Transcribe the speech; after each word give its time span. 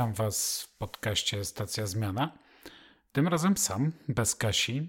Witam 0.00 0.14
Was 0.14 0.62
w 0.62 0.78
podcaście 0.78 1.44
Stacja 1.44 1.86
Zmiana. 1.86 2.32
Tym 3.12 3.28
razem 3.28 3.56
sam, 3.56 3.92
bez 4.08 4.34
Kasi, 4.34 4.88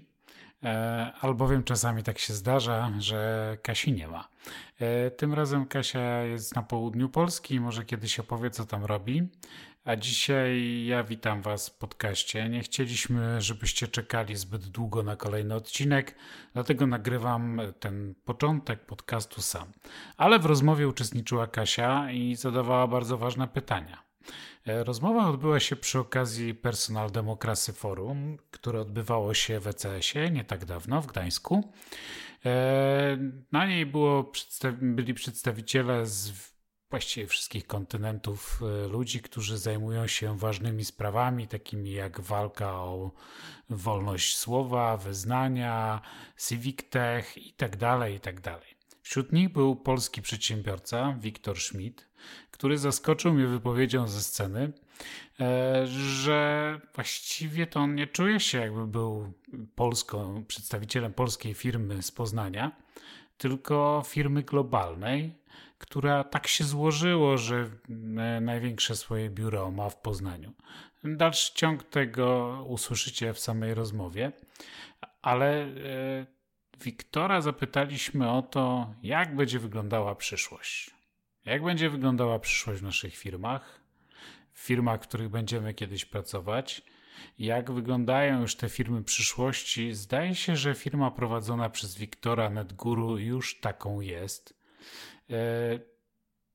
e, 0.62 1.12
albowiem 1.20 1.64
czasami 1.64 2.02
tak 2.02 2.18
się 2.18 2.34
zdarza, 2.34 2.92
że 2.98 3.58
Kasi 3.62 3.92
nie 3.92 4.08
ma. 4.08 4.28
E, 4.80 5.10
tym 5.10 5.34
razem 5.34 5.66
Kasia 5.66 6.22
jest 6.22 6.56
na 6.56 6.62
południu 6.62 7.08
Polski, 7.08 7.60
może 7.60 7.84
kiedyś 7.84 8.20
opowie, 8.20 8.50
co 8.50 8.64
tam 8.66 8.84
robi. 8.84 9.28
A 9.84 9.96
dzisiaj 9.96 10.84
ja 10.84 11.04
witam 11.04 11.42
Was 11.42 11.68
w 11.68 11.78
podcaście. 11.78 12.48
Nie 12.48 12.60
chcieliśmy, 12.60 13.40
żebyście 13.42 13.88
czekali 13.88 14.36
zbyt 14.36 14.68
długo 14.68 15.02
na 15.02 15.16
kolejny 15.16 15.54
odcinek, 15.54 16.14
dlatego 16.52 16.86
nagrywam 16.86 17.60
ten 17.80 18.14
początek 18.24 18.86
podcastu 18.86 19.42
sam. 19.42 19.72
Ale 20.16 20.38
w 20.38 20.46
rozmowie 20.46 20.88
uczestniczyła 20.88 21.46
Kasia 21.46 22.10
i 22.12 22.36
zadawała 22.36 22.86
bardzo 22.86 23.18
ważne 23.18 23.48
pytania. 23.48 24.11
E, 24.66 24.84
rozmowa 24.84 25.28
odbyła 25.28 25.60
się 25.60 25.76
przy 25.76 25.98
okazji 25.98 26.54
Personal 26.54 27.10
Democracy 27.10 27.72
Forum, 27.72 28.36
które 28.50 28.80
odbywało 28.80 29.34
się 29.34 29.60
w 29.60 29.66
ECS-ie 29.66 30.30
nie 30.30 30.44
tak 30.44 30.64
dawno 30.64 31.02
w 31.02 31.06
Gdańsku. 31.06 31.72
E, 32.44 33.18
na 33.52 33.66
niej 33.66 33.86
było, 33.86 34.32
byli 34.80 35.14
przedstawiciele 35.14 36.06
z 36.06 36.52
właściwie 36.92 37.26
wszystkich 37.26 37.66
kontynentów 37.66 38.60
e, 38.62 38.88
ludzi, 38.88 39.20
którzy 39.20 39.58
zajmują 39.58 40.06
się 40.06 40.38
ważnymi 40.38 40.84
sprawami, 40.84 41.48
takimi 41.48 41.92
jak 41.92 42.20
walka 42.20 42.74
o 42.74 43.10
wolność 43.70 44.36
słowa, 44.36 44.96
wyznania, 44.96 46.00
civic 46.48 46.78
tech 46.90 47.36
itd., 47.36 47.76
tak 47.78 48.10
itd. 48.12 48.40
Tak 48.40 48.60
Wśród 49.02 49.32
nich 49.32 49.52
był 49.52 49.76
polski 49.76 50.22
przedsiębiorca 50.22 51.16
Wiktor 51.20 51.60
Schmidt, 51.60 52.08
który 52.50 52.78
zaskoczył 52.78 53.34
mnie 53.34 53.46
wypowiedzią 53.46 54.08
ze 54.08 54.20
sceny, 54.20 54.72
e, 55.40 55.86
że 55.86 56.80
właściwie 56.94 57.66
to 57.66 57.80
on 57.80 57.94
nie 57.94 58.06
czuje 58.06 58.40
się 58.40 58.58
jakby 58.58 58.86
był 58.86 59.32
polską, 59.74 60.44
przedstawicielem 60.48 61.12
polskiej 61.12 61.54
firmy 61.54 62.02
z 62.02 62.10
Poznania, 62.10 62.72
tylko 63.38 64.02
firmy 64.06 64.42
globalnej, 64.42 65.34
która 65.78 66.24
tak 66.24 66.46
się 66.46 66.64
złożyło, 66.64 67.38
że 67.38 67.56
e, 67.56 68.40
największe 68.40 68.96
swoje 68.96 69.30
biuro 69.30 69.70
ma 69.70 69.90
w 69.90 69.96
Poznaniu. 69.96 70.52
Dalszy 71.04 71.54
ciąg 71.54 71.84
tego 71.84 72.58
usłyszycie 72.68 73.34
w 73.34 73.38
samej 73.38 73.74
rozmowie, 73.74 74.32
ale 75.22 75.64
e, 75.64 76.26
Wiktora 76.80 77.40
zapytaliśmy 77.40 78.30
o 78.30 78.42
to, 78.42 78.94
jak 79.02 79.36
będzie 79.36 79.58
wyglądała 79.58 80.14
przyszłość. 80.14 80.91
Jak 81.44 81.62
będzie 81.62 81.90
wyglądała 81.90 82.38
przyszłość 82.38 82.80
w 82.80 82.84
naszych 82.84 83.16
firmach, 83.16 83.80
w 84.52 84.60
firmach, 84.60 85.02
w 85.02 85.06
których 85.08 85.28
będziemy 85.28 85.74
kiedyś 85.74 86.04
pracować, 86.04 86.82
jak 87.38 87.70
wyglądają 87.70 88.40
już 88.40 88.56
te 88.56 88.68
firmy 88.68 89.04
przyszłości. 89.04 89.94
Zdaje 89.94 90.34
się, 90.34 90.56
że 90.56 90.74
firma 90.74 91.10
prowadzona 91.10 91.70
przez 91.70 91.96
Wiktora 91.96 92.50
NetGuru 92.50 93.18
już 93.18 93.60
taką 93.60 94.00
jest. 94.00 94.54
E, 95.30 95.78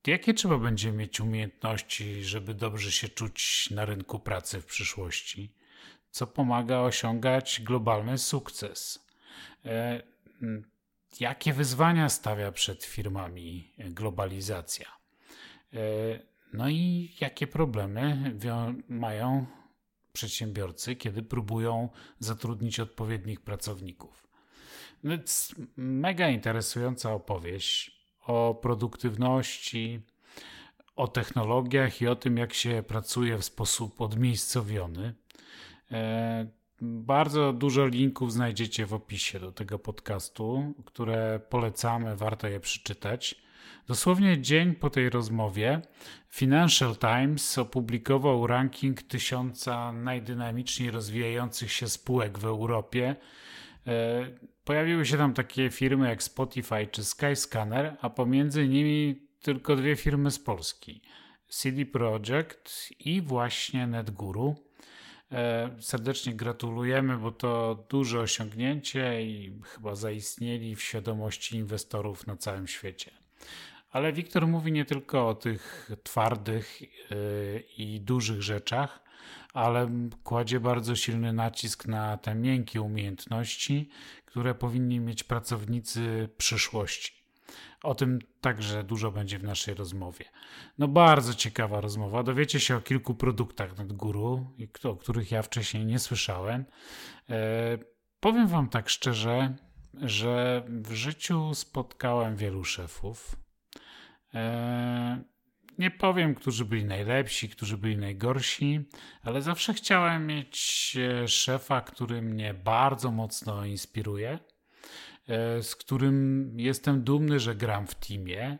jakie 0.06 0.34
trzeba 0.34 0.58
będzie 0.58 0.92
mieć 0.92 1.20
umiejętności, 1.20 2.24
żeby 2.24 2.54
dobrze 2.54 2.92
się 2.92 3.08
czuć 3.08 3.70
na 3.70 3.84
rynku 3.84 4.20
pracy 4.20 4.60
w 4.60 4.66
przyszłości? 4.66 5.54
Co 6.10 6.26
pomaga 6.26 6.78
osiągać 6.78 7.60
globalny 7.64 8.18
sukces? 8.18 9.06
E, 11.12 11.16
jakie 11.20 11.52
wyzwania 11.52 12.08
stawia 12.08 12.52
przed 12.52 12.84
firmami 12.84 13.72
globalizacja? 13.78 14.86
E, 15.72 15.78
no 16.52 16.68
i 16.68 17.14
jakie 17.20 17.46
problemy 17.46 18.32
mają 18.88 19.46
przedsiębiorcy, 20.12 20.96
kiedy 20.96 21.22
próbują 21.22 21.88
zatrudnić 22.18 22.80
odpowiednich 22.80 23.40
pracowników? 23.40 24.28
Więc 25.04 25.54
mega 25.76 26.28
interesująca 26.28 27.12
opowieść 27.12 27.98
o 28.26 28.54
produktywności, 28.62 30.00
o 30.96 31.08
technologiach 31.08 32.00
i 32.00 32.06
o 32.06 32.16
tym, 32.16 32.36
jak 32.36 32.54
się 32.54 32.82
pracuje 32.88 33.38
w 33.38 33.44
sposób 33.44 34.00
odmiejscowiony. 34.00 35.14
Bardzo 36.80 37.52
dużo 37.52 37.86
linków 37.86 38.32
znajdziecie 38.32 38.86
w 38.86 38.94
opisie 38.94 39.40
do 39.40 39.52
tego 39.52 39.78
podcastu, 39.78 40.74
które 40.84 41.40
polecamy, 41.50 42.16
warto 42.16 42.48
je 42.48 42.60
przeczytać. 42.60 43.34
Dosłownie 43.86 44.40
dzień 44.40 44.74
po 44.74 44.90
tej 44.90 45.10
rozmowie 45.10 45.80
Financial 46.28 46.96
Times 46.96 47.58
opublikował 47.58 48.46
ranking 48.46 49.02
tysiąca 49.02 49.92
najdynamiczniej 49.92 50.90
rozwijających 50.90 51.72
się 51.72 51.88
spółek 51.88 52.38
w 52.38 52.44
Europie. 52.44 53.16
E, 53.86 54.48
Pojawiły 54.64 55.06
się 55.06 55.16
tam 55.16 55.34
takie 55.34 55.70
firmy 55.70 56.08
jak 56.08 56.22
Spotify 56.22 56.86
czy 56.86 57.04
Skyscanner, 57.04 57.96
a 58.00 58.10
pomiędzy 58.10 58.68
nimi 58.68 59.28
tylko 59.42 59.76
dwie 59.76 59.96
firmy 59.96 60.30
z 60.30 60.38
Polski: 60.38 61.02
CD 61.48 61.86
Projekt 61.86 62.88
i 63.00 63.22
właśnie 63.22 63.86
NetGuru. 63.86 64.67
E, 65.32 65.70
serdecznie 65.80 66.34
gratulujemy, 66.34 67.16
bo 67.16 67.32
to 67.32 67.84
duże 67.88 68.20
osiągnięcie 68.20 69.22
i 69.22 69.60
chyba 69.64 69.94
zaistnieli 69.94 70.76
w 70.76 70.82
świadomości 70.82 71.56
inwestorów 71.56 72.26
na 72.26 72.36
całym 72.36 72.68
świecie. 72.68 73.10
Ale 73.90 74.12
Wiktor 74.12 74.46
mówi 74.46 74.72
nie 74.72 74.84
tylko 74.84 75.28
o 75.28 75.34
tych 75.34 75.90
twardych 76.02 76.82
e, 76.82 77.14
i 77.60 78.00
dużych 78.00 78.42
rzeczach, 78.42 79.02
ale 79.52 79.90
kładzie 80.24 80.60
bardzo 80.60 80.96
silny 80.96 81.32
nacisk 81.32 81.86
na 81.86 82.16
te 82.16 82.34
miękkie 82.34 82.82
umiejętności, 82.82 83.88
które 84.24 84.54
powinni 84.54 85.00
mieć 85.00 85.24
pracownicy 85.24 86.28
przyszłości. 86.36 87.17
O 87.82 87.94
tym 87.94 88.18
także 88.40 88.84
dużo 88.84 89.10
będzie 89.10 89.38
w 89.38 89.44
naszej 89.44 89.74
rozmowie. 89.74 90.24
No 90.78 90.88
bardzo 90.88 91.34
ciekawa 91.34 91.80
rozmowa. 91.80 92.22
Dowiecie 92.22 92.60
się 92.60 92.76
o 92.76 92.80
kilku 92.80 93.14
produktach 93.14 93.78
NetGuru, 93.78 94.56
o 94.84 94.96
których 94.96 95.30
ja 95.30 95.42
wcześniej 95.42 95.84
nie 95.86 95.98
słyszałem. 95.98 96.64
E, 97.30 97.78
powiem 98.20 98.46
wam 98.46 98.68
tak 98.68 98.88
szczerze, 98.88 99.56
że 99.94 100.64
w 100.68 100.92
życiu 100.92 101.54
spotkałem 101.54 102.36
wielu 102.36 102.64
szefów. 102.64 103.36
E, 104.34 105.22
nie 105.78 105.90
powiem, 105.90 106.34
którzy 106.34 106.64
byli 106.64 106.84
najlepsi, 106.84 107.48
którzy 107.48 107.78
byli 107.78 107.96
najgorsi, 107.96 108.80
ale 109.22 109.42
zawsze 109.42 109.74
chciałem 109.74 110.26
mieć 110.26 110.96
e, 111.22 111.28
szefa, 111.28 111.80
który 111.80 112.22
mnie 112.22 112.54
bardzo 112.54 113.10
mocno 113.10 113.64
inspiruje, 113.64 114.38
z 115.62 115.76
którym 115.76 116.52
jestem 116.60 117.02
dumny, 117.02 117.40
że 117.40 117.54
gram 117.54 117.86
w 117.86 117.94
teamie, 117.94 118.58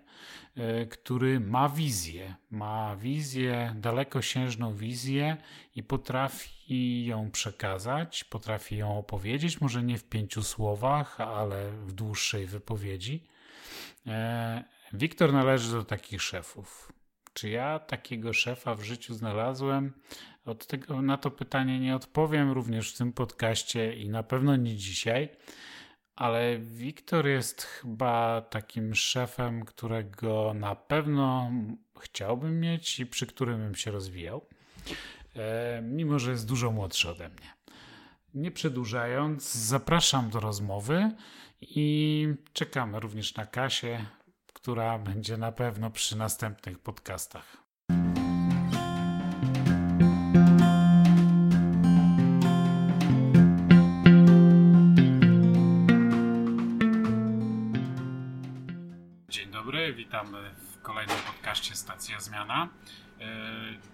e, 0.56 0.86
który 0.86 1.40
ma 1.40 1.68
wizję, 1.68 2.34
ma 2.50 2.96
wizję, 2.96 3.74
dalekosiężną 3.76 4.74
wizję 4.74 5.36
i 5.74 5.82
potrafi 5.82 7.06
ją 7.06 7.30
przekazać, 7.30 8.24
potrafi 8.24 8.76
ją 8.76 8.98
opowiedzieć, 8.98 9.60
może 9.60 9.82
nie 9.82 9.98
w 9.98 10.04
pięciu 10.04 10.42
słowach, 10.42 11.20
ale 11.20 11.70
w 11.70 11.92
dłuższej 11.92 12.46
wypowiedzi. 12.46 13.26
Wiktor 14.92 15.32
należy 15.32 15.72
do 15.72 15.84
takich 15.84 16.22
szefów. 16.22 16.92
Czy 17.32 17.48
ja 17.48 17.78
takiego 17.78 18.32
szefa 18.32 18.74
w 18.74 18.82
życiu 18.82 19.14
znalazłem? 19.14 19.92
Od 20.44 20.66
tego 20.66 21.02
na 21.02 21.16
to 21.16 21.30
pytanie 21.30 21.80
nie 21.80 21.96
odpowiem 21.96 22.52
również 22.52 22.94
w 22.94 22.98
tym 22.98 23.12
podcaście 23.12 23.94
i 23.96 24.08
na 24.08 24.22
pewno 24.22 24.56
nie 24.56 24.76
dzisiaj. 24.76 25.28
Ale 26.18 26.58
Wiktor 26.58 27.26
jest 27.26 27.62
chyba 27.62 28.40
takim 28.40 28.94
szefem, 28.94 29.64
którego 29.64 30.54
na 30.54 30.74
pewno 30.74 31.50
chciałbym 32.00 32.60
mieć 32.60 33.00
i 33.00 33.06
przy 33.06 33.26
którym 33.26 33.60
bym 33.60 33.74
się 33.74 33.90
rozwijał, 33.90 34.46
e, 35.36 35.82
mimo 35.82 36.18
że 36.18 36.30
jest 36.30 36.46
dużo 36.46 36.70
młodszy 36.70 37.10
ode 37.10 37.28
mnie. 37.28 37.54
Nie 38.34 38.50
przedłużając, 38.50 39.54
zapraszam 39.54 40.30
do 40.30 40.40
rozmowy 40.40 41.10
i 41.60 42.28
czekamy 42.52 43.00
również 43.00 43.34
na 43.34 43.46
Kasię, 43.46 44.06
która 44.52 44.98
będzie 44.98 45.36
na 45.36 45.52
pewno 45.52 45.90
przy 45.90 46.16
następnych 46.16 46.78
podcastach. 46.78 47.67
Witamy 60.18 60.50
w 60.50 60.82
kolejnym 60.82 61.16
podcaście 61.26 61.74
Stacja 61.74 62.20
Zmiana. 62.20 62.68
E, 63.20 63.26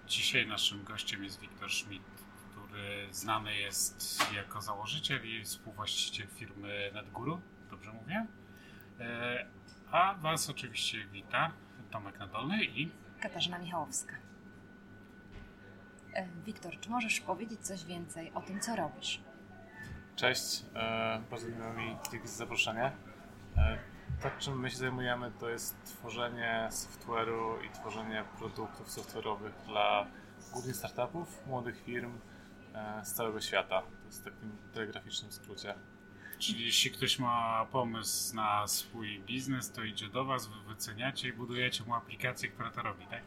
dzisiaj 0.06 0.46
naszym 0.46 0.84
gościem 0.84 1.24
jest 1.24 1.40
Wiktor 1.40 1.70
Schmidt, 1.70 2.02
który 2.50 3.08
znany 3.10 3.56
jest 3.56 4.18
jako 4.34 4.62
założyciel 4.62 5.26
i 5.26 5.44
współwłaściciel 5.44 6.26
firmy 6.26 6.90
NetGuru. 6.94 7.40
Dobrze 7.70 7.92
mówię? 7.92 8.26
E, 9.00 9.46
a 9.90 10.14
Was 10.14 10.50
oczywiście 10.50 11.06
wita 11.06 11.50
Tomek 11.90 12.18
Nadolny 12.18 12.64
i 12.64 12.90
Katarzyna 13.20 13.58
Michałowska. 13.58 14.14
E, 16.14 16.28
Wiktor, 16.44 16.80
czy 16.80 16.90
możesz 16.90 17.20
powiedzieć 17.20 17.60
coś 17.60 17.84
więcej 17.84 18.32
o 18.34 18.40
tym, 18.40 18.60
co 18.60 18.76
robisz? 18.76 19.20
Cześć, 20.16 20.62
bardzo 21.30 21.48
miło 21.48 21.72
mi 21.72 21.96
dzięki 22.12 22.28
za 22.28 22.34
zaproszenie. 22.34 22.92
To, 24.24 24.30
czym 24.38 24.60
my 24.60 24.70
się 24.70 24.76
zajmujemy, 24.76 25.32
to 25.40 25.48
jest 25.48 25.84
tworzenie 25.84 26.68
software'u 26.70 27.64
i 27.64 27.70
tworzenie 27.70 28.24
produktów 28.38 28.88
software'owych 28.88 29.52
dla 29.66 30.06
głównie 30.52 30.74
startupów, 30.74 31.46
młodych 31.46 31.82
firm 31.84 32.18
e, 32.74 33.04
z 33.04 33.12
całego 33.12 33.40
świata. 33.40 33.82
To 33.82 34.06
jest 34.06 34.20
w 34.20 34.24
takim 34.24 34.56
telegraficznym 34.72 35.32
skrócie. 35.32 35.74
Czyli 36.38 36.64
jeśli 36.64 36.90
ktoś 36.90 37.18
ma 37.18 37.66
pomysł 37.72 38.36
na 38.36 38.66
swój 38.66 39.20
biznes, 39.20 39.72
to 39.72 39.82
idzie 39.82 40.08
do 40.08 40.24
Was, 40.24 40.46
wy 40.46 40.74
wyceniacie 40.74 41.28
i 41.28 41.32
budujecie 41.32 41.84
mu 41.84 41.94
aplikację, 41.94 42.48
która 42.48 42.70
to 42.70 42.82
robi, 42.82 43.06
tak? 43.06 43.22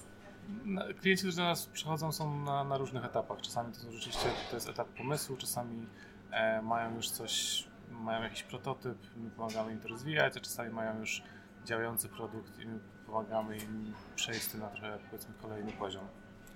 No, 0.65 0.81
Klienci, 0.99 1.23
którzy 1.23 1.37
do 1.37 1.43
nas 1.43 1.65
przychodzą, 1.65 2.11
są 2.11 2.39
na, 2.39 2.63
na 2.63 2.77
różnych 2.77 3.05
etapach. 3.05 3.41
Czasami 3.41 3.73
to 3.73 3.79
są 3.79 3.91
rzeczywiście 3.91 4.29
to 4.49 4.55
jest 4.55 4.69
etap 4.69 4.87
pomysłu, 4.87 5.37
czasami 5.37 5.87
e, 6.31 6.61
mają 6.61 6.95
już 6.95 7.09
coś, 7.09 7.63
mają 7.89 8.23
jakiś 8.23 8.43
prototyp, 8.43 8.97
my 9.15 9.29
pomagamy 9.29 9.71
im 9.71 9.79
to 9.79 9.87
rozwijać, 9.87 10.37
a 10.37 10.39
czasami 10.39 10.69
mają 10.69 10.99
już 10.99 11.23
działający 11.65 12.09
produkt 12.09 12.59
i 12.59 12.67
my 12.67 12.79
pomagamy 13.05 13.57
im 13.57 13.93
przejść 14.15 14.53
na 14.53 14.69
trochę 14.69 14.99
powiedzmy 15.09 15.33
kolejny 15.41 15.71
poziom. 15.71 16.07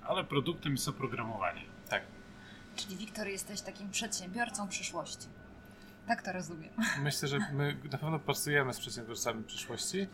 Ale 0.01 0.23
produktem 0.23 0.71
jest 0.71 0.87
oprogramowanie. 0.87 1.61
Tak. 1.89 2.03
Czyli 2.75 2.95
Wiktor, 2.95 3.27
jesteś 3.27 3.61
takim 3.61 3.89
przedsiębiorcą 3.89 4.67
przyszłości. 4.67 5.27
Tak 6.07 6.21
to 6.21 6.31
rozumiem. 6.31 6.73
Myślę, 7.03 7.27
że 7.27 7.39
my 7.53 7.77
na 7.91 7.97
pewno 7.97 8.19
pracujemy 8.19 8.73
z 8.73 8.79
przedsiębiorcami 8.79 9.43
przyszłości 9.43 10.07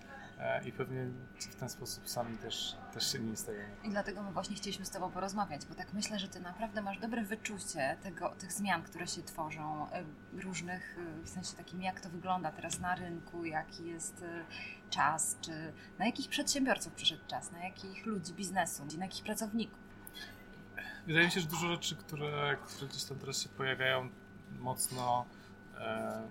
i 0.65 0.71
pewnie 0.71 1.05
w 1.39 1.55
ten 1.55 1.69
sposób 1.69 2.09
sami 2.09 2.37
też, 2.37 2.75
też 2.93 3.11
się 3.11 3.19
nie 3.19 3.37
stajemy. 3.37 3.75
I 3.83 3.89
dlatego 3.89 4.23
my 4.23 4.31
właśnie 4.31 4.55
chcieliśmy 4.55 4.85
z 4.85 4.89
Tobą 4.89 5.11
porozmawiać, 5.11 5.65
bo 5.65 5.75
tak 5.75 5.93
myślę, 5.93 6.19
że 6.19 6.27
Ty 6.27 6.39
naprawdę 6.39 6.81
masz 6.81 6.99
dobre 6.99 7.23
wyczucie 7.23 7.97
tego, 8.03 8.29
tych 8.29 8.53
zmian, 8.53 8.83
które 8.83 9.07
się 9.07 9.23
tworzą, 9.23 9.87
y, 10.35 10.41
różnych, 10.41 10.97
y, 10.97 11.23
w 11.23 11.29
sensie 11.29 11.57
takim, 11.57 11.81
jak 11.81 12.01
to 12.01 12.09
wygląda 12.09 12.51
teraz 12.51 12.79
na 12.79 12.95
rynku, 12.95 13.45
jaki 13.45 13.85
jest 13.85 14.25
czas, 14.89 15.37
czy 15.41 15.73
na 15.99 16.05
jakich 16.05 16.29
przedsiębiorców 16.29 16.93
przyszedł 16.93 17.23
czas, 17.27 17.51
na 17.51 17.59
jakich 17.59 18.05
ludzi 18.05 18.33
biznesu, 18.33 18.83
na 18.97 19.05
jakich 19.05 19.23
pracowników. 19.23 19.79
Wydaje 21.07 21.25
mi 21.25 21.31
się, 21.31 21.39
że 21.39 21.47
dużo 21.47 21.67
rzeczy, 21.67 21.95
które, 21.95 22.57
które 22.65 22.87
gdzieś 22.87 23.03
tam 23.03 23.19
teraz 23.19 23.41
się 23.41 23.49
pojawiają, 23.49 24.09
mocno 24.59 25.25
e, 25.25 25.46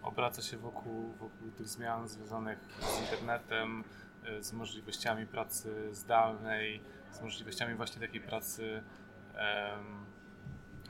obraca 0.02 0.42
się 0.42 0.56
wokół, 0.56 1.12
wokół 1.12 1.50
tych 1.50 1.68
zmian 1.68 2.08
związanych 2.08 2.58
z 2.80 3.00
internetem, 3.00 3.84
e, 4.24 4.42
z 4.42 4.52
możliwościami 4.52 5.26
pracy 5.26 5.94
zdalnej, 5.94 6.80
z 7.12 7.20
możliwościami 7.20 7.74
właśnie 7.74 8.00
takiej 8.00 8.20
pracy 8.20 8.82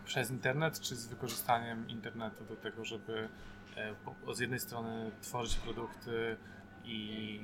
przez 0.04 0.30
internet, 0.30 0.80
czy 0.80 0.96
z 0.96 1.06
wykorzystaniem 1.06 1.88
internetu 1.88 2.44
do 2.44 2.56
tego, 2.56 2.84
żeby 2.84 3.28
e, 4.28 4.34
z 4.34 4.38
jednej 4.38 4.60
strony 4.60 5.10
tworzyć 5.20 5.56
produkty 5.56 6.36
i 6.84 7.40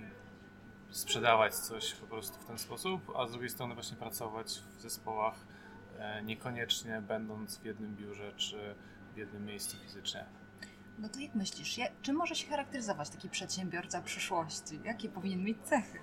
sprzedawać 0.90 1.54
coś 1.54 1.94
po 1.94 2.06
prostu 2.06 2.40
w 2.40 2.44
ten 2.44 2.58
sposób, 2.58 3.12
a 3.16 3.26
z 3.26 3.30
drugiej 3.30 3.50
strony 3.50 3.74
właśnie 3.74 3.96
pracować 3.96 4.46
w 4.76 4.80
zespołach, 4.80 5.34
e, 5.98 6.22
niekoniecznie 6.22 7.02
będąc 7.08 7.58
w 7.58 7.64
jednym 7.64 7.96
biurze 7.96 8.32
czy 8.36 8.74
w 9.14 9.16
jednym 9.16 9.44
miejscu 9.44 9.76
fizycznie. 9.76 10.41
No 10.98 11.08
to 11.08 11.20
jak 11.20 11.34
myślisz, 11.34 11.78
ja- 11.78 11.88
czym 12.02 12.16
może 12.16 12.34
się 12.34 12.48
charakteryzować 12.48 13.10
taki 13.10 13.28
przedsiębiorca 13.28 14.02
przyszłości? 14.02 14.80
Jakie 14.84 15.08
powinien 15.08 15.44
mieć 15.44 15.58
cechy? 15.64 15.98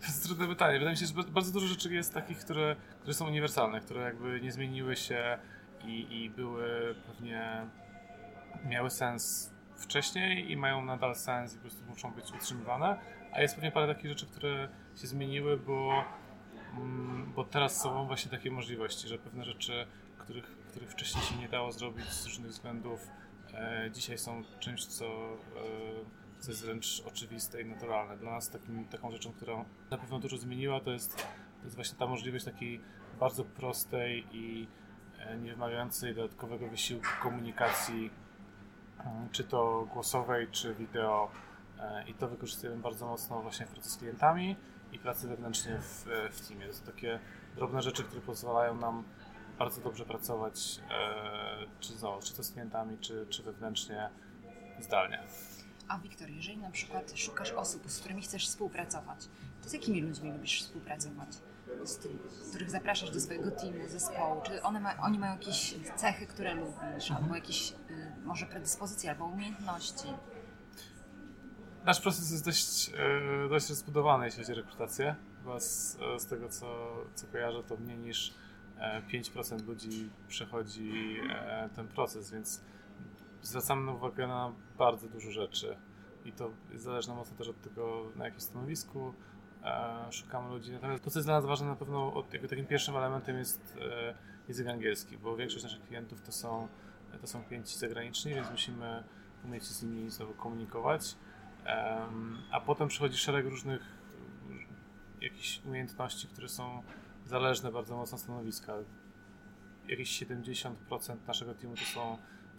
To 0.00 0.06
jest 0.06 0.24
trudne 0.26 0.48
pytanie. 0.48 0.72
Wydaje 0.78 0.90
mi 0.90 0.96
się, 1.00 1.06
że 1.06 1.14
ba- 1.14 1.22
bardzo 1.22 1.52
dużo 1.52 1.66
rzeczy 1.66 1.94
jest 1.94 2.14
takich, 2.14 2.38
które, 2.38 2.76
które 3.00 3.14
są 3.14 3.26
uniwersalne, 3.26 3.80
które 3.80 4.02
jakby 4.02 4.40
nie 4.40 4.52
zmieniły 4.52 4.96
się 4.96 5.38
i, 5.84 6.22
i 6.22 6.30
były 6.30 6.94
pewnie 7.06 7.66
miały 8.64 8.90
sens 8.90 9.50
wcześniej 9.76 10.50
i 10.50 10.56
mają 10.56 10.84
nadal 10.84 11.14
sens 11.16 11.52
i 11.52 11.56
po 11.56 11.60
prostu 11.62 11.84
muszą 11.84 12.10
być 12.12 12.32
utrzymywane. 12.32 12.98
A 13.32 13.40
jest 13.42 13.54
pewnie 13.54 13.72
parę 13.72 13.94
takich 13.94 14.10
rzeczy, 14.10 14.26
które 14.26 14.68
się 15.00 15.06
zmieniły, 15.06 15.56
bo, 15.56 16.04
mm, 16.76 17.32
bo 17.36 17.44
teraz 17.44 17.80
są 17.82 18.06
właśnie 18.06 18.30
takie 18.30 18.50
możliwości, 18.50 19.08
że 19.08 19.18
pewne 19.18 19.44
rzeczy, 19.44 19.86
których, 20.18 20.44
których 20.68 20.90
wcześniej 20.90 21.24
się 21.24 21.36
nie 21.36 21.48
dało 21.48 21.72
zrobić 21.72 22.04
z 22.04 22.26
różnych 22.26 22.50
względów, 22.50 23.00
dzisiaj 23.92 24.18
są 24.18 24.42
czymś, 24.60 24.86
co, 24.86 25.06
e, 25.06 25.38
co 26.38 26.50
jest 26.50 26.64
wręcz 26.64 27.02
oczywiste 27.06 27.62
i 27.62 27.64
naturalne. 27.64 28.16
Dla 28.16 28.30
nas 28.30 28.50
takim, 28.50 28.84
taką 28.84 29.10
rzeczą, 29.10 29.32
która 29.32 29.64
na 29.90 29.98
pewno 29.98 30.18
dużo 30.18 30.36
zmieniła, 30.36 30.80
to 30.80 30.90
jest, 30.90 31.16
to 31.58 31.64
jest 31.64 31.76
właśnie 31.76 31.98
ta 31.98 32.06
możliwość 32.06 32.44
takiej 32.44 32.80
bardzo 33.20 33.44
prostej 33.44 34.26
i 34.32 34.68
e, 35.18 35.38
nie 35.38 35.52
wymagającej 35.52 36.14
dodatkowego 36.14 36.68
wysiłku 36.68 37.08
komunikacji, 37.22 38.10
mm, 38.98 39.28
czy 39.32 39.44
to 39.44 39.88
głosowej, 39.92 40.48
czy 40.50 40.74
wideo. 40.74 41.30
E, 41.78 42.04
I 42.08 42.14
to 42.14 42.28
wykorzystujemy 42.28 42.82
bardzo 42.82 43.06
mocno 43.06 43.42
właśnie 43.42 43.66
w 43.66 43.70
pracy 43.70 43.90
z 43.90 43.96
klientami 43.96 44.56
i 44.92 44.98
pracy 44.98 45.28
wewnętrznie 45.28 45.78
w, 45.78 46.08
e, 46.08 46.30
w 46.30 46.48
teamie. 46.48 46.66
To 46.66 46.72
są 46.72 46.84
takie 46.84 47.18
drobne 47.56 47.82
rzeczy, 47.82 48.04
które 48.04 48.20
pozwalają 48.20 48.74
nam 48.74 49.04
bardzo 49.58 49.80
dobrze 49.80 50.04
pracować, 50.04 50.80
e, 50.90 51.66
czy, 51.80 51.92
znowu, 51.92 52.22
czy 52.22 52.34
to 52.34 52.42
z 52.42 52.52
klientami, 52.52 52.98
czy, 52.98 53.26
czy 53.30 53.42
wewnętrznie, 53.42 54.10
zdalnie. 54.80 55.22
A 55.88 55.98
Wiktor, 55.98 56.30
jeżeli 56.30 56.58
na 56.58 56.70
przykład 56.70 57.12
szukasz 57.14 57.52
osób, 57.52 57.90
z 57.90 58.00
którymi 58.00 58.22
chcesz 58.22 58.48
współpracować, 58.48 59.28
to 59.62 59.68
z 59.68 59.72
jakimi 59.72 60.00
ludźmi 60.00 60.32
lubisz 60.32 60.62
współpracować? 60.62 61.28
Z 61.84 61.98
tym, 61.98 62.18
których 62.48 62.70
zapraszasz 62.70 63.10
do 63.10 63.20
swojego 63.20 63.50
teamu, 63.50 63.88
zespołu? 63.88 64.42
Czy 64.42 64.62
one 64.62 64.80
ma, 64.80 64.96
oni 64.96 65.18
mają 65.18 65.32
jakieś 65.32 65.74
cechy, 65.96 66.26
które 66.26 66.54
lubisz, 66.54 67.10
albo 67.10 67.34
jakieś 67.34 67.72
y, 67.72 67.74
może 68.24 68.46
predyspozycje, 68.46 69.10
albo 69.10 69.24
umiejętności? 69.24 70.08
Nasz 71.84 72.00
proces 72.00 72.30
jest 72.30 72.44
dość, 72.44 72.90
e, 73.44 73.48
dość 73.48 73.68
rozbudowany, 73.68 74.24
jeśli 74.24 74.42
chodzi 74.42 74.52
o 74.52 74.56
rekrutację. 74.56 75.14
Chyba 75.38 75.60
z, 75.60 75.98
e, 76.16 76.20
z 76.20 76.26
tego, 76.26 76.48
co, 76.48 76.96
co 77.14 77.26
kojarzę, 77.26 77.62
to 77.62 77.76
mniej 77.76 77.98
niż 77.98 78.34
5% 79.12 79.66
ludzi 79.66 80.10
przechodzi 80.28 81.16
e, 81.30 81.68
ten 81.76 81.88
proces, 81.88 82.30
więc 82.32 82.64
zwracamy 83.42 83.92
uwagę 83.92 84.26
na 84.26 84.52
bardzo 84.78 85.08
dużo 85.08 85.30
rzeczy. 85.30 85.76
I 86.24 86.32
to 86.32 86.50
jest 86.72 86.84
zależne 86.84 87.14
mocno 87.14 87.36
też 87.36 87.48
od 87.48 87.60
tego, 87.60 88.12
na 88.16 88.24
jakim 88.24 88.40
stanowisku 88.40 89.14
e, 89.64 90.12
szukamy 90.12 90.48
ludzi. 90.48 90.72
Natomiast 90.72 91.04
to, 91.04 91.10
co 91.10 91.18
jest 91.18 91.26
dla 91.26 91.34
nas 91.34 91.46
ważne, 91.46 91.66
na 91.66 91.76
pewno 91.76 92.14
od, 92.14 92.32
jakby 92.32 92.48
takim 92.48 92.66
pierwszym 92.66 92.96
elementem 92.96 93.38
jest 93.38 93.76
e, 93.80 94.14
język 94.48 94.68
angielski, 94.68 95.18
bo 95.18 95.36
większość 95.36 95.64
naszych 95.64 95.82
klientów 95.82 96.22
to 96.22 96.32
są, 96.32 96.68
to 97.20 97.26
są 97.26 97.44
klienci 97.44 97.78
zagraniczni, 97.78 98.34
więc 98.34 98.50
musimy 98.50 99.04
umieć 99.44 99.66
się 99.66 99.74
z 99.74 99.82
nimi 99.82 100.10
znowu 100.10 100.34
komunikować. 100.34 101.16
A 102.50 102.60
potem 102.60 102.88
przychodzi 102.88 103.16
szereg 103.16 103.46
różnych 103.46 103.82
jakichś 105.20 105.60
umiejętności, 105.64 106.28
które 106.28 106.48
są 106.48 106.82
zależne 107.32 107.72
bardzo 107.72 107.96
mocno 107.96 108.18
stanowiska. 108.18 108.74
Jakieś 109.88 110.22
70% 110.22 110.72
naszego 111.26 111.54
teamu 111.54 111.76
to 111.76 111.84
są 111.84 112.18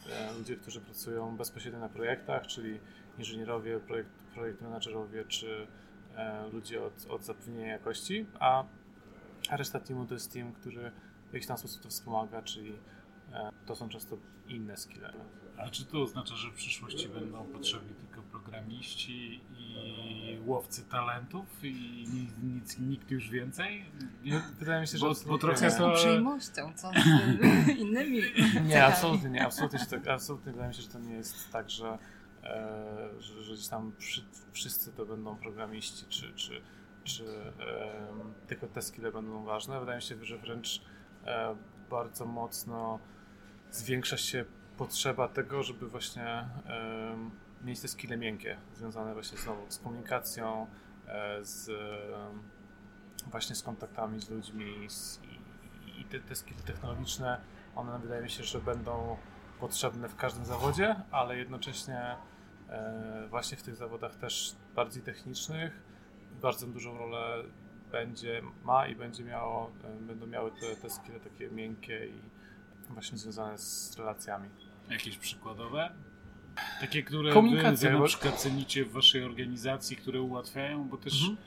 e, 0.09 0.33
ludzie, 0.33 0.55
którzy 0.55 0.81
pracują 0.81 1.37
bezpośrednio 1.37 1.79
na 1.79 1.89
projektach, 1.89 2.47
czyli 2.47 2.79
inżynierowie, 3.17 3.79
projekt, 3.79 4.23
projekt 4.33 4.61
menadżerowie 4.61 5.25
czy 5.25 5.67
e, 6.15 6.47
ludzie 6.53 6.83
od, 6.83 7.05
od 7.09 7.23
zapewnienia 7.23 7.67
jakości, 7.67 8.25
a 8.39 8.63
a 9.49 9.57
reszta 9.57 9.79
teamu 9.79 10.05
to 10.05 10.13
jest 10.13 10.33
team, 10.33 10.53
który 10.53 10.91
w 11.29 11.33
jakiś 11.33 11.47
tam 11.47 11.57
sposób 11.57 11.83
to 11.83 11.89
wspomaga, 11.89 12.41
czyli 12.41 12.73
e, 13.33 13.51
to 13.65 13.75
są 13.75 13.89
często 13.89 14.17
inne 14.47 14.77
skille. 14.77 15.13
A 15.57 15.69
czy 15.69 15.85
to 15.85 16.01
oznacza, 16.01 16.35
że 16.35 16.51
w 16.51 16.53
przyszłości 16.53 17.09
będą 17.09 17.45
potrzebni 17.45 17.95
tylko 17.95 18.21
programiści 18.43 19.41
i 19.57 20.37
łowcy 20.45 20.85
talentów 20.85 21.45
i 21.63 22.05
nic, 22.13 22.31
nic, 22.43 22.79
nikt 22.79 23.11
już 23.11 23.29
więcej? 23.29 23.85
Nie? 24.23 24.41
Wydaje 24.59 24.81
mi 24.81 24.87
się, 24.87 24.97
że 24.97 25.05
Bo- 25.05 25.13
bo 25.27 25.37
trochę 25.37 25.65
nie. 25.65 25.71
Z 25.71 25.77
to- 25.77 25.89
uprzejmością, 25.91 26.73
co 26.75 26.91
z 26.91 27.67
innymi 27.83 28.21
Nie, 28.65 28.85
absolutnie 28.85 29.29
nie, 29.29 29.45
absolutnie, 29.45 29.79
się 29.79 29.85
tak, 29.85 30.07
absolutnie 30.07 30.51
wydaje 30.51 30.67
mi 30.69 30.75
się, 30.75 30.81
że 30.81 30.87
to 30.89 30.99
nie 30.99 31.13
jest 31.13 31.51
tak, 31.51 31.69
że, 31.69 31.97
e, 32.43 33.09
że, 33.19 33.43
że 33.43 33.53
gdzieś 33.53 33.67
tam 33.67 33.91
przy, 33.97 34.25
wszyscy 34.51 34.91
to 34.93 35.05
będą 35.05 35.35
programiści, 35.35 36.05
czy, 36.09 36.33
czy, 36.33 36.61
czy 37.03 37.23
em, 37.25 38.33
tylko 38.47 38.67
te 38.67 38.81
skille 38.81 39.11
będą 39.11 39.43
ważne. 39.43 39.79
Wydaje 39.79 39.95
mi 39.95 40.01
się, 40.01 40.25
że 40.25 40.37
wręcz 40.37 40.81
e, 41.25 41.55
bardzo 41.89 42.25
mocno 42.25 42.99
zwiększa 43.71 44.17
się 44.17 44.45
potrzeba 44.77 45.27
tego, 45.27 45.63
żeby 45.63 45.87
właśnie 45.87 46.47
mieć 47.63 47.79
te 47.79 47.87
skille 47.87 48.17
miękkie, 48.17 48.57
związane 48.73 49.13
właśnie 49.13 49.37
znowu 49.37 49.71
z 49.71 49.77
komunikacją, 49.77 50.67
e, 51.07 51.45
z 51.45 51.69
em, 51.69 52.43
właśnie 53.27 53.55
z 53.55 53.63
kontaktami 53.63 54.19
z 54.19 54.29
ludźmi 54.29 54.89
z, 54.89 55.19
i, 55.23 56.01
i 56.01 56.05
te, 56.05 56.19
te 56.19 56.35
skille 56.35 56.61
technologiczne, 56.61 57.41
one 57.75 57.99
wydaje 57.99 58.23
mi 58.23 58.29
się, 58.29 58.43
że 58.43 58.59
będą 58.59 59.17
potrzebne 59.59 60.09
w 60.09 60.15
każdym 60.15 60.45
zawodzie, 60.45 60.95
ale 61.11 61.37
jednocześnie 61.37 62.15
e, 62.69 63.27
właśnie 63.29 63.57
w 63.57 63.63
tych 63.63 63.75
zawodach 63.75 64.15
też 64.15 64.55
bardziej 64.75 65.03
technicznych 65.03 65.83
bardzo 66.41 66.67
dużą 66.67 66.97
rolę 66.97 67.43
będzie, 67.91 68.41
ma 68.63 68.87
i 68.87 68.95
będzie 68.95 69.23
miało, 69.23 69.71
będą 70.01 70.27
miały 70.27 70.51
te, 70.51 70.75
te 70.75 70.89
skille 70.89 71.19
takie 71.19 71.49
miękkie 71.49 72.07
i 72.07 72.21
właśnie 72.89 73.17
związane 73.17 73.57
z 73.57 73.97
relacjami. 73.97 74.49
Jakieś 74.89 75.17
przykładowe? 75.17 75.91
Takie, 76.81 77.03
które 77.03 77.33
Komunikacja, 77.33 77.91
wy, 77.91 77.99
na 77.99 78.05
przykład 78.05 78.35
cenicie 78.35 78.85
w 78.85 78.91
waszej 78.91 79.23
organizacji, 79.23 79.97
które 79.97 80.21
ułatwiają, 80.21 80.89
bo 80.89 80.97
też 80.97 81.29
Mhm. 81.29 81.37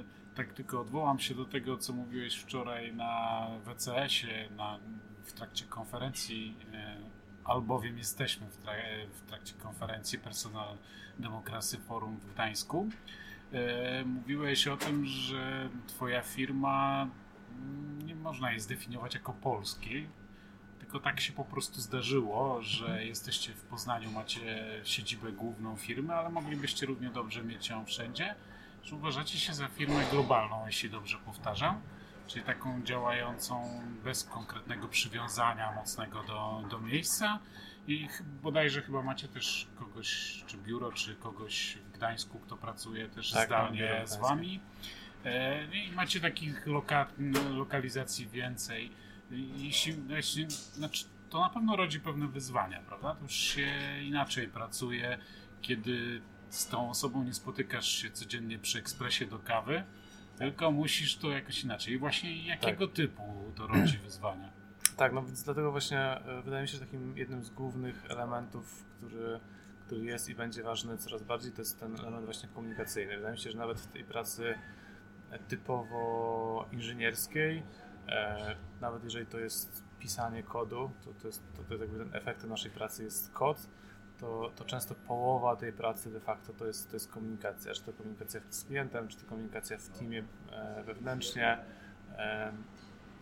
e, 0.00 0.04
tak 0.34 0.52
tylko 0.52 0.80
odwołam 0.80 1.18
się 1.18 1.34
do 1.34 1.44
tego, 1.44 1.76
co 1.76 1.92
mówiłeś 1.92 2.36
wczoraj 2.36 2.94
na 2.94 3.46
WCS-ie, 3.64 4.50
na, 4.56 4.78
w 5.22 5.32
trakcie 5.32 5.64
konferencji, 5.64 6.54
e, 6.74 6.96
albowiem 7.44 7.98
jesteśmy 7.98 8.46
w, 8.46 8.56
w 9.12 9.20
trakcie 9.28 9.54
konferencji 9.54 10.18
Personal 10.18 10.76
Democracy 11.18 11.78
Forum 11.78 12.16
w 12.16 12.34
Gdańsku. 12.34 12.88
E, 13.52 14.04
mówiłeś 14.04 14.68
o 14.68 14.76
tym, 14.76 15.06
że 15.06 15.68
twoja 15.86 16.22
firma 16.22 17.08
mm, 17.58 18.06
nie 18.06 18.14
można 18.14 18.50
jej 18.50 18.60
zdefiniować 18.60 19.14
jako 19.14 19.32
polskiej, 19.32 20.08
tylko 20.88 21.00
tak 21.00 21.20
się 21.20 21.32
po 21.32 21.44
prostu 21.44 21.80
zdarzyło, 21.80 22.62
że 22.62 23.04
jesteście 23.04 23.52
w 23.52 23.62
Poznaniu, 23.62 24.10
macie 24.10 24.64
siedzibę 24.84 25.32
główną 25.32 25.76
firmy, 25.76 26.14
ale 26.14 26.28
moglibyście 26.28 26.86
równie 26.86 27.10
dobrze 27.10 27.44
mieć 27.44 27.68
ją 27.68 27.84
wszędzie, 27.84 28.34
że 28.82 28.96
uważacie 28.96 29.38
się 29.38 29.54
za 29.54 29.68
firmę 29.68 30.04
globalną, 30.10 30.66
jeśli 30.66 30.90
dobrze 30.90 31.18
powtarzam, 31.18 31.80
czyli 32.26 32.44
taką 32.44 32.82
działającą 32.82 33.82
bez 34.04 34.24
konkretnego 34.24 34.88
przywiązania 34.88 35.72
mocnego 35.72 36.22
do, 36.22 36.62
do 36.70 36.78
miejsca 36.80 37.38
i 37.86 38.08
bodajże 38.42 38.82
chyba 38.82 39.02
macie 39.02 39.28
też 39.28 39.68
kogoś, 39.78 40.42
czy 40.46 40.56
biuro, 40.56 40.92
czy 40.92 41.14
kogoś 41.14 41.78
w 41.84 41.92
Gdańsku, 41.92 42.38
kto 42.38 42.56
pracuje 42.56 43.08
też 43.08 43.30
Tak, 43.30 43.46
zdalnie 43.46 44.02
z 44.04 44.16
wami. 44.16 44.60
E, 45.24 45.64
I 45.64 45.92
macie 45.92 46.20
takich 46.20 46.66
loka 46.66 47.06
lokalizacji 47.54 48.26
więcej. 48.26 49.07
Jeśli, 49.30 49.96
jeśli, 50.08 50.50
znaczy, 50.50 51.04
to 51.30 51.40
na 51.40 51.48
pewno 51.48 51.76
rodzi 51.76 52.00
pewne 52.00 52.28
wyzwania, 52.28 52.80
prawda? 52.80 53.14
To 53.14 53.22
już 53.22 53.32
się 53.32 53.66
inaczej 54.02 54.48
pracuje, 54.48 55.18
kiedy 55.60 56.22
z 56.50 56.66
tą 56.66 56.90
osobą 56.90 57.24
nie 57.24 57.34
spotykasz 57.34 57.88
się 57.88 58.10
codziennie 58.10 58.58
przy 58.58 58.78
ekspresie 58.78 59.26
do 59.26 59.38
kawy, 59.38 59.84
tylko 60.38 60.70
musisz 60.70 61.16
to 61.16 61.30
jakoś 61.30 61.64
inaczej. 61.64 61.94
I 61.94 61.98
właśnie 61.98 62.46
jakiego 62.46 62.88
typu 62.88 63.52
to 63.56 63.66
rodzi 63.66 63.98
wyzwania? 64.04 64.50
Tak, 64.96 65.12
no 65.12 65.22
więc 65.22 65.42
dlatego 65.42 65.70
właśnie 65.70 66.00
e, 66.00 66.42
wydaje 66.42 66.62
mi 66.62 66.68
się, 66.68 66.74
że 66.74 66.84
takim 66.84 67.18
jednym 67.18 67.44
z 67.44 67.50
głównych 67.50 68.04
elementów, 68.10 68.84
który, 68.96 69.40
który 69.86 70.04
jest 70.04 70.28
i 70.28 70.34
będzie 70.34 70.62
ważny 70.62 70.98
coraz 70.98 71.22
bardziej, 71.22 71.52
to 71.52 71.62
jest 71.62 71.80
ten 71.80 72.00
element 72.00 72.24
właśnie 72.24 72.48
komunikacyjny. 72.48 73.16
Wydaje 73.16 73.32
mi 73.32 73.40
się, 73.40 73.50
że 73.50 73.58
nawet 73.58 73.80
w 73.80 73.86
tej 73.86 74.04
pracy 74.04 74.54
typowo 75.48 76.66
inżynierskiej, 76.72 77.62
e, 78.08 78.56
nawet 78.80 79.04
jeżeli 79.04 79.26
to 79.26 79.38
jest 79.38 79.84
pisanie 79.98 80.42
kodu, 80.42 80.90
to, 81.04 81.10
to, 81.20 81.26
jest, 81.26 81.42
to, 81.56 81.62
to 81.62 81.74
jest 81.74 81.80
jakby 81.80 82.04
ten 82.04 82.14
efektem 82.14 82.50
naszej 82.50 82.70
pracy 82.70 83.04
jest 83.04 83.32
kod, 83.32 83.68
to, 84.18 84.50
to 84.56 84.64
często 84.64 84.94
połowa 84.94 85.56
tej 85.56 85.72
pracy 85.72 86.10
de 86.10 86.20
facto 86.20 86.52
to 86.52 86.66
jest, 86.66 86.90
to 86.90 86.96
jest 86.96 87.12
komunikacja, 87.12 87.74
czy 87.74 87.82
to 87.82 87.92
komunikacja 87.92 88.40
z 88.50 88.64
klientem, 88.64 89.08
czy 89.08 89.16
to 89.16 89.26
komunikacja 89.26 89.78
w 89.78 89.88
teamie 89.88 90.24
e, 90.52 90.82
wewnętrznie. 90.82 91.58
E, 92.16 92.52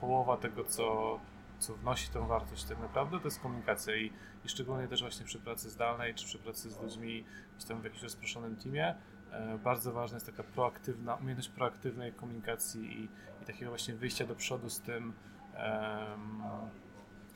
połowa 0.00 0.36
tego, 0.36 0.64
co, 0.64 1.18
co 1.58 1.74
wnosi 1.74 2.10
tą 2.10 2.26
wartość 2.26 2.64
tak 2.64 2.78
naprawdę, 2.78 3.18
to 3.18 3.24
jest 3.24 3.40
komunikacja. 3.40 3.96
I, 3.96 4.12
i 4.44 4.48
szczególnie 4.48 4.88
też 4.88 5.00
właśnie 5.00 5.26
przy 5.26 5.38
pracy 5.38 5.70
zdalnej, 5.70 6.14
czy 6.14 6.26
przy 6.26 6.38
pracy 6.38 6.70
z 6.70 6.80
ludźmi 6.80 7.24
gdzieś 7.56 7.68
tam 7.68 7.80
w 7.80 7.84
jakimś 7.84 8.02
rozproszonym 8.02 8.56
teamie, 8.56 8.94
e, 9.32 9.58
bardzo 9.58 9.92
ważna 9.92 10.16
jest 10.16 10.26
taka 10.26 10.42
proaktywna, 10.42 11.14
umiejętność 11.14 11.48
proaktywnej 11.48 12.12
komunikacji 12.12 13.02
i 13.02 13.08
takiego 13.46 13.70
właśnie 13.70 13.94
wyjścia 13.94 14.26
do 14.26 14.34
przodu 14.34 14.70
z 14.70 14.80
tym, 14.80 15.12
em, 15.54 16.42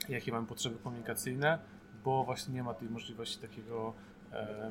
jakie 0.09 0.33
mamy 0.33 0.47
potrzeby 0.47 0.79
komunikacyjne, 0.79 1.59
bo 2.05 2.25
właśnie 2.25 2.55
nie 2.55 2.62
ma 2.62 2.75
tej 2.75 2.88
możliwości 2.88 3.38
takiego 3.38 3.95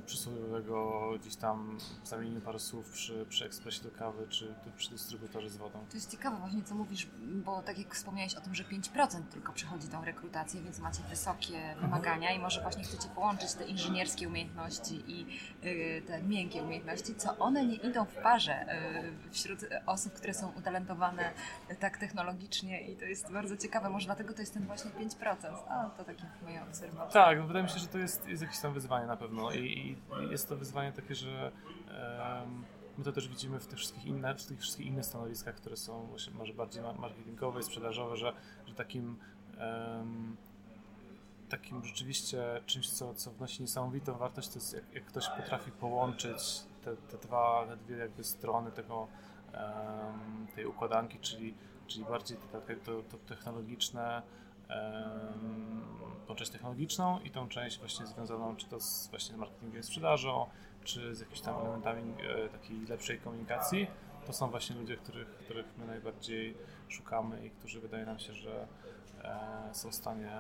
przysłowiowego 0.05 1.09
gdzieś 1.21 1.35
tam 1.35 1.77
zamienienia 2.03 2.41
parę 2.41 2.59
słów 2.59 2.91
przy, 2.91 3.25
przy 3.29 3.45
ekspresie 3.45 3.83
do 3.83 3.91
kawy, 3.91 4.27
czy 4.29 4.53
przy 4.77 4.89
dystrybutorze 4.89 5.49
z 5.49 5.57
wodą. 5.57 5.79
To 5.89 5.97
jest 5.97 6.11
ciekawe 6.11 6.37
właśnie, 6.37 6.63
co 6.63 6.75
mówisz, 6.75 7.07
bo 7.21 7.61
tak 7.61 7.79
jak 7.79 7.95
wspomniałeś 7.95 8.35
o 8.35 8.41
tym, 8.41 8.55
że 8.55 8.63
5% 8.63 9.21
tylko 9.31 9.53
przechodzi 9.53 9.87
tą 9.87 10.05
rekrutację, 10.05 10.61
więc 10.61 10.79
macie 10.79 11.03
wysokie 11.09 11.75
wymagania 11.81 12.31
i 12.31 12.39
może 12.39 12.61
właśnie 12.61 12.83
chcecie 12.83 13.09
połączyć 13.09 13.53
te 13.53 13.65
inżynierskie 13.65 14.27
umiejętności 14.27 15.03
i 15.07 15.39
y, 15.65 16.01
te 16.07 16.23
miękkie 16.23 16.63
umiejętności, 16.63 17.15
co 17.15 17.37
one 17.37 17.65
nie 17.65 17.75
idą 17.75 18.05
w 18.05 18.15
parze 18.15 18.65
y, 19.27 19.31
wśród 19.31 19.59
osób, 19.85 20.13
które 20.13 20.33
są 20.33 20.51
utalentowane 20.57 21.31
tak 21.79 21.97
technologicznie 21.97 22.81
i 22.81 22.95
to 22.95 23.05
jest 23.05 23.31
bardzo 23.31 23.57
ciekawe, 23.57 23.89
może 23.89 24.05
dlatego 24.05 24.33
to 24.33 24.39
jest 24.39 24.53
ten 24.53 24.65
właśnie 24.65 24.91
5%. 24.91 25.35
A, 25.69 25.89
to 25.89 26.03
takie 26.03 26.23
moje 26.43 26.63
obserwacje. 26.63 27.13
Tak, 27.13 27.37
no 27.37 27.47
wydaje 27.47 27.63
mi 27.63 27.69
się, 27.69 27.79
że 27.79 27.87
to 27.87 27.97
jest, 27.97 28.27
jest 28.27 28.41
jakieś 28.41 28.59
tam 28.59 28.73
wyzwanie 28.73 29.07
na 29.07 29.17
pewno 29.17 29.48
i, 29.51 29.97
i 30.27 30.31
jest 30.31 30.49
to 30.49 30.55
wyzwanie 30.57 30.91
takie, 30.91 31.15
że 31.15 31.51
em, 31.87 32.63
my 32.97 33.03
to 33.03 33.11
też 33.11 33.27
widzimy 33.27 33.59
w 33.59 33.67
tych 33.67 33.79
wszystkich, 33.79 34.05
inne, 34.05 34.35
w 34.35 34.45
tych 34.45 34.59
wszystkich 34.59 34.87
innych 34.87 35.05
stanowiskach, 35.05 35.55
które 35.55 35.77
są 35.77 36.07
właśnie 36.07 36.33
może 36.33 36.53
bardziej 36.53 36.83
ma- 36.83 36.93
marketingowe, 36.93 37.63
sprzedażowe, 37.63 38.17
że, 38.17 38.33
że 38.65 38.75
takim 38.75 39.17
em, 39.57 40.37
takim 41.49 41.85
rzeczywiście 41.85 42.61
czymś, 42.65 42.89
co, 42.89 43.13
co 43.13 43.31
wnosi 43.31 43.61
niesamowitą 43.61 44.17
wartość, 44.17 44.49
to 44.49 44.55
jest 44.55 44.73
jak, 44.73 44.93
jak 44.93 45.05
ktoś 45.05 45.29
potrafi 45.29 45.71
połączyć 45.71 46.63
te, 46.83 46.95
te 46.95 47.17
dwa, 47.17 47.65
te 47.67 47.77
dwie 47.77 47.97
jakby 47.97 48.23
strony 48.23 48.71
tego, 48.71 49.07
em, 49.53 50.47
tej 50.55 50.65
układanki, 50.65 51.19
czyli, 51.19 51.53
czyli 51.87 52.05
bardziej 52.05 52.37
to, 52.37 52.61
to, 52.85 53.03
to, 53.03 53.17
technologiczne, 53.17 54.21
tą 56.27 56.35
część 56.35 56.51
technologiczną 56.51 57.19
i 57.19 57.31
tą 57.31 57.49
część 57.49 57.79
właśnie 57.79 58.07
związaną 58.07 58.55
czy 58.55 58.67
to 58.67 58.79
z 58.79 59.07
właśnie 59.07 59.38
marketingiem, 59.38 59.83
sprzedażą, 59.83 60.45
czy 60.83 61.15
z 61.15 61.19
jakimiś 61.19 61.41
tam 61.41 61.55
elementami 61.61 62.13
e, 62.45 62.49
takiej 62.49 62.85
lepszej 62.85 63.19
komunikacji. 63.19 63.88
To 64.27 64.33
są 64.33 64.49
właśnie 64.49 64.75
ludzie, 64.75 64.97
których, 64.97 65.27
których 65.27 65.65
my 65.77 65.88
najbardziej 65.88 66.57
szukamy 66.89 67.45
i 67.45 67.49
którzy 67.49 67.79
wydaje 67.79 68.05
nam 68.05 68.19
się, 68.19 68.33
że 68.33 68.67
e, 69.23 69.69
są 69.73 69.91
w 69.91 69.95
stanie 69.95 70.31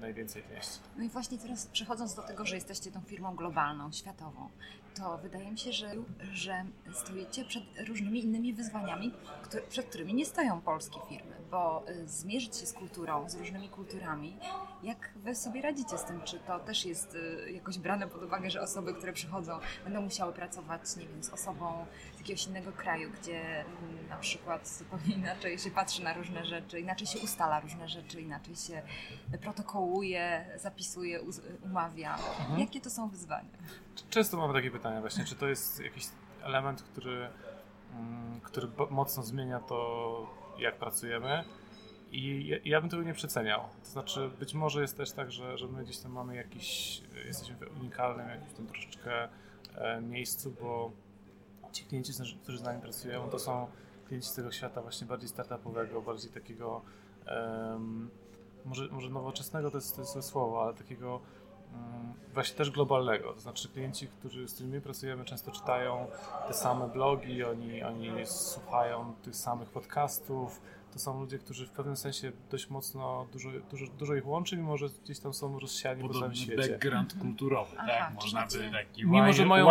najwięcej 0.00 0.42
wnieść. 0.42 0.80
No 0.96 1.04
i 1.04 1.08
właśnie 1.08 1.38
teraz 1.38 1.66
przechodząc 1.66 2.14
do 2.14 2.22
tego, 2.22 2.44
że 2.44 2.54
jesteście 2.54 2.92
tą 2.92 3.00
firmą 3.00 3.36
globalną, 3.36 3.92
światową, 3.92 4.48
to 4.94 5.18
wydaje 5.18 5.50
mi 5.50 5.58
się, 5.58 5.72
że, 5.72 5.90
że 6.32 6.64
stoicie 6.92 7.44
przed 7.44 7.64
różnymi 7.88 8.24
innymi 8.24 8.52
wyzwaniami, 8.52 9.12
które, 9.42 9.62
przed 9.62 9.86
którymi 9.86 10.14
nie 10.14 10.26
stoją 10.26 10.60
polskie 10.60 11.00
firmy, 11.08 11.34
bo 11.50 11.84
y, 11.88 12.08
zmierzyć 12.08 12.56
się 12.56 12.66
z 12.66 12.72
kulturą, 12.72 13.30
z 13.30 13.34
różnymi 13.34 13.68
kulturami, 13.68 14.36
jak 14.82 15.10
wy 15.16 15.34
sobie 15.34 15.62
radzicie 15.62 15.98
z 15.98 16.04
tym? 16.04 16.20
Czy 16.24 16.38
to 16.38 16.58
też 16.58 16.84
jest 16.86 17.14
y, 17.14 17.52
jakoś 17.52 17.78
brane 17.78 18.08
pod 18.08 18.22
uwagę, 18.22 18.50
że 18.50 18.62
osoby, 18.62 18.94
które 18.94 19.12
przychodzą, 19.12 19.58
będą 19.84 20.00
musiały 20.00 20.32
pracować, 20.32 20.96
nie 20.96 21.06
wiem, 21.08 21.22
z 21.22 21.30
osobą 21.30 21.86
jakiegoś 22.20 22.46
innego 22.46 22.72
kraju, 22.72 23.10
gdzie 23.22 23.60
mm, 23.60 24.08
na 24.08 24.16
przykład 24.16 24.68
zupełnie 24.68 25.14
inaczej 25.14 25.58
się 25.58 25.70
patrzy 25.70 26.02
na 26.02 26.12
różne 26.14 26.44
rzeczy, 26.44 26.80
inaczej 26.80 27.06
się 27.06 27.18
ustala 27.18 27.60
różne 27.60 27.88
rzeczy, 27.88 28.20
inaczej 28.20 28.56
się 28.56 28.82
protokołuje, 29.42 30.46
zapisuje, 30.56 31.20
umawia. 31.62 32.18
Jakie 32.58 32.80
to 32.80 32.90
są 32.90 33.08
wyzwania? 33.08 33.50
Często 34.10 34.36
mamy 34.36 34.54
takie 34.54 34.70
pytania 34.70 35.00
właśnie, 35.00 35.24
czy 35.24 35.34
to 35.34 35.48
jest 35.48 35.80
jakiś 35.80 36.04
element, 36.42 36.82
który, 36.82 37.28
mm, 37.92 38.40
który 38.40 38.68
mocno 38.90 39.22
zmienia 39.22 39.60
to, 39.60 40.30
jak 40.58 40.76
pracujemy 40.78 41.44
i 42.12 42.46
ja, 42.46 42.56
ja 42.64 42.80
bym 42.80 42.90
tego 42.90 43.02
nie 43.02 43.14
przeceniał. 43.14 43.60
To 43.84 43.90
znaczy 43.90 44.30
być 44.38 44.54
może 44.54 44.80
jest 44.80 44.96
też 44.96 45.12
tak, 45.12 45.32
że, 45.32 45.58
że 45.58 45.68
my 45.68 45.84
gdzieś 45.84 45.98
tam 45.98 46.12
mamy 46.12 46.36
jakiś, 46.36 47.00
jesteśmy 47.26 47.56
w 47.56 47.80
unikalnym 47.80 48.28
jakimś 48.28 48.52
tam 48.52 48.66
troszeczkę 48.66 49.28
e, 49.74 50.00
miejscu, 50.00 50.54
bo 50.60 50.92
ci 51.72 51.84
klienci, 51.84 52.12
którzy 52.42 52.58
z 52.58 52.62
nami 52.62 52.80
pracują, 52.82 53.28
to 53.28 53.38
są 53.38 53.66
klienci 54.08 54.28
z 54.28 54.34
tego 54.34 54.52
świata 54.52 54.82
właśnie 54.82 55.06
bardziej 55.06 55.28
startupowego, 55.28 56.02
bardziej 56.02 56.30
takiego 56.30 56.82
em, 57.26 58.10
może, 58.64 58.88
może 58.88 59.10
nowoczesnego 59.10 59.70
to 59.70 59.76
jest, 59.76 59.96
to 59.96 60.02
jest 60.02 60.22
słowo, 60.28 60.62
ale 60.64 60.74
takiego 60.74 61.20
mm, 61.74 62.12
właśnie 62.34 62.56
też 62.56 62.70
globalnego. 62.70 63.32
To 63.32 63.40
znaczy 63.40 63.68
klienci, 63.68 64.08
którzy, 64.08 64.48
z 64.48 64.54
którymi 64.54 64.80
pracujemy, 64.80 65.24
często 65.24 65.50
czytają 65.50 66.06
te 66.48 66.54
same 66.54 66.88
blogi, 66.88 67.44
oni, 67.44 67.82
oni 67.82 68.10
słuchają 68.26 69.14
tych 69.22 69.36
samych 69.36 69.68
podcastów. 69.68 70.60
To 70.92 70.98
są 70.98 71.20
ludzie, 71.20 71.38
którzy 71.38 71.66
w 71.66 71.70
pewnym 71.70 71.96
sensie 71.96 72.32
dość 72.50 72.70
mocno, 72.70 73.26
dużo, 73.32 73.50
dużo, 73.70 73.86
dużo 73.98 74.14
ich 74.14 74.26
łączy, 74.26 74.56
mimo 74.56 74.76
że 74.76 74.86
gdzieś 75.04 75.18
tam 75.18 75.34
są 75.34 75.58
rozsiani 75.58 76.02
po 76.02 76.08
całym 76.08 76.20
Podobny 76.20 76.36
świecie. 76.36 76.68
background 76.72 77.14
kulturowy, 77.20 77.76
Aha, 77.78 77.86
tak? 77.88 78.14
Można 78.14 78.46
by 78.46 78.70
taki 78.72 79.06
Mimo, 79.06 79.32
że 79.32 79.46
mają- 79.46 79.68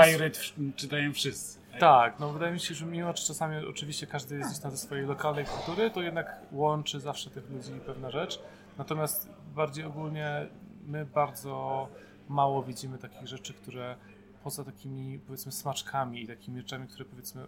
czytają 0.75 1.13
wszyscy. 1.13 1.58
Tak, 1.79 2.19
no 2.19 2.29
wydaje 2.29 2.53
mi 2.53 2.59
się, 2.59 2.73
że 2.75 2.85
mimo, 2.85 3.07
że 3.15 3.23
czasami 3.23 3.65
oczywiście 3.65 4.07
każdy 4.07 4.37
jest 4.37 4.49
gdzieś 4.49 4.61
tam 4.61 4.71
ze 4.71 4.77
swojej 4.77 5.05
lokalnej 5.05 5.45
kultury, 5.45 5.91
to 5.91 6.01
jednak 6.01 6.41
łączy 6.51 6.99
zawsze 6.99 7.29
tych 7.29 7.49
ludzi 7.49 7.71
pewna 7.85 8.11
rzecz. 8.11 8.39
Natomiast 8.77 9.29
bardziej 9.55 9.85
ogólnie 9.85 10.47
my 10.85 11.05
bardzo 11.05 11.87
mało 12.29 12.63
widzimy 12.63 12.97
takich 12.97 13.27
rzeczy, 13.27 13.53
które 13.53 13.95
poza 14.43 14.63
takimi 14.63 15.19
powiedzmy 15.19 15.51
smaczkami 15.51 16.23
i 16.23 16.27
takimi 16.27 16.57
rzeczami, 16.61 16.87
które 16.87 17.05
powiedzmy 17.05 17.47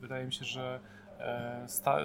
wydaje 0.00 0.26
mi 0.26 0.32
się, 0.32 0.44
że 0.44 0.80
e, 1.18 1.64
sta- 1.68 1.98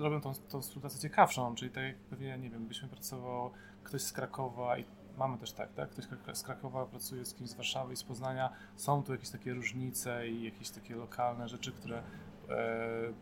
robią 0.00 0.20
tą, 0.20 0.34
tą 0.34 0.60
współpracę 0.62 0.98
ciekawszą, 0.98 1.54
czyli 1.54 1.70
tak 1.70 1.84
jak 1.84 1.96
pewnie, 1.96 2.38
nie 2.38 2.50
wiem, 2.50 2.66
byśmy 2.66 2.88
pracował 2.88 3.50
ktoś 3.84 4.02
z 4.02 4.12
Krakowa 4.12 4.78
i 4.78 4.84
mamy 5.20 5.38
też 5.38 5.52
tak, 5.52 5.72
tak? 5.74 5.90
Ktoś 5.90 6.36
z 6.36 6.42
Krakowa 6.42 6.86
pracuje 6.86 7.24
z 7.24 7.34
kimś 7.34 7.50
z 7.50 7.54
Warszawy 7.54 7.92
i 7.92 7.96
z 7.96 8.04
Poznania. 8.04 8.50
Są 8.76 9.02
tu 9.02 9.12
jakieś 9.12 9.30
takie 9.30 9.54
różnice 9.54 10.28
i 10.28 10.44
jakieś 10.44 10.70
takie 10.70 10.96
lokalne 10.96 11.48
rzeczy, 11.48 11.72
które 11.72 11.98
e, 11.98 12.02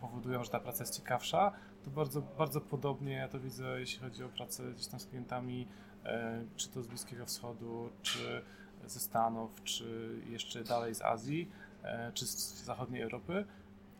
powodują, 0.00 0.44
że 0.44 0.50
ta 0.50 0.60
praca 0.60 0.82
jest 0.82 0.96
ciekawsza. 0.96 1.52
To 1.84 1.90
bardzo, 1.90 2.22
bardzo 2.22 2.60
podobnie 2.60 3.12
ja 3.12 3.28
to 3.28 3.40
widzę, 3.40 3.80
jeśli 3.80 4.00
chodzi 4.00 4.24
o 4.24 4.28
pracę 4.28 4.62
gdzieś 4.72 4.86
tam 4.86 5.00
z 5.00 5.06
klientami, 5.06 5.68
e, 6.04 6.44
czy 6.56 6.68
to 6.68 6.82
z 6.82 6.86
Bliskiego 6.86 7.26
Wschodu, 7.26 7.90
czy 8.02 8.42
ze 8.86 9.00
Stanów, 9.00 9.62
czy 9.64 10.18
jeszcze 10.28 10.64
dalej 10.64 10.94
z 10.94 11.02
Azji, 11.02 11.50
e, 11.82 12.12
czy 12.14 12.26
z 12.26 12.64
zachodniej 12.64 13.02
Europy. 13.02 13.44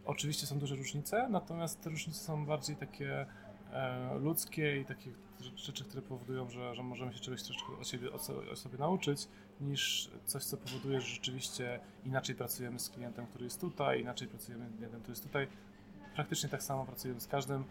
Oczywiście 0.05 0.47
są 0.47 0.59
duże 0.59 0.77
różnice, 0.77 1.29
natomiast 1.29 1.81
te 1.81 1.91
różnice 1.91 2.19
są 2.19 2.47
bardziej 2.47 2.77
takie 2.77 3.27
ludzkie 4.21 4.81
i 4.81 4.85
takie 4.85 5.11
rzeczy, 5.57 5.85
które 5.85 6.03
powodują, 6.03 6.51
że, 6.51 6.75
że 6.75 6.83
możemy 6.83 7.13
się 7.13 7.21
czegoś 7.21 7.43
troszeczkę 7.43 7.73
o, 7.81 7.85
siebie, 7.85 8.13
o 8.53 8.57
sobie 8.57 8.79
nauczyć, 8.79 9.29
niż 9.61 10.11
coś, 10.25 10.45
co 10.45 10.57
powoduje, 10.57 11.01
że 11.01 11.07
rzeczywiście 11.07 11.81
inaczej 12.05 12.35
pracujemy 12.35 12.79
z 12.79 12.91
klientem, 12.91 13.27
który 13.27 13.45
jest 13.45 13.61
tutaj, 13.61 14.01
inaczej 14.01 14.29
pracujemy 14.29 14.71
z 14.71 14.77
klientem, 14.77 15.01
który 15.01 15.13
jest 15.13 15.23
tutaj. 15.23 15.49
Praktycznie 16.15 16.49
tak 16.49 16.63
samo 16.63 16.87
pracujemy 16.87 17.21
z 17.21 17.27
każdym. 17.27 17.65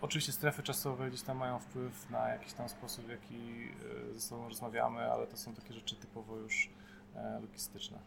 Oczywiście 0.00 0.32
strefy 0.32 0.62
czasowe 0.62 1.08
gdzieś 1.08 1.22
tam 1.22 1.36
mają 1.36 1.58
wpływ 1.58 2.10
na 2.10 2.28
jakiś 2.28 2.52
tam 2.52 2.68
sposób, 2.68 3.04
w 3.06 3.08
jaki 3.08 3.68
e, 4.10 4.14
ze 4.14 4.20
sobą 4.20 4.48
rozmawiamy, 4.48 5.12
ale 5.12 5.26
to 5.26 5.36
są 5.36 5.54
takie 5.54 5.74
rzeczy 5.74 5.96
typowo 5.96 6.36
już 6.36 6.70
e, 7.14 7.40
logistyczne. 7.40 7.98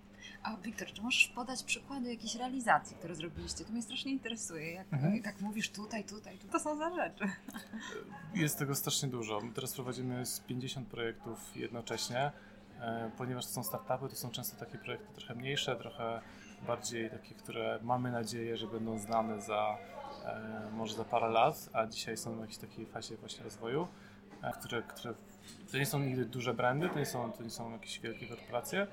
A 0.43 0.57
Wiktor, 0.57 0.87
czy 0.87 1.01
możesz 1.01 1.27
podać 1.27 1.63
przykłady 1.63 2.09
jakiejś 2.09 2.35
realizacji, 2.35 2.95
które 2.95 3.15
zrobiliście? 3.15 3.65
To 3.65 3.71
mnie 3.71 3.81
strasznie 3.81 4.11
interesuje. 4.11 4.73
Jak 4.73 4.93
mhm. 4.93 5.23
tak 5.23 5.41
mówisz 5.41 5.69
tutaj, 5.69 6.03
tutaj, 6.03 6.37
to 6.51 6.59
są 6.59 6.77
za 6.77 6.95
rzeczy. 6.95 7.23
Jest 8.35 8.59
tego 8.59 8.75
strasznie 8.75 9.09
dużo. 9.09 9.41
My 9.41 9.53
teraz 9.53 9.73
prowadzimy 9.73 10.25
z 10.25 10.39
50 10.39 10.87
projektów 10.87 11.55
jednocześnie, 11.55 12.31
e, 12.79 13.11
ponieważ 13.17 13.45
to 13.45 13.51
są 13.51 13.63
startupy, 13.63 14.09
to 14.09 14.15
są 14.15 14.29
często 14.29 14.65
takie 14.65 14.77
projekty 14.77 15.13
trochę 15.13 15.35
mniejsze, 15.35 15.75
trochę 15.75 16.21
bardziej 16.67 17.09
takie, 17.09 17.35
które 17.35 17.79
mamy 17.81 18.11
nadzieję, 18.11 18.57
że 18.57 18.67
będą 18.67 18.99
znane 18.99 19.41
za 19.41 19.77
e, 20.25 20.69
może 20.73 20.95
za 20.95 21.03
parę 21.03 21.29
lat, 21.29 21.69
a 21.73 21.87
dzisiaj 21.87 22.17
są 22.17 22.35
w 22.35 22.39
jakiejś 22.39 22.57
takiej 22.57 22.85
fazie 22.85 23.17
właśnie 23.17 23.43
rozwoju, 23.43 23.87
e, 24.41 24.51
które, 24.51 24.81
które 24.81 25.13
to 25.71 25.77
nie 25.77 25.85
są 25.85 25.99
nigdy 25.99 26.25
duże 26.25 26.53
brandy, 26.53 26.89
to 26.89 26.99
nie 26.99 27.05
są, 27.05 27.31
to 27.31 27.43
nie 27.43 27.49
są 27.49 27.71
jakieś 27.71 27.99
wielkie 27.99 28.27
korporacje, 28.27 28.87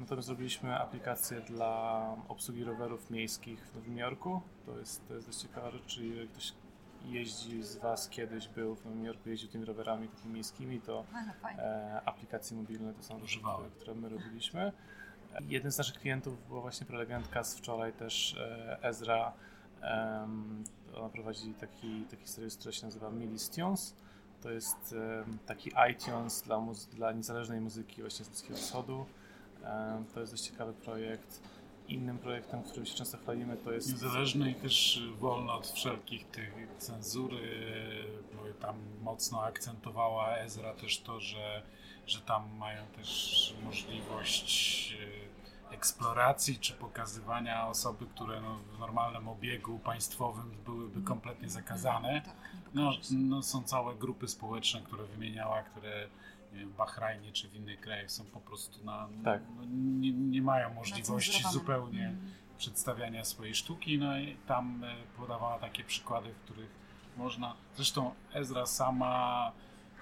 Natomiast 0.00 0.26
zrobiliśmy 0.26 0.76
aplikację 0.76 1.40
dla 1.40 2.02
obsługi 2.28 2.64
rowerów 2.64 3.10
miejskich 3.10 3.66
w 3.66 3.74
Nowym 3.74 3.98
Jorku. 3.98 4.40
To 4.66 4.78
jest, 4.78 5.08
to 5.08 5.14
jest 5.14 5.26
dość 5.26 5.38
ciekawa 5.38 5.70
rzecz, 5.70 5.86
czyli 5.86 6.08
jeżeli 6.08 6.28
ktoś 6.28 6.52
jeździ 7.04 7.62
z 7.62 7.76
Was 7.76 8.08
kiedyś 8.08 8.48
był 8.48 8.74
w 8.76 8.84
Nowym 8.84 9.04
Jorku, 9.04 9.28
jeździł 9.28 9.48
tymi 9.48 9.64
rowerami 9.64 10.08
takimi 10.08 10.34
miejskimi, 10.34 10.80
to 10.80 11.04
e, 11.58 12.02
aplikacje 12.04 12.56
mobilne 12.56 12.94
to 12.94 13.02
są 13.02 13.20
rzeczy, 13.20 13.38
które, 13.38 13.70
które 13.70 13.94
my 13.94 14.08
robiliśmy. 14.08 14.72
Jeden 15.48 15.72
z 15.72 15.78
naszych 15.78 15.98
klientów 15.98 16.48
była 16.48 16.60
właśnie 16.60 16.86
prelegentka 16.86 17.44
z 17.44 17.54
wczoraj 17.54 17.92
też 17.92 18.34
e, 18.34 18.78
Ezra. 18.82 19.32
E, 19.82 20.28
ona 20.96 21.08
prowadzi 21.08 21.54
taki, 21.54 22.04
taki 22.10 22.28
serwis, 22.28 22.56
który 22.56 22.72
się 22.72 22.86
nazywa 22.86 23.10
Millistunes. 23.10 23.96
To 24.42 24.50
jest 24.50 24.94
e, 24.98 25.24
taki 25.46 25.70
iTunes 25.90 26.42
dla, 26.42 26.66
dla 26.92 27.12
niezależnej 27.12 27.60
muzyki 27.60 28.00
właśnie 28.00 28.24
z 28.24 28.28
Bliskiego 28.28 28.56
Wschodu. 28.58 29.06
To 30.14 30.20
jest 30.20 30.32
dość 30.32 30.42
ciekawy 30.42 30.72
projekt. 30.72 31.42
Innym 31.88 32.18
projektem, 32.18 32.62
którym 32.62 32.86
się 32.86 32.94
często 32.94 33.18
chwalimy, 33.18 33.56
to 33.56 33.72
jest. 33.72 33.92
Niezależny 33.92 34.50
i 34.50 34.54
też 34.54 35.02
wolno 35.18 35.54
od 35.54 35.66
wszelkich 35.66 36.26
tych 36.26 36.52
cenzury, 36.78 37.40
bo 38.34 38.60
tam 38.60 38.76
mocno 39.02 39.42
akcentowała 39.42 40.36
Ezra 40.36 40.74
też 40.74 41.00
to, 41.00 41.20
że, 41.20 41.62
że 42.06 42.20
tam 42.20 42.56
mają 42.56 42.86
też 42.86 43.54
możliwość 43.64 44.96
e, 45.70 45.74
eksploracji 45.74 46.58
czy 46.58 46.72
pokazywania 46.72 47.66
osoby, 47.66 48.06
które 48.06 48.40
no, 48.40 48.58
w 48.58 48.78
normalnym 48.78 49.28
obiegu 49.28 49.78
państwowym 49.78 50.50
byłyby 50.64 51.02
kompletnie 51.02 51.48
zakazane. 51.48 52.22
Tak, 52.24 52.34
no, 52.74 52.92
no, 53.10 53.42
są 53.42 53.62
całe 53.62 53.94
grupy 53.94 54.28
społeczne, 54.28 54.80
które 54.80 55.04
wymieniała, 55.04 55.62
które 55.62 56.08
w 56.52 56.76
Bahrajnie 56.76 57.32
czy 57.32 57.48
w 57.48 57.54
innych 57.54 57.80
krajach 57.80 58.10
są 58.10 58.24
po 58.24 58.40
prostu 58.40 58.84
na. 58.84 59.08
Tak. 59.24 59.42
No, 59.56 59.62
nie, 59.70 60.12
nie, 60.12 60.42
mają 60.42 60.74
możliwości 60.74 61.44
zupełnie 61.52 62.06
mm. 62.06 62.30
przedstawiania 62.58 63.24
swojej 63.24 63.54
sztuki. 63.54 63.98
No 63.98 64.18
i 64.18 64.36
tam 64.46 64.84
e, 64.84 64.94
podawała 65.16 65.58
takie 65.58 65.84
przykłady, 65.84 66.32
w 66.32 66.38
których 66.38 66.70
można. 67.16 67.56
Zresztą 67.76 68.14
Ezra 68.32 68.66
sama 68.66 69.52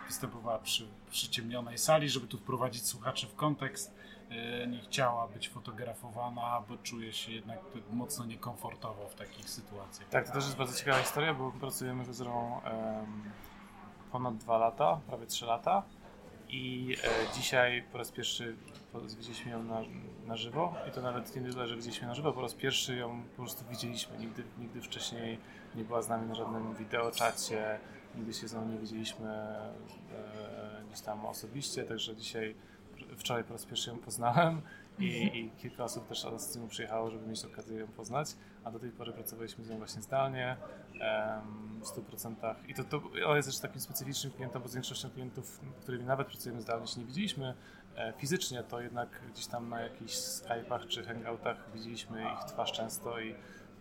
występowała 0.06 0.58
przy 0.58 0.88
przyciemnionej 1.10 1.78
sali, 1.78 2.08
żeby 2.08 2.26
tu 2.26 2.38
wprowadzić 2.38 2.86
słuchaczy 2.86 3.26
w 3.26 3.34
kontekst. 3.34 3.98
E, 4.30 4.66
nie 4.66 4.80
chciała 4.80 5.28
być 5.28 5.48
fotografowana, 5.48 6.62
bo 6.68 6.78
czuje 6.78 7.12
się 7.12 7.32
jednak 7.32 7.58
mocno 7.92 8.24
niekomfortowo 8.24 9.08
w 9.08 9.14
takich 9.14 9.50
sytuacjach. 9.50 10.08
Tak, 10.08 10.26
to 10.26 10.32
też 10.32 10.44
jest 10.44 10.56
bardzo 10.56 10.78
ciekawa 10.78 10.98
historia, 10.98 11.34
bo 11.34 11.52
pracujemy 11.52 12.04
z 12.04 12.08
Ezrą 12.08 12.60
um, 12.64 13.22
ponad 14.12 14.36
dwa 14.36 14.58
lata, 14.58 15.00
prawie 15.06 15.26
trzy 15.26 15.46
lata 15.46 15.82
i 16.48 16.96
e, 17.04 17.34
dzisiaj 17.34 17.82
po 17.92 17.98
raz 17.98 18.12
pierwszy 18.12 18.56
widzieliśmy 19.18 19.52
ją 19.52 19.62
na, 19.62 19.82
na 20.26 20.36
żywo. 20.36 20.74
I 20.88 20.90
to 20.90 21.02
nawet 21.02 21.36
nie 21.36 21.42
tyle, 21.42 21.68
że 21.68 21.76
widzieliśmy 21.76 22.06
na 22.06 22.14
żywo, 22.14 22.32
po 22.32 22.40
raz 22.40 22.54
pierwszy 22.54 22.96
ją 22.96 23.22
po 23.22 23.42
prostu 23.42 23.64
widzieliśmy. 23.70 24.18
Nigdy, 24.18 24.42
nigdy 24.58 24.82
wcześniej 24.82 25.38
nie 25.74 25.84
była 25.84 26.02
z 26.02 26.08
nami 26.08 26.28
na 26.28 26.34
żadnym 26.34 26.74
wideoczacie, 26.74 27.80
nigdy 28.14 28.32
się 28.32 28.48
z 28.48 28.54
nią 28.54 28.68
nie 28.68 28.78
widzieliśmy 28.78 29.28
e, 29.30 30.82
gdzieś 30.88 31.00
tam 31.00 31.26
osobiście, 31.26 31.84
także 31.84 32.16
dzisiaj, 32.16 32.54
wczoraj 33.16 33.44
po 33.44 33.52
raz 33.52 33.66
pierwszy 33.66 33.90
ją 33.90 33.98
poznałem. 33.98 34.62
I, 34.98 35.38
i 35.38 35.50
kilka 35.50 35.84
osób 35.84 36.08
też 36.08 36.26
z 36.36 36.52
tym 36.52 36.68
przyjechało, 36.68 37.10
żeby 37.10 37.26
mieć 37.26 37.44
okazję 37.44 37.78
ją 37.78 37.86
poznać, 37.86 38.28
a 38.68 38.70
do 38.70 38.78
tej 38.78 38.90
pory 38.90 39.12
pracowaliśmy 39.12 39.64
z 39.64 39.70
nią 39.70 39.78
właśnie 39.78 40.02
zdalnie 40.02 40.56
w 41.80 41.84
100%. 41.84 42.54
I 42.68 42.74
to, 42.74 42.84
to 42.84 43.36
jest 43.36 43.48
też 43.48 43.58
takim 43.58 43.80
specyficznym 43.80 44.32
klientem, 44.32 44.62
bo 44.62 44.68
z 44.68 44.74
większością 44.74 45.10
klientów, 45.10 45.60
którymi 45.80 46.04
nawet 46.04 46.26
pracujemy 46.26 46.60
zdalnie, 46.60 46.86
się 46.86 47.00
nie 47.00 47.06
widzieliśmy 47.06 47.54
e, 47.96 48.12
fizycznie, 48.12 48.62
to 48.62 48.80
jednak 48.80 49.08
gdzieś 49.32 49.46
tam 49.46 49.68
na 49.68 49.80
jakichś 49.80 50.12
Skype'ach 50.12 50.86
czy 50.86 51.04
Hangoutach 51.04 51.56
widzieliśmy 51.74 52.22
ich 52.22 52.44
twarz 52.48 52.72
często 52.72 53.20
i 53.20 53.34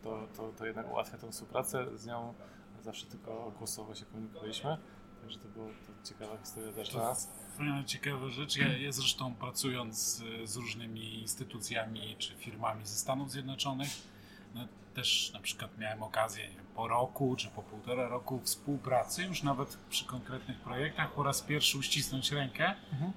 to, 0.03 0.27
to, 0.37 0.51
to 0.51 0.65
jednak 0.65 0.91
ułatwia 0.91 1.17
tą 1.17 1.31
współpracę. 1.31 1.97
Z 1.97 2.05
nią 2.05 2.33
zawsze 2.81 3.05
tylko 3.05 3.51
głosowo 3.57 3.95
się 3.95 4.05
komunikowaliśmy. 4.05 4.77
Także 5.21 5.39
to 5.39 5.47
była 5.47 5.67
to 5.67 6.09
ciekawa 6.09 6.37
historia 6.37 6.73
też 6.73 6.89
dla 6.89 7.03
nas. 7.03 7.33
Ciekawa 7.85 8.29
rzecz. 8.29 8.57
Ja, 8.57 8.77
ja 8.77 8.91
zresztą 8.91 9.35
pracując 9.35 9.97
z, 9.97 10.23
z 10.49 10.55
różnymi 10.55 11.21
instytucjami 11.21 12.15
czy 12.19 12.33
firmami 12.35 12.85
ze 12.85 12.95
Stanów 12.95 13.31
Zjednoczonych, 13.31 13.89
no, 14.57 14.67
też 14.93 15.31
na 15.33 15.39
przykład 15.39 15.77
miałem 15.77 16.03
okazję 16.03 16.49
po 16.75 16.87
roku 16.87 17.35
czy 17.35 17.47
po 17.47 17.63
półtora 17.63 18.07
roku 18.07 18.39
współpracy, 18.43 19.23
już 19.23 19.43
nawet 19.43 19.77
przy 19.89 20.05
konkretnych 20.05 20.57
projektach, 20.57 21.13
po 21.13 21.23
raz 21.23 21.41
pierwszy 21.41 21.77
uścisnąć 21.77 22.31
rękę. 22.31 22.73
Mhm. 22.93 23.11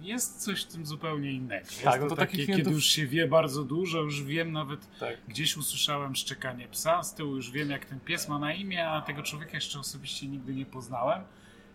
Jest 0.00 0.42
coś 0.42 0.62
w 0.62 0.66
tym 0.66 0.86
zupełnie 0.86 1.32
innego. 1.32 1.66
Jest 1.66 1.82
tak, 1.82 2.00
to, 2.00 2.08
to 2.08 2.16
takie, 2.16 2.32
klientów... 2.32 2.56
kiedy 2.56 2.70
już 2.70 2.86
się 2.86 3.06
wie 3.06 3.28
bardzo 3.28 3.64
dużo, 3.64 4.00
już 4.00 4.22
wiem 4.22 4.52
nawet, 4.52 4.98
tak. 4.98 5.16
gdzieś 5.28 5.56
usłyszałem 5.56 6.16
szczekanie 6.16 6.68
psa, 6.68 7.02
z 7.02 7.14
tyłu 7.14 7.36
już 7.36 7.50
wiem 7.50 7.70
jak 7.70 7.84
ten 7.84 8.00
pies 8.00 8.28
ma 8.28 8.38
na 8.38 8.54
imię, 8.54 8.88
a 8.88 9.02
tego 9.02 9.22
człowieka 9.22 9.52
jeszcze 9.54 9.78
osobiście 9.78 10.26
nigdy 10.26 10.54
nie 10.54 10.66
poznałem. 10.66 11.22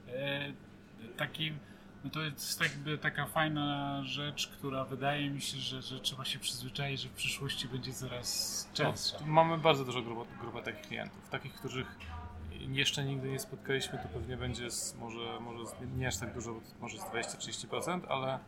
E, 0.08 0.54
taki 1.18 1.54
no 2.04 2.10
to 2.10 2.22
jest 2.22 2.62
jakby 2.62 2.98
taka 2.98 3.26
fajna 3.26 4.00
rzecz, 4.04 4.48
która 4.48 4.86
wydaje 4.86 5.30
mi 5.30 5.42
się, 5.42 5.58
że, 5.58 5.82
że 5.82 6.00
trzeba 6.00 6.26
się 6.26 6.40
przyzwyczaić, 6.40 7.02
że 7.02 7.10
w 7.10 7.14
przyszłości 7.14 7.68
będzie 7.68 7.94
coraz 7.94 8.70
częstsza. 8.74 9.18
No, 9.22 9.28
mamy 9.28 9.58
bardzo 9.58 9.86
dużą 9.86 10.04
grupę, 10.04 10.32
grupę 10.42 10.62
takich 10.62 10.82
klientów, 10.82 11.30
takich, 11.30 11.54
których 11.54 11.98
jeszcze 12.52 13.04
nigdy 13.04 13.32
nie 13.32 13.40
spotkaliśmy, 13.40 14.00
to 14.00 14.08
pewnie 14.08 14.38
będzie 14.38 14.72
z, 14.72 14.96
może, 14.96 15.40
może 15.40 15.64
nie 15.98 16.08
aż 16.08 16.18
tak 16.18 16.34
dużo, 16.34 16.62
może 16.80 16.98
z 16.98 17.02
20-30%, 17.02 18.02
ale 18.10 18.40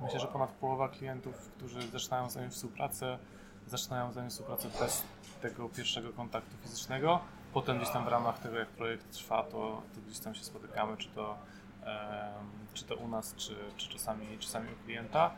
myślę, 0.00 0.20
że 0.20 0.26
ponad 0.26 0.50
połowa 0.50 0.88
klientów, 0.88 1.50
którzy 1.56 1.88
zaczynają 1.88 2.30
z 2.30 2.36
nami 2.36 2.50
współpracę, 2.50 3.18
zaczynają 3.66 4.12
z 4.12 4.16
nami 4.16 4.30
współpracę 4.30 4.68
bez 4.80 5.04
tego 5.42 5.68
pierwszego 5.68 6.12
kontaktu 6.12 6.56
fizycznego. 6.62 7.20
Potem 7.52 7.78
gdzieś 7.78 7.90
tam 7.90 8.04
w 8.04 8.08
ramach 8.08 8.38
tego, 8.38 8.58
jak 8.58 8.68
projekt 8.68 9.10
trwa, 9.10 9.42
to, 9.42 9.82
to 9.94 10.00
gdzieś 10.06 10.18
tam 10.18 10.34
się 10.34 10.44
spotykamy, 10.44 10.96
czy 10.96 11.08
to 11.08 11.38
czy 12.74 12.84
to 12.84 12.96
u 12.96 13.08
nas, 13.08 13.34
czy, 13.36 13.56
czy 13.76 13.88
czasami, 13.88 14.38
czasami 14.38 14.68
u 14.72 14.84
klienta. 14.84 15.30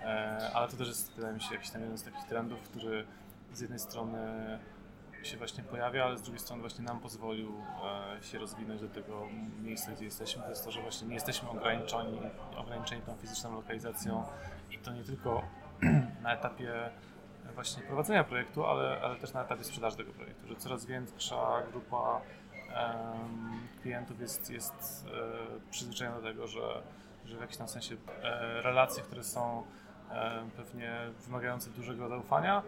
E, 0.00 0.50
ale 0.54 0.68
to 0.68 0.76
też 0.76 0.88
jest, 0.88 1.14
wydaje 1.14 1.34
mi 1.34 1.40
się, 1.40 1.54
jakiś 1.54 1.70
tam 1.70 1.82
jeden 1.82 1.98
z 1.98 2.02
takich 2.02 2.24
trendów, 2.24 2.60
który 2.60 3.06
z 3.52 3.60
jednej 3.60 3.78
strony 3.78 4.18
się 5.22 5.36
właśnie 5.36 5.64
pojawia, 5.64 6.04
ale 6.04 6.18
z 6.18 6.22
drugiej 6.22 6.40
strony 6.40 6.60
właśnie 6.60 6.84
nam 6.84 7.00
pozwolił 7.00 7.54
e, 8.18 8.22
się 8.22 8.38
rozwinąć 8.38 8.80
do 8.80 8.88
tego 8.88 9.26
miejsca, 9.62 9.92
gdzie 9.92 10.04
jesteśmy. 10.04 10.42
To 10.42 10.48
jest 10.48 10.64
to, 10.64 10.70
że 10.70 10.82
właśnie 10.82 11.08
nie 11.08 11.14
jesteśmy 11.14 11.50
ograniczeni, 11.50 12.20
ograniczeni 12.56 13.02
tą 13.02 13.16
fizyczną 13.16 13.54
lokalizacją 13.54 14.24
i 14.70 14.78
to 14.78 14.92
nie 14.92 15.04
tylko 15.04 15.42
na 16.22 16.34
etapie 16.34 16.90
właśnie 17.54 17.82
prowadzenia 17.82 18.24
projektu, 18.24 18.66
ale, 18.66 19.00
ale 19.02 19.16
też 19.16 19.32
na 19.32 19.44
etapie 19.44 19.64
sprzedaży 19.64 19.96
tego 19.96 20.12
projektu, 20.12 20.48
że 20.48 20.56
coraz 20.56 20.86
większa 20.86 21.62
grupa 21.72 22.20
klientów 23.82 24.20
jest, 24.20 24.50
jest 24.50 25.06
e, 25.06 25.70
przyzwyczajona 25.70 26.16
do 26.16 26.22
tego, 26.22 26.46
że, 26.46 26.82
że 27.24 27.36
w 27.36 27.40
jakimś 27.40 27.56
tam 27.56 27.68
sensie 27.68 27.96
e, 28.22 28.62
relacje, 28.62 29.02
które 29.02 29.24
są 29.24 29.62
e, 30.10 30.42
pewnie 30.56 30.92
wymagające 31.26 31.70
dużego 31.70 32.08
zaufania, 32.08 32.62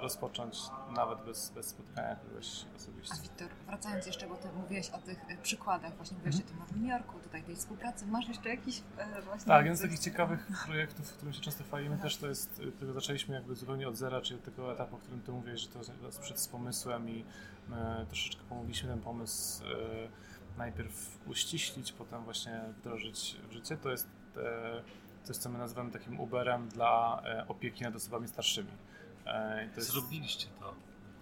rozpocząć 0.00 0.58
nawet 0.96 1.18
bez, 1.24 1.50
bez 1.50 1.66
spotkania 1.66 2.16
kogoś 2.16 2.64
osobiście. 2.76 3.14
A 3.18 3.22
Wiktor, 3.22 3.48
wracając 3.66 4.06
jeszcze, 4.06 4.28
bo 4.28 4.36
ty 4.36 4.48
mówiłeś 4.52 4.90
o 4.90 4.98
tych 4.98 5.18
przykładach, 5.42 5.96
właśnie 5.96 6.16
mówiłeś 6.16 6.34
mm 6.34 6.46
-hmm. 6.46 6.50
o 6.50 6.52
tym 6.52 6.58
Nowym 6.58 6.86
Jorku, 6.86 7.18
tutaj 7.18 7.42
tej 7.42 7.56
współpracy, 7.56 8.06
masz 8.06 8.28
jeszcze 8.28 8.48
jakiś 8.48 8.82
właśnie... 9.24 9.46
Tak, 9.46 9.64
jeden 9.64 9.76
z 9.76 9.82
takich 9.82 9.98
ciekawych 9.98 10.46
projektów, 10.66 11.08
w 11.08 11.16
którym 11.16 11.34
się 11.34 11.40
często 11.40 11.64
chwalimy 11.64 11.98
też 11.98 12.16
to 12.16 12.26
jest, 12.26 12.62
którego 12.76 12.92
zaczęliśmy 12.92 13.34
jakby 13.34 13.54
zupełnie 13.54 13.88
od 13.88 13.96
zera, 13.96 14.20
czyli 14.20 14.38
od 14.40 14.44
tego 14.44 14.72
etapu, 14.72 14.96
o 14.96 14.98
którym 14.98 15.20
ty 15.20 15.32
mówisz, 15.32 15.60
że 15.60 15.68
to 15.68 15.80
przed 16.20 16.40
z 16.40 16.48
pomysłem 16.48 17.10
i 17.10 17.24
troszeczkę 18.08 18.42
pomogliśmy 18.48 18.88
ten 18.88 19.00
pomysł 19.00 19.64
e, 19.64 19.68
najpierw 20.58 21.18
uściślić, 21.26 21.92
potem 21.92 22.24
właśnie 22.24 22.60
wdrożyć 22.78 23.36
w 23.48 23.52
życie. 23.52 23.76
To 23.76 23.90
jest 23.90 24.08
coś, 25.22 25.36
co 25.36 25.48
my 25.48 25.58
nazywamy 25.58 25.90
takim 25.90 26.20
Uberem 26.20 26.68
dla 26.68 27.22
e, 27.24 27.48
opieki 27.48 27.84
nad 27.84 27.96
osobami 27.96 28.28
starszymi. 28.28 28.70
E, 29.26 29.68
jest... 29.76 29.90
Zrobiliście 29.90 30.46
to. 30.60 30.74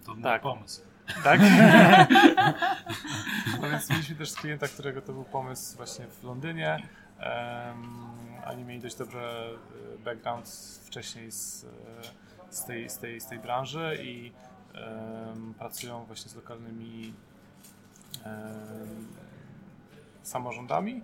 To 0.07 0.15
był 0.15 0.23
tak. 0.23 0.43
pomysł. 0.43 0.83
Tak? 1.25 1.41
no 3.61 3.71
więc 3.71 3.91
mieliśmy 3.91 4.17
też 4.17 4.33
klienta, 4.33 4.69
którego 4.69 5.03
to 5.03 5.13
był 5.13 5.25
pomysł 5.25 5.77
właśnie 5.77 6.07
w 6.07 6.25
Londynie. 6.25 6.89
Um, 7.19 8.09
oni 8.47 8.65
mieli 8.65 8.81
dość 8.81 8.97
dobry 8.97 9.21
background 10.05 10.49
wcześniej 10.85 11.33
z, 11.33 11.67
z, 12.51 12.65
tej, 12.65 12.91
z, 12.91 12.99
tej, 12.99 13.21
z 13.21 13.27
tej 13.27 13.39
branży 13.39 13.99
i 14.03 14.33
pracują 15.59 16.05
właśnie 16.05 16.31
z 16.31 16.35
lokalnymi 16.37 17.15
samorządami 20.29 21.03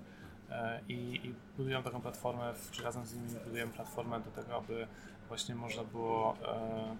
e, 0.51 0.81
i, 0.89 1.27
i 1.27 1.35
budują 1.57 1.83
taką 1.83 2.01
platformę, 2.01 2.55
czy 2.71 2.83
razem 2.83 3.07
z 3.07 3.15
nimi 3.15 3.29
budujemy 3.45 3.73
platformę 3.73 4.21
do 4.21 4.31
tego, 4.31 4.57
aby 4.57 4.87
właśnie 5.29 5.55
można 5.55 5.85
było 5.85 6.37
e, 6.43 6.97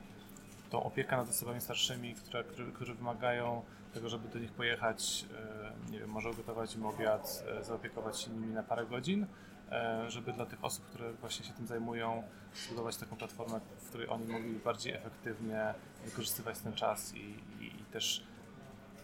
tą 0.71 0.83
opiekę 0.83 1.17
nad 1.17 1.31
osobami 1.31 1.61
starszymi, 1.61 2.15
które, 2.15 2.45
które, 2.45 2.73
które 2.73 2.95
wymagają 2.95 3.63
tego, 3.95 4.09
żeby 4.09 4.29
do 4.29 4.39
nich 4.39 4.53
pojechać, 4.53 5.25
e, 5.89 5.91
nie 5.91 5.99
wiem, 5.99 6.11
może 6.11 6.31
ugotować 6.31 6.75
im 6.75 6.87
obiad, 6.87 7.45
zaopiekować 7.63 8.21
się 8.21 8.31
nimi 8.31 8.55
na 8.55 8.63
parę 8.63 8.87
godzin, 8.87 9.27
żeby 10.09 10.33
dla 10.33 10.47
tych 10.47 10.65
osób, 10.65 10.85
które 10.85 11.13
właśnie 11.13 11.45
się 11.45 11.53
tym 11.53 11.67
zajmują, 11.67 12.23
zbudować 12.55 12.97
taką 12.97 13.17
platformę, 13.17 13.61
w 13.79 13.89
której 13.89 14.09
oni 14.09 14.27
mogli 14.27 14.53
bardziej 14.53 14.93
efektywnie 14.93 15.75
wykorzystywać 16.05 16.59
ten 16.59 16.73
czas 16.73 17.15
i, 17.15 17.35
i, 17.61 17.67
i 17.67 17.85
też 17.93 18.25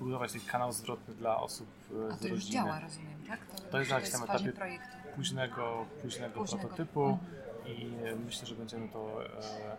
budować 0.00 0.32
taki 0.32 0.46
kanał 0.46 0.72
zwrotny 0.72 1.14
dla 1.14 1.40
osób 1.40 1.68
e, 2.10 2.12
A 2.12 2.16
to 2.16 2.28
już 2.28 2.44
działa, 2.44 2.80
rozumiem, 2.80 3.22
tak? 3.28 3.46
To, 3.46 3.62
to 3.62 3.78
jest 3.78 3.90
na 3.90 3.96
jakimś 3.96 4.22
etapie 4.22 4.52
projektu. 4.52 4.96
późnego, 5.16 5.86
późnego, 6.02 6.40
późnego. 6.40 6.68
prototypu 6.68 7.06
mhm. 7.06 7.49
I 7.66 7.90
myślę, 8.26 8.46
że 8.46 8.54
będziemy 8.54 8.88
to 8.88 9.24
e, 9.24 9.76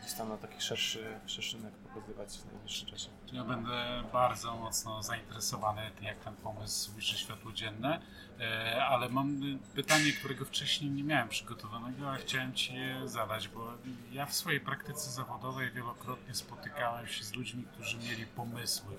gdzieś 0.00 0.12
tam 0.12 0.28
na 0.28 0.36
taki 0.36 0.60
szerszy, 0.60 1.20
szerszy 1.26 1.56
rynek 1.56 1.74
pokazywać 1.74 2.28
w 2.38 2.52
najbliższym 2.52 2.88
czasie. 2.88 3.08
Ja 3.32 3.44
będę 3.44 4.02
bardzo 4.12 4.56
mocno 4.56 5.02
zainteresowany, 5.02 5.90
jak 6.02 6.18
ten 6.18 6.36
pomysł 6.36 6.96
ujrzy 6.96 7.18
światło 7.18 7.52
dzienne, 7.52 8.00
e, 8.40 8.84
ale 8.86 9.08
mam 9.08 9.58
pytanie, 9.74 10.12
którego 10.12 10.44
wcześniej 10.44 10.90
nie 10.90 11.04
miałem 11.04 11.28
przygotowanego, 11.28 12.10
a 12.10 12.16
chciałem 12.16 12.54
Ci 12.54 12.74
je 12.74 13.08
zadać, 13.08 13.48
bo 13.48 13.72
ja 14.12 14.26
w 14.26 14.34
swojej 14.34 14.60
praktyce 14.60 15.10
zawodowej 15.10 15.70
wielokrotnie 15.70 16.34
spotykałem 16.34 17.06
się 17.06 17.24
z 17.24 17.34
ludźmi, 17.34 17.64
którzy 17.72 17.98
mieli 17.98 18.26
pomysły 18.26 18.96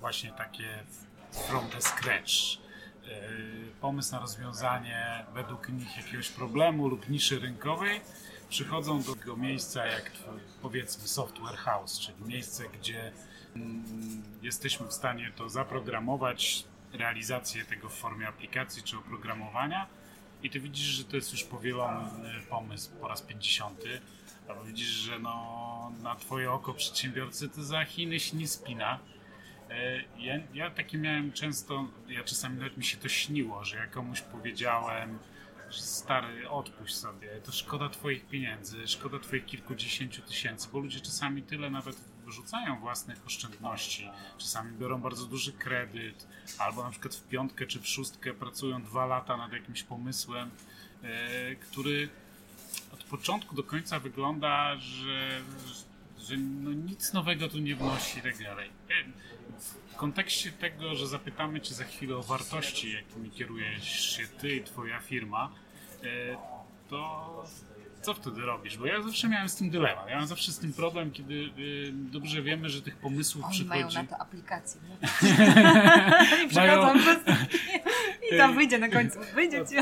właśnie 0.00 0.32
takie 0.32 0.84
from 1.48 1.70
the 1.70 1.80
scratch. 1.80 2.63
E, 3.08 3.80
pomysł 3.80 4.12
na 4.12 4.20
rozwiązanie 4.20 5.24
według 5.34 5.68
nich 5.68 5.96
jakiegoś 5.96 6.28
problemu 6.28 6.88
lub 6.88 7.08
niszy 7.08 7.38
rynkowej 7.38 8.00
przychodzą 8.48 9.02
do 9.02 9.14
tego 9.14 9.36
miejsca 9.36 9.86
jak 9.86 10.12
powiedzmy 10.62 11.08
software 11.08 11.56
house, 11.56 12.00
czyli 12.00 12.24
miejsce, 12.24 12.64
gdzie 12.68 13.12
mm, 13.56 14.22
jesteśmy 14.42 14.86
w 14.86 14.92
stanie 14.92 15.32
to 15.36 15.48
zaprogramować, 15.48 16.64
realizację 16.92 17.64
tego 17.64 17.88
w 17.88 17.94
formie 17.94 18.28
aplikacji 18.28 18.82
czy 18.82 18.98
oprogramowania 18.98 19.86
i 20.42 20.50
ty 20.50 20.60
widzisz, 20.60 20.86
że 20.86 21.04
to 21.04 21.16
jest 21.16 21.32
już 21.32 21.44
powielony 21.44 22.40
pomysł 22.50 22.90
po 23.00 23.08
raz 23.08 23.22
50, 23.22 23.80
albo 24.48 24.64
widzisz, 24.64 24.88
że 24.88 25.18
no, 25.18 25.92
na 26.02 26.14
twoje 26.14 26.52
oko 26.52 26.74
przedsiębiorcy 26.74 27.48
to 27.48 27.64
za 27.64 27.84
Chiny 27.84 28.20
się 28.20 28.36
nie 28.36 28.48
spina. 28.48 28.98
E, 29.74 30.04
ja, 30.18 30.34
ja 30.54 30.70
takie 30.70 30.98
miałem 30.98 31.32
często, 31.32 31.88
ja 32.08 32.24
czasami 32.24 32.58
nawet 32.58 32.76
mi 32.76 32.84
się 32.84 32.96
to 32.96 33.08
śniło, 33.08 33.64
że 33.64 33.76
ja 33.76 33.86
komuś 33.86 34.20
powiedziałem, 34.20 35.18
stary, 35.70 36.48
odpuść 36.48 36.94
sobie, 36.94 37.28
to 37.44 37.52
szkoda 37.52 37.88
twoich 37.88 38.26
pieniędzy, 38.26 38.88
szkoda 38.88 39.18
twoich 39.18 39.46
kilkudziesięciu 39.46 40.22
tysięcy, 40.22 40.68
bo 40.72 40.78
ludzie 40.78 41.00
czasami 41.00 41.42
tyle 41.42 41.70
nawet 41.70 41.96
wyrzucają 42.24 42.80
własnych 42.80 43.26
oszczędności, 43.26 44.10
czasami 44.38 44.78
biorą 44.78 45.00
bardzo 45.00 45.26
duży 45.26 45.52
kredyt, 45.52 46.26
albo 46.58 46.82
na 46.84 46.90
przykład 46.90 47.14
w 47.14 47.28
piątkę 47.28 47.66
czy 47.66 47.80
w 47.80 47.88
szóstkę 47.88 48.34
pracują 48.34 48.82
dwa 48.82 49.06
lata 49.06 49.36
nad 49.36 49.52
jakimś 49.52 49.82
pomysłem, 49.82 50.50
e, 51.02 51.54
który 51.54 52.08
od 52.92 53.04
początku 53.04 53.54
do 53.54 53.62
końca 53.62 54.00
wygląda, 54.00 54.76
że, 54.76 55.40
że 56.28 56.36
no 56.36 56.72
nic 56.72 57.12
nowego 57.12 57.48
tu 57.48 57.58
nie 57.58 57.76
wnosi 57.76 58.18
i 58.18 58.22
tak 58.22 58.42
dalej. 58.42 58.68
E, 58.68 58.92
w 59.92 59.96
kontekście 59.96 60.52
tego, 60.52 60.94
że 60.94 61.06
zapytamy 61.06 61.60
Cię 61.60 61.74
za 61.74 61.84
chwilę 61.84 62.16
o 62.16 62.22
wartości, 62.22 62.92
jakimi 62.92 63.30
kierujesz 63.30 64.16
się 64.16 64.26
Ty 64.26 64.56
i 64.56 64.64
Twoja 64.64 65.00
firma, 65.00 65.50
E, 66.04 66.36
to 66.88 67.44
co 68.02 68.14
wtedy 68.14 68.40
robisz? 68.40 68.78
Bo 68.78 68.86
ja 68.86 69.02
zawsze 69.02 69.28
miałem 69.28 69.48
z 69.48 69.56
tym 69.56 69.70
dylemat. 69.70 70.08
Ja 70.08 70.18
mam 70.18 70.26
zawsze 70.26 70.52
z 70.52 70.58
tym 70.58 70.72
problem, 70.72 71.10
kiedy 71.10 71.34
y, 71.34 71.92
dobrze 71.92 72.42
wiemy, 72.42 72.70
że 72.70 72.82
tych 72.82 72.96
pomysłów 72.96 73.44
Oni 73.44 73.54
przychodzi... 73.54 73.68
mają 73.68 73.92
na 73.92 74.04
to 74.04 74.18
aplikację. 74.18 74.80
I 76.44 76.48
przechodzą 76.48 76.98
przez... 76.98 77.18
I 78.32 78.38
tam 78.38 78.54
wyjdzie 78.54 78.78
na 78.78 78.88
końcu. 78.88 79.18
Wyjdzie 79.34 79.64
ci 79.66 79.76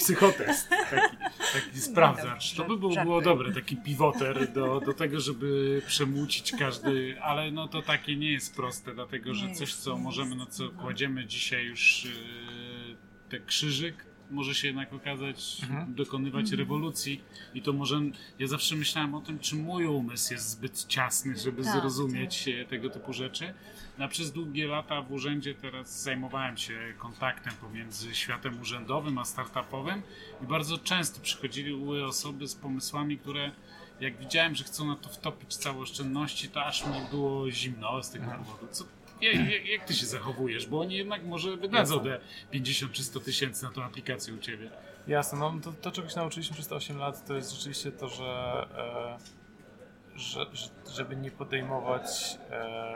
Psychotest. 0.00 0.68
Taki, 0.68 1.16
taki 1.52 1.80
sprawdzacz. 1.80 2.54
To 2.54 2.64
by 2.64 2.76
było, 2.76 3.04
było 3.04 3.20
dobre, 3.20 3.52
taki 3.52 3.76
pivoter 3.76 4.52
do, 4.52 4.80
do 4.80 4.94
tego, 4.94 5.20
żeby 5.20 5.82
przemłócić 5.86 6.52
każdy, 6.58 7.16
ale 7.22 7.50
no 7.50 7.68
to 7.68 7.82
takie 7.82 8.16
nie 8.16 8.32
jest 8.32 8.56
proste, 8.56 8.94
dlatego 8.94 9.34
że 9.34 9.52
coś, 9.52 9.74
co 9.74 9.96
możemy, 9.96 10.36
no 10.36 10.46
co 10.46 10.70
kładziemy 10.70 11.26
dzisiaj 11.26 11.64
już 11.64 12.04
yy, 12.04 12.96
te 13.28 13.40
krzyżyk, 13.40 14.09
może 14.30 14.54
się 14.54 14.66
jednak 14.66 14.92
okazać, 14.92 15.58
mhm. 15.62 15.94
dokonywać 15.94 16.42
mhm. 16.42 16.58
rewolucji 16.58 17.20
i 17.54 17.62
to 17.62 17.72
może, 17.72 18.00
ja 18.38 18.46
zawsze 18.46 18.76
myślałem 18.76 19.14
o 19.14 19.20
tym, 19.20 19.38
czy 19.38 19.56
mój 19.56 19.86
umysł 19.86 20.32
jest 20.32 20.50
zbyt 20.50 20.84
ciasny, 20.86 21.36
żeby 21.36 21.64
tak, 21.64 21.72
zrozumieć 21.72 22.44
tak. 22.44 22.68
tego 22.68 22.90
typu 22.90 23.12
rzeczy. 23.12 23.54
Na 23.98 24.08
przez 24.08 24.32
długie 24.32 24.66
lata 24.66 25.02
w 25.02 25.12
urzędzie 25.12 25.54
teraz 25.54 26.02
zajmowałem 26.02 26.56
się 26.56 26.94
kontaktem 26.98 27.52
pomiędzy 27.60 28.14
światem 28.14 28.60
urzędowym 28.60 29.18
a 29.18 29.24
startupowym 29.24 30.02
i 30.42 30.46
bardzo 30.46 30.78
często 30.78 31.20
przychodziły 31.20 32.04
osoby 32.04 32.48
z 32.48 32.54
pomysłami, 32.54 33.18
które 33.18 33.50
jak 34.00 34.18
widziałem, 34.18 34.54
że 34.54 34.64
chcą 34.64 34.86
na 34.86 34.96
to 34.96 35.08
wtopić 35.08 35.56
całe 35.56 35.78
oszczędności, 35.78 36.48
to 36.48 36.64
aż 36.64 36.86
mi 36.86 36.92
było 37.10 37.50
zimno 37.50 38.02
z 38.02 38.10
tego 38.10 38.24
mhm. 38.24 38.44
powodu. 38.44 38.66
Co 38.70 38.84
jak, 39.22 39.66
jak, 39.66 39.84
ty 39.84 39.94
się 39.94 40.06
zachowujesz? 40.06 40.66
Bo 40.66 40.80
oni 40.80 40.96
jednak 40.96 41.24
może 41.24 41.56
wydadzą 41.56 42.00
te 42.00 42.20
50 42.50 42.92
czy 42.92 43.04
100 43.04 43.20
tysięcy 43.20 43.64
na 43.64 43.70
tą 43.70 43.82
aplikację 43.82 44.34
u 44.34 44.38
ciebie. 44.38 44.70
Jasne, 45.06 45.38
no 45.38 45.54
to, 45.62 45.72
to 45.72 45.90
czego 45.90 46.08
się 46.08 46.16
nauczyliśmy 46.16 46.54
przez 46.54 46.68
te 46.68 46.74
8 46.74 46.98
lat, 46.98 47.26
to 47.26 47.34
jest 47.34 47.52
rzeczywiście 47.52 47.92
to, 47.92 48.08
że, 48.08 48.66
e, 50.14 50.18
że, 50.18 50.46
że 50.52 50.68
żeby 50.92 51.16
nie 51.16 51.30
podejmować, 51.30 52.38
e, 52.50 52.94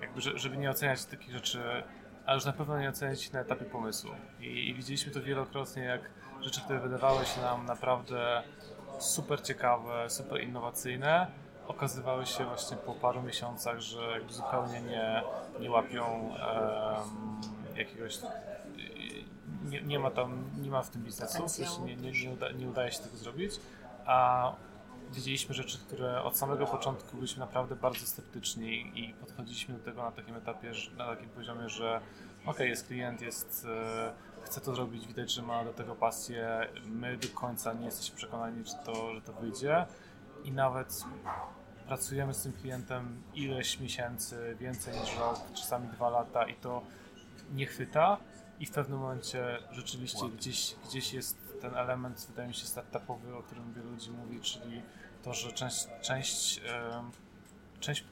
jakby, 0.00 0.20
żeby 0.20 0.56
nie 0.56 0.70
oceniać 0.70 1.04
takich 1.04 1.32
rzeczy, 1.32 1.60
ale 2.26 2.36
już 2.36 2.44
na 2.44 2.52
pewno 2.52 2.80
nie 2.80 2.88
oceniać 2.88 3.32
na 3.32 3.40
etapie 3.40 3.64
pomysłu. 3.64 4.10
I, 4.40 4.68
I 4.68 4.74
widzieliśmy 4.74 5.12
to 5.12 5.22
wielokrotnie, 5.22 5.82
jak 5.82 6.10
rzeczy, 6.40 6.60
które 6.60 6.80
wydawały 6.80 7.26
się 7.26 7.40
nam 7.40 7.66
naprawdę 7.66 8.42
super 8.98 9.42
ciekawe, 9.42 10.10
super 10.10 10.42
innowacyjne, 10.42 11.26
okazywały 11.68 12.26
się 12.26 12.44
właśnie 12.44 12.76
po 12.76 12.94
paru 12.94 13.22
miesiącach, 13.22 13.80
że 13.80 14.20
zupełnie 14.28 14.80
nie, 14.80 15.22
nie 15.60 15.70
łapią 15.70 16.34
jakiegoś 17.76 18.18
nie, 19.64 19.82
nie, 19.82 19.98
ma 19.98 20.10
tam, 20.10 20.44
nie 20.62 20.70
ma 20.70 20.82
w 20.82 20.90
tym 20.90 21.02
biznesu, 21.02 21.46
nie, 21.84 21.96
nie, 21.96 22.12
nie, 22.12 22.30
uda, 22.30 22.52
nie 22.52 22.68
udaje 22.68 22.92
się 22.92 22.98
tego 22.98 23.16
zrobić, 23.16 23.52
a 24.06 24.52
widzieliśmy 25.12 25.54
rzeczy, 25.54 25.78
które 25.78 26.22
od 26.22 26.36
samego 26.36 26.66
początku 26.66 27.16
byliśmy 27.16 27.40
naprawdę 27.40 27.76
bardzo 27.76 28.06
sceptyczni 28.06 28.92
i 28.94 29.14
podchodziliśmy 29.14 29.74
do 29.74 29.84
tego 29.84 30.02
na 30.02 30.12
takim 30.12 30.36
etapie, 30.36 30.72
na 30.96 31.06
takim 31.06 31.28
poziomie, 31.28 31.68
że 31.68 32.00
ok, 32.46 32.60
jest 32.60 32.86
klient, 32.86 33.20
jest, 33.20 33.66
e, 33.70 34.12
chce 34.42 34.60
to 34.60 34.74
zrobić, 34.74 35.06
widać, 35.06 35.32
że 35.32 35.42
ma 35.42 35.64
do 35.64 35.72
tego 35.72 35.94
pasję, 35.94 36.68
my 36.84 37.16
do 37.16 37.28
końca 37.28 37.72
nie 37.72 37.84
jesteśmy 37.84 38.16
przekonani, 38.16 38.64
czy 38.64 38.74
to, 38.84 39.14
że 39.14 39.20
to 39.20 39.32
wyjdzie 39.32 39.86
i 40.44 40.52
nawet 40.52 41.04
pracujemy 41.86 42.34
z 42.34 42.42
tym 42.42 42.52
klientem 42.52 43.22
ileś 43.34 43.80
miesięcy, 43.80 44.56
więcej 44.60 45.00
niż 45.00 45.18
rok, 45.18 45.40
czasami 45.54 45.88
dwa 45.88 46.10
lata 46.10 46.46
i 46.46 46.54
to 46.54 46.82
nie 47.52 47.66
chwyta. 47.66 48.16
I 48.60 48.66
w 48.66 48.70
pewnym 48.70 48.98
momencie 48.98 49.58
rzeczywiście 49.70 50.28
gdzieś, 50.28 50.76
gdzieś 50.88 51.12
jest 51.12 51.60
ten 51.60 51.74
element, 51.74 52.26
wydaje 52.28 52.48
mi 52.48 52.54
się, 52.54 52.66
startupowy, 52.66 53.36
o 53.36 53.42
którym 53.42 53.72
wielu 53.72 53.90
ludzi 53.90 54.10
mówi, 54.10 54.40
czyli 54.40 54.82
to, 55.22 55.34
że 55.34 55.52
część, 55.52 55.88
część, 56.00 56.60
część 57.80 58.04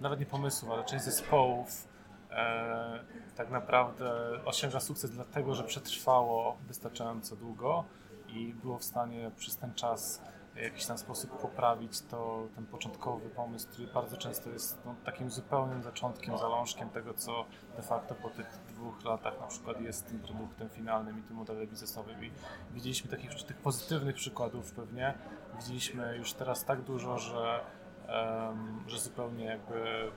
nawet 0.00 0.20
nie 0.20 0.26
pomysłów, 0.26 0.70
ale 0.70 0.84
część 0.84 1.04
zespołów 1.04 1.88
e, 2.30 3.04
tak 3.36 3.50
naprawdę 3.50 4.10
osiąga 4.44 4.80
sukces 4.80 5.10
dlatego, 5.10 5.54
że 5.54 5.64
przetrwało 5.64 6.56
wystarczająco 6.68 7.36
długo 7.36 7.84
i 8.28 8.54
było 8.54 8.78
w 8.78 8.84
stanie 8.84 9.30
przez 9.36 9.56
ten 9.56 9.74
czas 9.74 10.22
w 10.54 10.56
jakiś 10.56 10.86
tam 10.86 10.98
sposób 10.98 11.30
poprawić 11.40 12.00
to, 12.00 12.48
ten 12.54 12.66
początkowy 12.66 13.28
pomysł, 13.30 13.68
który 13.68 13.88
bardzo 13.88 14.16
często 14.16 14.50
jest 14.50 14.78
no, 14.84 14.94
takim 15.04 15.30
zupełnym 15.30 15.82
zaczątkiem, 15.82 16.38
zalążkiem 16.38 16.88
tego, 16.88 17.14
co 17.14 17.44
de 17.76 17.82
facto 17.82 18.14
po 18.14 18.30
tych 18.30 18.58
dwóch 18.68 19.04
latach 19.04 19.40
na 19.40 19.46
przykład 19.46 19.80
jest 19.80 20.06
tym 20.06 20.18
produktem 20.18 20.68
finalnym 20.68 21.18
i 21.18 21.22
tym 21.22 21.36
modelem 21.36 21.66
biznesowym. 21.66 22.24
I 22.24 22.30
widzieliśmy 22.74 23.10
takich 23.10 23.42
tych 23.42 23.56
pozytywnych 23.56 24.16
przykładów 24.16 24.72
pewnie. 24.72 25.14
Widzieliśmy 25.56 26.16
już 26.16 26.32
teraz 26.32 26.64
tak 26.64 26.82
dużo, 26.82 27.18
że, 27.18 27.60
um, 28.08 28.84
że 28.86 28.98
zupełnie 28.98 29.44
jakby 29.44 30.10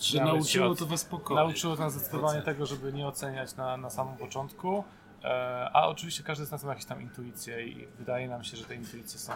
że 0.00 0.24
nauczyło 0.24 0.70
od, 0.70 0.78
to 0.78 0.86
was 0.86 1.04
pokoju. 1.04 1.40
Nauczyło 1.40 1.76
nas 1.76 1.92
zdecydowanie 1.92 2.42
tego, 2.42 2.66
żeby 2.66 2.92
nie 2.92 3.06
oceniać 3.06 3.56
na, 3.56 3.76
na 3.76 3.90
samym 3.90 4.16
początku, 4.16 4.84
a 5.72 5.88
oczywiście 5.88 6.22
każdy 6.22 6.44
z 6.44 6.50
nas 6.50 6.64
ma 6.64 6.70
jakieś 6.70 6.84
tam 6.84 7.02
intuicje 7.02 7.66
i 7.66 7.86
wydaje 7.98 8.28
nam 8.28 8.44
się, 8.44 8.56
że 8.56 8.64
te 8.64 8.74
intuicje 8.74 9.18
są 9.18 9.32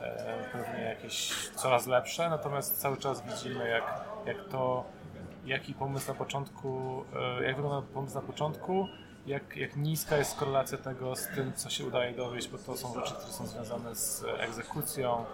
e, 0.00 0.44
pewnie 0.52 0.82
jakieś 0.82 1.48
coraz 1.48 1.86
lepsze, 1.86 2.30
natomiast 2.30 2.80
cały 2.80 2.96
czas 2.96 3.22
widzimy 3.26 3.68
jak, 3.68 4.04
jak 4.26 4.48
to, 4.48 4.84
jaki 5.46 5.74
pomysł 5.74 6.08
na 6.08 6.14
początku, 6.14 7.04
e, 7.40 7.44
jak 7.44 7.56
wygląda 7.56 7.88
pomysł 7.94 8.14
na 8.14 8.20
początku, 8.20 8.88
jak, 9.26 9.56
jak 9.56 9.76
niska 9.76 10.16
jest 10.16 10.36
korelacja 10.36 10.78
tego 10.78 11.16
z 11.16 11.28
tym, 11.28 11.52
co 11.52 11.70
się 11.70 11.86
udaje 11.86 12.14
dowieść, 12.14 12.48
bo 12.48 12.58
to 12.58 12.76
są 12.76 12.94
rzeczy, 12.94 13.14
które 13.14 13.32
są 13.32 13.46
związane 13.46 13.94
z 13.94 14.24
egzekucją, 14.40 15.24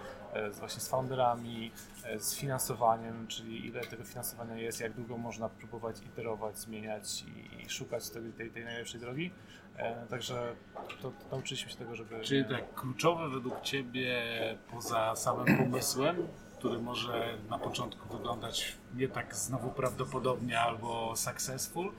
z 0.51 0.59
właśnie 0.59 0.81
z 0.81 0.87
founderami, 0.87 1.71
z 2.17 2.35
finansowaniem, 2.35 3.27
czyli 3.27 3.67
ile 3.67 3.81
tego 3.81 4.03
finansowania 4.03 4.55
jest, 4.55 4.81
jak 4.81 4.93
długo 4.93 5.17
można 5.17 5.49
próbować 5.49 5.95
iterować, 6.05 6.57
zmieniać 6.57 7.23
i, 7.23 7.61
i 7.61 7.69
szukać 7.69 8.09
tej, 8.09 8.33
tej, 8.33 8.51
tej 8.51 8.63
najlepszej 8.63 8.99
drogi. 8.99 9.31
E, 9.77 10.07
także 10.09 10.55
to, 11.01 11.11
to 11.11 11.13
nauczyliśmy 11.31 11.71
się 11.71 11.77
tego, 11.77 11.95
żeby. 11.95 12.21
Czyli 12.21 12.45
tak, 12.45 12.73
kluczowe 12.73 13.29
według 13.29 13.61
Ciebie 13.61 14.23
poza 14.71 15.15
samym 15.15 15.57
pomysłem, 15.57 16.27
który 16.57 16.79
może 16.79 17.37
na 17.49 17.59
początku 17.59 18.17
wyglądać 18.17 18.75
nie 18.95 19.07
tak 19.07 19.35
znowu 19.35 19.69
prawdopodobnie 19.69 20.59
albo 20.59 21.15
successful, 21.15 21.91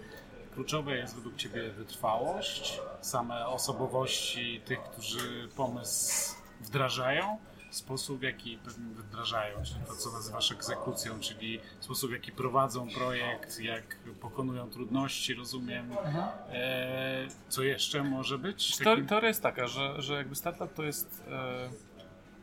kluczowe 0.54 0.96
jest 0.96 1.14
według 1.14 1.36
Ciebie 1.36 1.70
wytrwałość, 1.70 2.80
same 3.00 3.46
osobowości 3.46 4.60
tych, 4.64 4.82
którzy 4.82 5.48
pomysł 5.56 6.34
wdrażają 6.60 7.38
sposób, 7.76 8.18
w 8.20 8.22
jaki 8.22 8.58
wdrażają, 8.96 9.62
czyli 9.64 9.80
to, 9.86 9.96
co 9.96 10.12
nazywasz 10.12 10.52
egzekucją, 10.52 11.20
czyli 11.20 11.60
sposób, 11.80 12.10
w 12.10 12.12
jaki 12.12 12.32
prowadzą 12.32 12.88
projekt, 12.88 13.60
jak 13.60 13.96
pokonują 14.20 14.70
trudności, 14.70 15.34
rozumiem. 15.34 15.92
Mhm. 15.92 16.24
E, 16.50 17.28
co 17.48 17.62
jeszcze 17.62 18.02
może 18.02 18.38
być? 18.38 18.78
Takim... 18.78 19.06
Teoria 19.06 19.28
jest 19.28 19.42
taka, 19.42 19.66
że, 19.66 20.02
że 20.02 20.14
jakby 20.14 20.34
startup 20.34 20.74
to 20.74 20.82
jest, 20.82 21.22
e, 21.28 21.68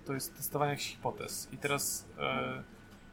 to 0.05 0.13
jest 0.13 0.37
testowanie 0.37 0.71
jakichś 0.71 0.89
hipotez. 0.89 1.47
I 1.51 1.57
teraz 1.57 2.05
e, 2.19 2.63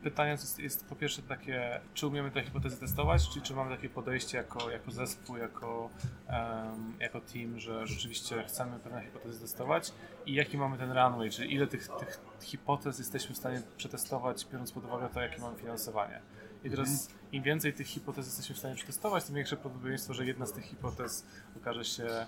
pytanie 0.02 0.30
jest, 0.30 0.58
jest, 0.58 0.86
po 0.86 0.96
pierwsze 0.96 1.22
takie, 1.22 1.80
czy 1.94 2.06
umiemy 2.06 2.30
te 2.30 2.42
hipotezy 2.42 2.76
testować, 2.76 3.28
czy, 3.28 3.40
czy 3.40 3.54
mamy 3.54 3.76
takie 3.76 3.88
podejście 3.88 4.38
jako, 4.38 4.70
jako 4.70 4.90
zespół, 4.90 5.36
jako, 5.36 5.90
um, 6.28 6.94
jako 7.00 7.20
team, 7.20 7.58
że 7.58 7.86
rzeczywiście 7.86 8.44
chcemy 8.48 8.78
pewne 8.78 9.02
hipotezy 9.02 9.40
testować 9.40 9.92
i 10.26 10.34
jaki 10.34 10.58
mamy 10.58 10.78
ten 10.78 10.92
runway, 10.92 11.30
czyli 11.30 11.54
ile 11.54 11.66
tych, 11.66 11.88
tych 12.00 12.20
hipotez 12.40 12.98
jesteśmy 12.98 13.34
w 13.34 13.38
stanie 13.38 13.62
przetestować, 13.76 14.46
biorąc 14.52 14.72
pod 14.72 14.84
uwagę 14.84 15.08
to, 15.14 15.20
jakie 15.20 15.40
mamy 15.40 15.58
finansowanie. 15.58 16.20
I 16.64 16.70
teraz 16.70 16.88
mhm. 16.88 17.18
im 17.32 17.42
więcej 17.42 17.72
tych 17.72 17.86
hipotez 17.86 18.26
jesteśmy 18.26 18.54
w 18.54 18.58
stanie 18.58 18.74
przetestować, 18.74 19.24
tym 19.24 19.34
większe 19.34 19.56
prawdopodobieństwo, 19.56 20.14
że 20.14 20.26
jedna 20.26 20.46
z 20.46 20.52
tych 20.52 20.64
hipotez 20.64 21.26
okaże 21.56 21.84
się 21.84 22.26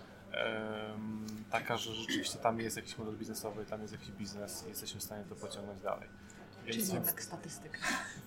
taka, 1.51 1.77
że 1.77 1.95
rzeczywiście 1.95 2.39
tam 2.39 2.61
jest 2.61 2.77
jakiś 2.77 2.99
model 2.99 3.17
biznesowy, 3.17 3.65
tam 3.65 3.81
jest 3.81 3.93
jakiś 3.93 4.11
biznes 4.11 4.65
i 4.67 4.69
jesteśmy 4.69 5.01
w 5.01 5.03
stanie 5.03 5.25
to 5.25 5.35
pociągnąć 5.35 5.83
dalej. 5.83 6.09
Czyli 6.67 6.93
jednak 6.95 7.23
statystyka. 7.23 7.79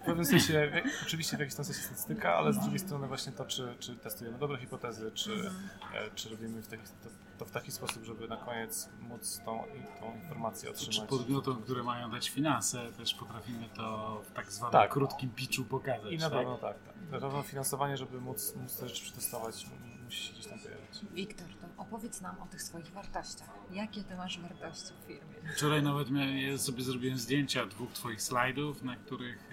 W 0.02 0.06
pewnym 0.06 0.26
sensie, 0.26 0.84
oczywiście 1.04 1.38
w 1.38 1.40
jakimś 1.40 1.56
sensie 1.56 1.74
statystyka, 1.74 2.36
ale 2.36 2.54
z 2.54 2.60
drugiej 2.60 2.80
strony 2.80 3.08
właśnie 3.08 3.32
to, 3.32 3.46
czy, 3.46 3.76
czy 3.80 3.96
testujemy 3.96 4.38
dobre 4.38 4.58
hipotezy, 4.58 5.12
czy, 5.12 5.34
mhm. 5.34 5.70
E, 5.94 6.12
czy 6.16 6.30
robimy 6.30 6.62
w 6.62 6.68
taki, 6.68 6.84
to, 6.84 7.10
to, 7.38 7.46
w 7.46 7.52
taki 7.52 7.72
sposób, 7.72 8.04
żeby 8.04 8.28
na 8.28 8.38
koniec 8.38 8.90
móc 9.02 9.42
tą, 9.46 9.64
tą 10.00 10.16
informację 10.16 10.70
otrzymać. 10.70 10.96
Czy 10.96 11.08
podmiotom, 11.08 11.62
które 11.62 11.84
mają 11.84 12.12
dać 12.12 12.30
finanse, 12.30 12.92
też 12.98 13.14
potrafimy 13.14 13.70
to 13.76 14.22
w 14.30 14.32
tak 14.34 14.52
zwanym 14.52 14.72
tak. 14.72 14.92
krótkim 14.92 15.30
pitchu 15.30 15.64
pokazać. 15.64 16.14
I 16.14 16.18
na 16.18 16.30
tak? 16.30 16.40
pewno 16.40 16.58
tak. 16.58 16.78
tak. 16.84 16.96
Na 17.12 17.20
pewno 17.20 17.44
finansowanie, 17.44 17.98
żeby 17.98 18.22
móc, 18.22 18.56
móc 18.56 18.78
te 18.78 18.90
rzeczy 18.90 19.04
przetestować, 19.04 19.66
musi 20.06 20.24
się 20.24 20.34
gdzieś 20.34 20.46
tam 20.48 20.60
pojawić. 20.60 21.00
Wiktor, 21.14 21.48
to 21.48 21.55
opowiedz 21.88 22.22
nam 22.22 22.42
o 22.42 22.46
tych 22.46 22.62
swoich 22.62 22.92
wartościach. 22.92 23.50
Jakie 23.72 24.04
ty 24.04 24.16
masz 24.16 24.40
wartości 24.40 24.94
w 25.04 25.08
firmie? 25.08 25.54
Wczoraj 25.56 25.84
nawet 25.84 26.12
miałem, 26.12 26.58
sobie 26.58 26.84
zrobiłem 26.84 27.18
zdjęcia 27.18 27.66
dwóch 27.66 27.94
twoich 27.94 28.22
slajdów, 28.22 28.84
na 28.84 28.96
których 28.96 29.50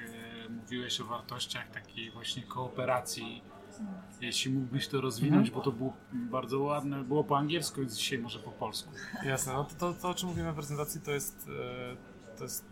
e, 0.46 0.48
mówiłeś 0.48 1.00
o 1.00 1.04
wartościach 1.04 1.70
takiej 1.70 2.10
właśnie 2.10 2.42
kooperacji. 2.42 3.42
Hmm. 3.78 3.94
Jeśli 4.20 4.52
mógłbyś 4.52 4.88
to 4.88 5.00
rozwinąć, 5.00 5.48
mhm. 5.48 5.54
bo 5.54 5.70
to 5.70 5.76
było 5.76 5.96
bardzo 6.12 6.60
ładne, 6.60 7.04
było 7.04 7.24
po 7.24 7.38
angielsku, 7.38 7.80
więc 7.80 7.96
dzisiaj 7.96 8.18
może 8.18 8.38
po 8.38 8.50
polsku. 8.50 8.90
Jasne, 9.24 9.52
no 9.52 9.64
to, 9.64 9.74
to, 9.74 9.94
to 9.94 10.08
o 10.08 10.14
czym 10.14 10.28
mówimy 10.28 10.52
w 10.52 10.54
prezentacji 10.54 11.00
to 11.00 11.10
jest, 11.10 11.48
e, 11.48 12.36
to 12.36 12.44
jest 12.44 12.64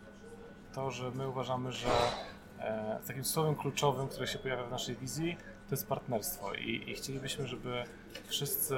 to, 0.73 0.91
że 0.91 1.11
my 1.11 1.29
uważamy, 1.29 1.71
że 1.71 1.89
e, 2.59 2.99
takim 3.07 3.25
słowem 3.25 3.55
kluczowym, 3.55 4.07
które 4.07 4.27
się 4.27 4.39
pojawia 4.39 4.63
w 4.63 4.71
naszej 4.71 4.95
wizji, 4.95 5.37
to 5.69 5.75
jest 5.75 5.87
partnerstwo 5.87 6.53
i, 6.53 6.83
i 6.89 6.95
chcielibyśmy, 6.95 7.47
żeby 7.47 7.83
wszyscy 8.27 8.75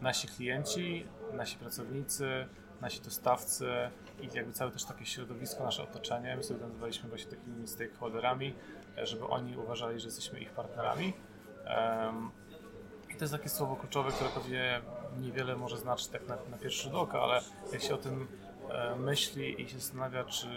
nasi 0.00 0.28
klienci, 0.28 1.06
nasi 1.32 1.56
pracownicy, 1.56 2.46
nasi 2.80 3.00
dostawcy 3.00 3.90
i 4.20 4.28
jakby 4.34 4.52
całe 4.52 4.70
też 4.70 4.84
takie 4.84 5.06
środowisko, 5.06 5.64
nasze 5.64 5.82
otoczenie, 5.82 6.36
my 6.36 6.42
sobie 6.42 6.60
nazywaliśmy 6.60 7.08
właśnie 7.08 7.30
takimi 7.30 7.68
stakeholderami, 7.68 8.54
żeby 8.96 9.26
oni 9.26 9.56
uważali, 9.56 10.00
że 10.00 10.06
jesteśmy 10.06 10.40
ich 10.40 10.50
partnerami. 10.50 11.12
I 13.10 13.14
to 13.14 13.24
jest 13.24 13.32
takie 13.32 13.48
słowo 13.48 13.76
kluczowe, 13.76 14.12
które 14.12 14.30
pewnie 14.30 14.80
niewiele 15.20 15.56
może 15.56 15.78
znaczyć 15.78 16.08
tak 16.08 16.28
na, 16.28 16.36
na 16.50 16.58
pierwszy 16.58 16.82
rzut 16.82 16.94
oka, 16.94 17.20
ale 17.20 17.40
jak 17.72 17.82
się 17.82 17.94
o 17.94 17.98
tym 17.98 18.28
e, 18.70 18.96
myśli 18.96 19.62
i 19.62 19.68
się 19.68 19.78
zastanawia, 19.78 20.24
czy, 20.24 20.48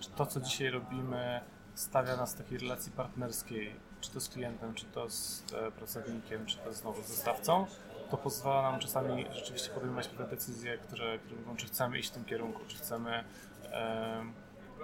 czy 0.00 0.10
to, 0.10 0.26
co 0.26 0.40
dzisiaj 0.40 0.70
robimy, 0.70 1.40
stawia 1.74 2.16
nas 2.16 2.34
w 2.34 2.38
takiej 2.38 2.58
relacji 2.58 2.92
partnerskiej, 2.92 3.74
czy 4.00 4.10
to 4.10 4.20
z 4.20 4.28
klientem, 4.28 4.74
czy 4.74 4.84
to 4.84 5.10
z 5.10 5.44
e, 5.52 5.70
pracownikiem, 5.70 6.46
czy 6.46 6.56
to 6.56 6.72
znowu 6.72 7.02
z 7.02 7.08
dostawcą, 7.08 7.66
to 8.10 8.16
pozwala 8.16 8.70
nam 8.70 8.80
czasami 8.80 9.26
rzeczywiście 9.32 9.70
podejmować 9.70 10.08
pewne 10.08 10.26
decyzje, 10.26 10.78
które, 10.78 11.18
które 11.18 11.40
mówią, 11.40 11.56
czy 11.56 11.66
chcemy 11.66 11.98
iść 11.98 12.08
w 12.08 12.12
tym 12.12 12.24
kierunku, 12.24 12.60
czy 12.68 12.76
chcemy 12.76 13.24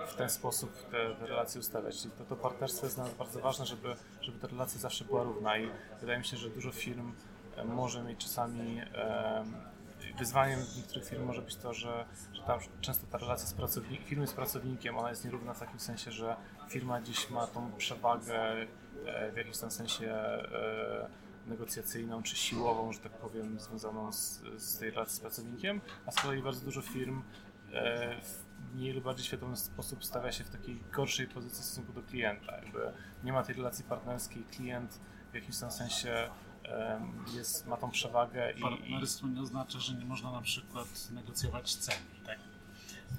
w 0.07 0.15
ten 0.15 0.31
sposób 0.31 0.91
te, 0.91 1.15
te, 1.15 1.27
relacje 1.27 1.61
ustawiać. 1.61 2.03
Czyli 2.03 2.11
to, 2.19 2.25
to 2.25 2.37
partnerstwo 2.37 2.87
jest 2.87 2.97
dla 2.97 3.05
nas 3.05 3.15
bardzo 3.15 3.41
ważne, 3.41 3.67
żeby, 3.67 3.97
żeby 4.21 4.39
ta 4.39 4.47
relacja 4.47 4.81
zawsze 4.81 5.05
była 5.05 5.23
równa 5.23 5.59
i 5.59 5.71
wydaje 6.01 6.19
mi 6.19 6.25
się, 6.25 6.37
że 6.37 6.51
dużo 6.51 6.73
firm 6.73 7.13
e, 7.57 7.65
może 7.65 8.03
mieć 8.03 8.19
czasami 8.19 8.81
wyzwaniem 10.19 10.61
niektórych 10.77 11.09
firm 11.09 11.25
może 11.25 11.43
być 11.43 11.57
to, 11.57 11.75
że, 11.75 12.05
że 12.33 12.43
tam 12.43 12.61
często 12.81 13.07
ta 13.07 13.19
relacja 13.19 13.47
z 13.47 13.55
pracownikiem, 13.55 14.07
firmy 14.07 14.27
z 14.27 14.33
pracownikiem, 14.33 14.99
ona 14.99 15.11
jest 15.11 15.25
nierówna 15.25 15.55
w 15.55 15.61
takim 15.61 15.81
sensie, 15.81 16.13
że 16.13 16.37
firma 16.69 17.01
gdzieś 17.01 17.31
ma 17.31 17.47
tą 17.47 17.73
przewagę 17.73 18.67
e, 19.07 19.33
w 19.33 19.37
jakimś 19.37 19.59
tam 19.59 19.71
sensie 19.71 20.11
e, 20.11 21.09
negocjacyjną 21.47 22.23
czy 22.23 22.37
siłową, 22.37 22.93
że 22.93 22.99
tak 22.99 23.13
powiem, 23.13 23.61
związaną 23.61 24.13
z, 24.13 24.41
z 24.57 24.79
tej 24.79 24.91
relacji 24.91 25.17
z 25.17 25.21
pracownikiem, 25.21 25.81
a 26.07 26.11
z 26.11 26.15
kolei 26.15 26.43
bardzo 26.43 26.65
dużo 26.65 26.83
firm 26.83 27.23
e, 27.73 28.21
w 28.21 28.45
mniej 28.75 28.93
lub 28.93 29.05
bardziej 29.05 29.27
świadomy 29.27 29.57
sposób 29.57 30.05
stawia 30.05 30.33
się 30.33 30.45
w 30.45 30.51
takiej 30.51 30.81
gorszej 30.93 31.27
pozycji 31.27 31.63
w 31.63 31.65
stosunku 31.65 31.93
do 31.93 32.03
klienta. 32.03 32.57
Jakby 32.57 32.93
nie 33.25 33.33
ma 33.33 33.43
tej 33.43 33.55
relacji 33.55 33.85
partnerskiej, 33.85 34.45
klient 34.45 35.01
w 35.33 35.35
jakimś 35.35 35.59
tam 35.59 35.71
sensie 35.71 36.31
jest, 37.35 37.67
ma 37.67 37.77
tą 37.77 37.91
przewagę. 37.91 38.53
I, 38.53 38.61
Partnerstwo 38.61 39.27
nie 39.27 39.41
oznacza, 39.41 39.79
że 39.79 39.95
nie 39.95 40.05
można 40.05 40.33
na 40.33 40.41
przykład 40.41 41.11
negocjować 41.11 41.75
ceny, 41.75 42.07
tak? 42.27 42.39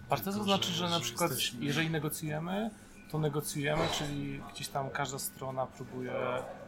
Partnerstwo 0.09 0.43
znaczy, 0.43 0.71
że 0.71 0.89
na 0.89 0.99
przykład 0.99 1.31
jesteśmy... 1.31 1.65
jeżeli 1.65 1.89
negocjujemy, 1.89 2.69
to 3.11 3.19
negocjujemy, 3.19 3.83
czyli 3.91 4.41
gdzieś 4.53 4.67
tam 4.67 4.89
każda 4.89 5.19
strona 5.19 5.65
próbuje 5.65 6.13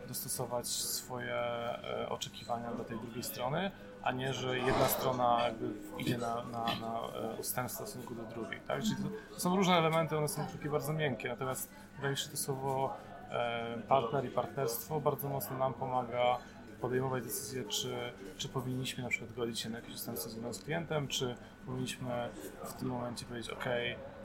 dostosować 0.08 0.68
swoje 0.68 1.34
e, 1.34 2.10
oczekiwania 2.10 2.72
do 2.74 2.84
tej 2.84 3.00
drugiej 3.00 3.24
strony, 3.24 3.72
a 4.04 4.12
nie, 4.12 4.34
że 4.34 4.60
jedna 4.60 4.88
strona 4.88 5.42
idzie 5.98 6.18
na, 6.18 6.36
na, 6.36 6.66
na 6.66 7.00
e, 7.34 7.36
ustęp 7.40 7.70
w 7.70 7.72
stosunku 7.72 8.16
do 8.16 8.24
drugiej. 8.24 8.60
Tak? 8.68 8.84
Czyli 8.84 8.96
to, 8.96 9.34
to 9.34 9.40
są 9.40 9.56
różne 9.56 9.74
elementy, 9.74 10.18
one 10.18 10.28
są 10.28 10.46
takie 10.46 10.70
bardzo 10.70 10.94
miękkie, 10.94 11.30
natomiast 11.30 11.70
wydaje 11.96 12.12
mi 12.12 12.18
się, 12.18 12.30
to 12.30 12.38
słowo 12.38 12.96
e, 13.30 13.78
partner 13.88 14.26
i 14.26 14.30
partnerstwo 14.30 15.00
bardzo 15.00 15.30
mocno 15.30 15.58
nam 15.58 15.74
pomaga 15.74 16.38
podejmować 16.82 17.24
decyzję, 17.24 17.64
czy, 17.64 17.96
czy 18.38 18.50
powinniśmy 18.50 19.04
na 19.04 19.10
przykład 19.10 19.34
godzić 19.34 19.60
się 19.60 19.70
na 19.70 19.80
jakiś 19.80 19.96
ustęp 19.96 20.18
stosunku 20.18 20.54
z 20.54 20.64
klientem, 20.64 21.08
czy 21.08 21.36
powinniśmy 21.66 22.30
w 22.66 22.74
tym 22.74 22.88
momencie 22.88 23.26
powiedzieć, 23.26 23.52
ok, 23.52 23.66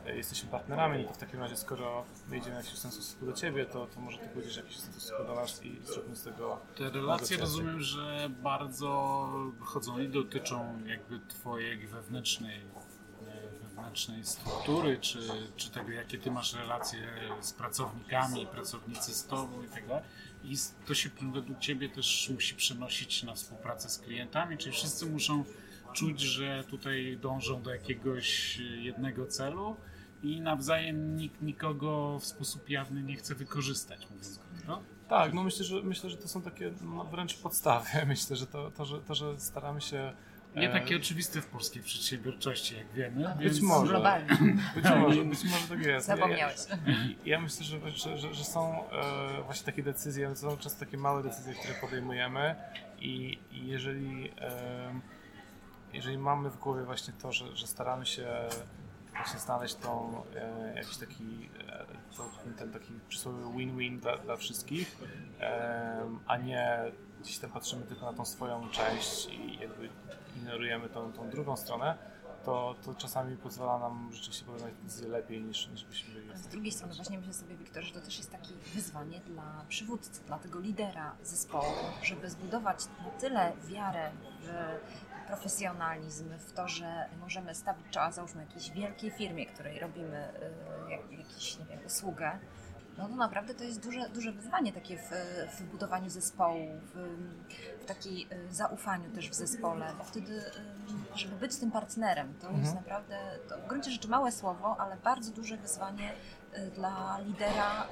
jesteśmy 0.06 0.50
partnerami, 0.50 1.02
no 1.02 1.08
to 1.08 1.14
w 1.14 1.18
takim 1.18 1.40
razie 1.40 1.56
skoro 1.56 2.04
wejdziemy 2.28 2.56
jakiś 2.56 2.78
stosunku 2.78 3.26
do 3.26 3.32
Ciebie, 3.32 3.66
to, 3.66 3.86
to 3.86 4.00
może 4.00 4.18
Ty 4.18 4.28
pójdziesz 4.28 4.56
jakiś 4.56 4.76
stosunku 4.76 5.24
do 5.24 5.34
nas 5.34 5.64
i 5.64 5.80
zróbmy 5.84 6.16
z 6.16 6.22
tego 6.22 6.60
Te 6.76 6.90
relacje 6.90 7.36
rozumiem, 7.36 7.80
że 7.80 8.30
bardzo 8.42 9.28
chodzą 9.60 9.98
i 9.98 10.08
dotyczą 10.08 10.78
jakby 10.86 11.20
Twojej 11.20 11.86
wewnętrznej 11.86 12.60
wewnętrznej 13.62 14.24
struktury, 14.24 14.98
czy, 15.00 15.18
czy 15.56 15.70
tego, 15.70 15.90
jakie 15.90 16.18
ty 16.18 16.30
masz 16.30 16.54
relacje 16.54 17.08
z 17.40 17.52
pracownikami, 17.52 18.46
pracownicy 18.46 19.14
z 19.14 19.26
tobą 19.26 19.62
i 19.62 19.68
tak 19.68 19.86
dalej. 19.86 20.04
I 20.44 20.54
to 20.86 20.94
się 20.94 21.10
według 21.32 21.58
ciebie 21.58 21.88
też 21.88 22.30
musi 22.34 22.54
przenosić 22.54 23.22
na 23.22 23.34
współpracę 23.34 23.88
z 23.88 23.98
klientami, 23.98 24.58
czyli 24.58 24.72
wszyscy 24.72 25.06
muszą 25.06 25.44
czuć, 25.92 26.20
że 26.20 26.64
tutaj 26.64 27.18
dążą 27.20 27.62
do 27.62 27.70
jakiegoś 27.70 28.56
jednego 28.58 29.26
celu 29.26 29.76
i 30.22 30.40
nawzajem 30.40 31.16
nikt 31.16 31.42
nikogo 31.42 32.18
w 32.18 32.26
sposób 32.26 32.70
jawny 32.70 33.02
nie 33.02 33.16
chce 33.16 33.34
wykorzystać, 33.34 34.10
mówiąc 34.10 34.38
krótko. 34.38 34.82
Tak, 35.08 35.32
no 35.32 35.44
myślę, 35.44 35.64
że 35.64 35.82
myślę, 35.82 36.10
że 36.10 36.16
to 36.16 36.28
są 36.28 36.42
takie 36.42 36.72
no, 36.82 37.04
wręcz 37.04 37.38
podstawy. 37.38 37.88
Myślę, 38.06 38.36
że 38.36 38.46
to, 38.46 38.70
to, 38.70 38.84
że, 38.84 39.00
to, 39.00 39.14
że 39.14 39.40
staramy 39.40 39.80
się 39.80 40.12
nie 40.56 40.68
takie 40.68 40.96
oczywiste 40.96 41.40
w 41.40 41.46
polskiej 41.46 41.82
przedsiębiorczości, 41.82 42.76
jak 42.76 42.92
wiemy. 42.92 43.34
Być 43.38 43.44
więc... 43.44 43.62
może. 43.62 43.92
Globalnie. 43.92 44.28
Być 44.74 44.84
może, 44.84 45.24
być 45.34 45.44
może 45.44 45.68
tak 45.68 45.86
jest. 45.86 46.06
Zapomniałeś. 46.06 46.56
Ja, 46.68 46.94
ja 47.24 47.40
myślę, 47.40 47.64
że, 47.64 47.90
że, 47.90 48.18
że, 48.18 48.34
że 48.34 48.44
są 48.44 48.90
e, 48.90 49.42
właśnie 49.44 49.66
takie 49.66 49.82
decyzje, 49.82 50.28
to 50.28 50.36
są 50.36 50.56
często 50.56 50.80
takie 50.80 50.96
małe 50.96 51.22
decyzje, 51.22 51.54
które 51.54 51.74
podejmujemy 51.80 52.54
i, 52.98 53.38
i 53.52 53.66
jeżeli, 53.66 54.30
e, 54.40 55.00
jeżeli 55.92 56.18
mamy 56.18 56.50
w 56.50 56.58
głowie 56.58 56.84
właśnie 56.84 57.14
to, 57.22 57.32
że, 57.32 57.56
że 57.56 57.66
staramy 57.66 58.06
się 58.06 58.26
właśnie 59.16 59.40
znaleźć 59.40 59.74
tą, 59.74 60.22
e, 60.36 60.74
jakiś 60.76 60.96
taki, 60.96 61.50
e, 62.48 62.56
ten 62.58 62.72
taki 62.72 62.92
przysłowiowy 63.08 63.58
win-win 63.58 64.00
dla, 64.00 64.16
dla 64.18 64.36
wszystkich, 64.36 64.96
e, 65.40 66.10
a 66.26 66.36
nie 66.36 66.78
gdzieś 67.20 67.38
tam 67.38 67.50
patrzymy 67.50 67.86
tylko 67.86 68.06
na 68.06 68.12
tą 68.12 68.24
swoją 68.24 68.70
część 68.70 69.26
i 69.26 69.58
jakby 69.58 69.88
ignorujemy 70.36 70.88
tą, 70.88 71.12
tą 71.12 71.30
drugą 71.30 71.56
stronę, 71.56 71.98
to, 72.44 72.74
to 72.84 72.94
czasami 72.94 73.36
pozwala 73.36 73.78
nam 73.78 74.10
rzeczywiście 74.12 74.44
podejmować 74.44 74.74
decyzje 74.82 75.08
lepiej 75.08 75.42
niż, 75.42 75.68
niż 75.68 75.84
byśmy 75.84 76.14
byli. 76.14 76.36
Z 76.36 76.46
drugiej 76.46 76.72
strony 76.72 76.94
właśnie 76.94 77.18
myślę 77.18 77.34
sobie, 77.34 77.56
Wiktor, 77.56 77.84
że 77.84 77.94
to 77.94 78.00
też 78.00 78.18
jest 78.18 78.32
takie 78.32 78.54
wyzwanie 78.74 79.20
dla 79.20 79.64
przywódcy, 79.68 80.24
dla 80.26 80.38
tego 80.38 80.60
lidera 80.60 81.16
zespołu, 81.22 81.74
żeby 82.02 82.30
zbudować 82.30 82.86
na 82.86 83.10
tyle 83.10 83.52
wiarę 83.68 84.10
w 84.40 84.48
profesjonalizm, 85.26 86.38
w 86.38 86.52
to, 86.52 86.68
że 86.68 87.08
możemy 87.20 87.54
stawić 87.54 87.86
czoła, 87.90 88.12
załóżmy, 88.12 88.44
jakiejś 88.44 88.70
wielkiej 88.70 89.10
firmie, 89.10 89.46
której 89.46 89.78
robimy 89.80 90.28
y, 90.90 91.58
nie 91.58 91.66
wiem, 91.66 91.86
usługę, 91.86 92.38
no 92.98 93.08
to 93.08 93.16
naprawdę 93.16 93.54
to 93.54 93.64
jest 93.64 93.82
duże, 93.84 94.08
duże 94.14 94.32
wyzwanie 94.32 94.72
takie 94.72 94.96
w, 94.96 95.10
w 95.58 95.62
budowaniu 95.62 96.10
zespołu, 96.10 96.68
w, 96.94 97.18
w 97.82 97.84
takiej 97.84 98.26
y, 98.32 98.54
zaufaniu 98.54 99.10
też 99.10 99.30
w 99.30 99.34
zespole, 99.34 99.86
bo 99.98 100.04
wtedy, 100.04 100.32
y, 100.32 101.18
żeby 101.18 101.36
być 101.36 101.56
tym 101.56 101.70
partnerem, 101.70 102.34
to 102.40 102.46
mhm. 102.46 102.64
jest 102.64 102.74
naprawdę, 102.74 103.18
to 103.48 103.58
w 103.58 103.66
gruncie 103.66 103.90
rzeczy 103.90 104.08
małe 104.08 104.32
słowo, 104.32 104.76
ale 104.78 104.96
bardzo 104.96 105.32
duże 105.32 105.56
wyzwanie 105.56 106.12
y, 106.58 106.70
dla 106.70 107.18
lidera 107.26 107.88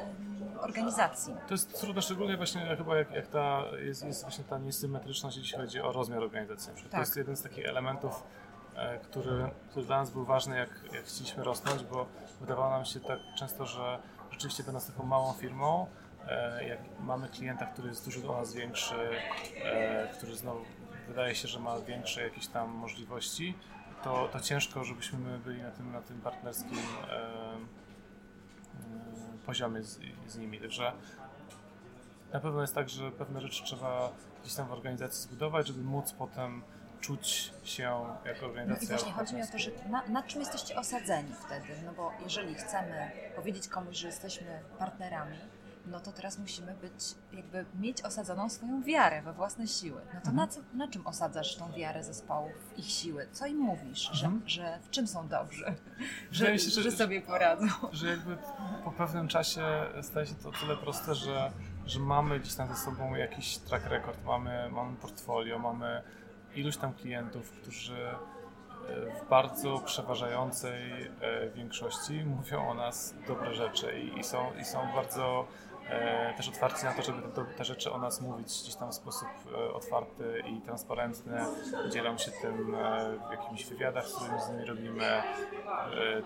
organizacji. 0.60 1.34
To 1.48 1.54
jest 1.54 1.80
trudne, 1.80 2.02
szczególnie 2.02 2.36
właśnie 2.36 2.76
chyba 2.76 2.96
jak, 2.96 3.10
jak 3.10 3.26
ta, 3.26 3.62
jest, 3.78 4.04
jest 4.04 4.22
właśnie 4.22 4.44
ta 4.44 4.58
niesymetryczność, 4.58 5.36
jeśli 5.36 5.58
chodzi 5.58 5.80
o 5.80 5.92
rozmiar 5.92 6.22
organizacji. 6.22 6.82
Tak. 6.82 6.92
To 6.92 6.98
jest 6.98 7.16
jeden 7.16 7.36
z 7.36 7.42
takich 7.42 7.66
elementów, 7.66 8.22
e, 8.76 8.98
który, 8.98 9.50
który 9.70 9.86
dla 9.86 9.98
nas 9.98 10.10
był 10.10 10.24
ważny, 10.24 10.56
jak, 10.56 10.70
jak 10.92 11.04
chcieliśmy 11.04 11.44
rosnąć, 11.44 11.84
bo 11.84 12.06
wydawało 12.40 12.70
nam 12.70 12.84
się 12.84 13.00
tak 13.00 13.18
często, 13.38 13.66
że 13.66 13.98
rzeczywiście 14.40 14.64
będąc 14.64 14.86
taką 14.86 15.06
małą 15.06 15.32
firmą, 15.32 15.86
e, 16.28 16.68
jak 16.68 16.78
mamy 17.00 17.28
klienta, 17.28 17.66
który 17.66 17.88
jest 17.88 18.04
dużo 18.04 18.34
o 18.34 18.40
nas 18.40 18.54
większy, 18.54 19.10
e, 19.64 20.08
który 20.08 20.36
znowu 20.36 20.64
wydaje 21.08 21.34
się, 21.34 21.48
że 21.48 21.60
ma 21.60 21.80
większe 21.80 22.22
jakieś 22.22 22.46
tam 22.46 22.70
możliwości, 22.70 23.54
to, 24.04 24.28
to 24.32 24.40
ciężko, 24.40 24.84
żebyśmy 24.84 25.18
my 25.18 25.38
byli 25.38 25.62
na 25.62 25.70
tym, 25.70 25.92
na 25.92 26.02
tym 26.02 26.20
partnerskim 26.20 26.78
e, 27.10 27.30
poziomie 29.46 29.82
z, 29.82 30.00
z 30.26 30.38
nimi. 30.38 30.60
Także 30.60 30.92
na 32.32 32.40
pewno 32.40 32.60
jest 32.60 32.74
tak, 32.74 32.88
że 32.88 33.10
pewne 33.10 33.40
rzeczy 33.40 33.64
trzeba 33.64 34.12
gdzieś 34.42 34.54
tam 34.54 34.68
w 34.68 34.72
organizacji 34.72 35.22
zbudować, 35.22 35.66
żeby 35.66 35.82
móc 35.82 36.12
potem 36.12 36.62
czuć 37.00 37.52
się 37.64 37.82
jako 38.24 38.46
organizacja. 38.46 38.88
No 38.88 38.94
i 38.94 38.98
właśnie 38.98 39.12
chodzi 39.12 39.34
mi 39.34 39.42
o 39.42 39.46
to, 39.46 39.58
że 39.58 39.70
na, 39.88 40.06
na, 40.06 40.22
czym 40.22 40.40
jesteście 40.40 40.76
osadzeni 40.76 41.34
wtedy? 41.46 41.66
No 41.84 41.92
bo 41.92 42.12
jeżeli 42.24 42.54
chcemy 42.54 43.10
powiedzieć 43.36 43.68
komuś, 43.68 43.96
że 43.96 44.06
jesteśmy 44.06 44.60
partnerami, 44.78 45.38
no 45.86 46.00
to 46.00 46.12
teraz 46.12 46.38
musimy 46.38 46.74
być, 46.74 47.14
jakby 47.32 47.64
mieć 47.74 48.02
osadzoną 48.02 48.48
swoją 48.48 48.82
wiarę 48.82 49.22
we 49.22 49.32
własne 49.32 49.66
siły. 49.66 50.00
No 50.14 50.20
to 50.20 50.30
mhm. 50.30 50.36
na, 50.36 50.46
co, 50.46 50.60
na 50.74 50.88
czym 50.88 51.06
osadzasz 51.06 51.56
tą 51.56 51.72
wiarę 51.72 52.04
zespołów, 52.04 52.52
ich 52.76 52.90
siły? 52.90 53.28
Co 53.32 53.46
im 53.46 53.58
mówisz, 53.58 54.10
mhm. 54.10 54.42
że, 54.46 54.62
że 54.62 54.78
w 54.82 54.90
czym 54.90 55.06
są 55.06 55.28
dobrzy? 55.28 55.64
Że, 56.32 56.58
się, 56.58 56.70
że, 56.70 56.82
że, 56.82 56.92
sobie 56.92 57.22
poradzą? 57.22 57.66
Że 57.92 58.10
jakby 58.10 58.36
po 58.84 58.92
pewnym 58.92 59.28
czasie 59.28 59.62
staje 60.02 60.26
się 60.26 60.34
to 60.34 60.52
tyle 60.52 60.76
proste, 60.76 61.14
że, 61.14 61.52
że 61.86 62.00
mamy 62.00 62.40
gdzieś 62.40 62.54
tam 62.54 62.68
ze 62.68 62.76
sobą 62.76 63.14
jakiś 63.14 63.58
track 63.58 63.86
record, 63.86 64.24
mamy, 64.24 64.70
mamy 64.72 64.96
portfolio, 64.96 65.58
mamy 65.58 66.02
iluś 66.54 66.76
tam 66.76 66.92
klientów, 66.92 67.50
którzy 67.50 68.08
e, 68.08 68.16
w 69.20 69.28
bardzo 69.28 69.78
przeważającej 69.78 71.02
e, 71.20 71.50
większości 71.50 72.24
mówią 72.24 72.68
o 72.68 72.74
nas 72.74 73.14
dobre 73.26 73.54
rzeczy 73.54 74.00
i, 74.00 74.24
są, 74.24 74.52
i 74.60 74.64
są 74.64 74.78
bardzo 74.94 75.46
e, 75.88 76.34
też 76.36 76.48
otwarci 76.48 76.84
na 76.84 76.92
to, 76.92 77.02
żeby 77.02 77.22
te, 77.22 77.44
te, 77.44 77.64
rzeczy 77.64 77.92
o 77.92 77.98
nas 77.98 78.20
mówić 78.20 78.46
gdzieś 78.62 78.74
tam 78.74 78.90
w 78.90 78.94
sposób 78.94 79.28
otwarty 79.74 80.42
i 80.46 80.60
transparentny. 80.60 81.40
Dzielą 81.90 82.18
się 82.18 82.30
tym 82.30 82.76
w 83.28 83.30
jakimichś 83.30 83.64
wywiadach, 83.64 84.08
z 84.08 84.14
którymi 84.14 84.40
z 84.40 84.50
nimi 84.50 84.64
robimy, 84.64 85.22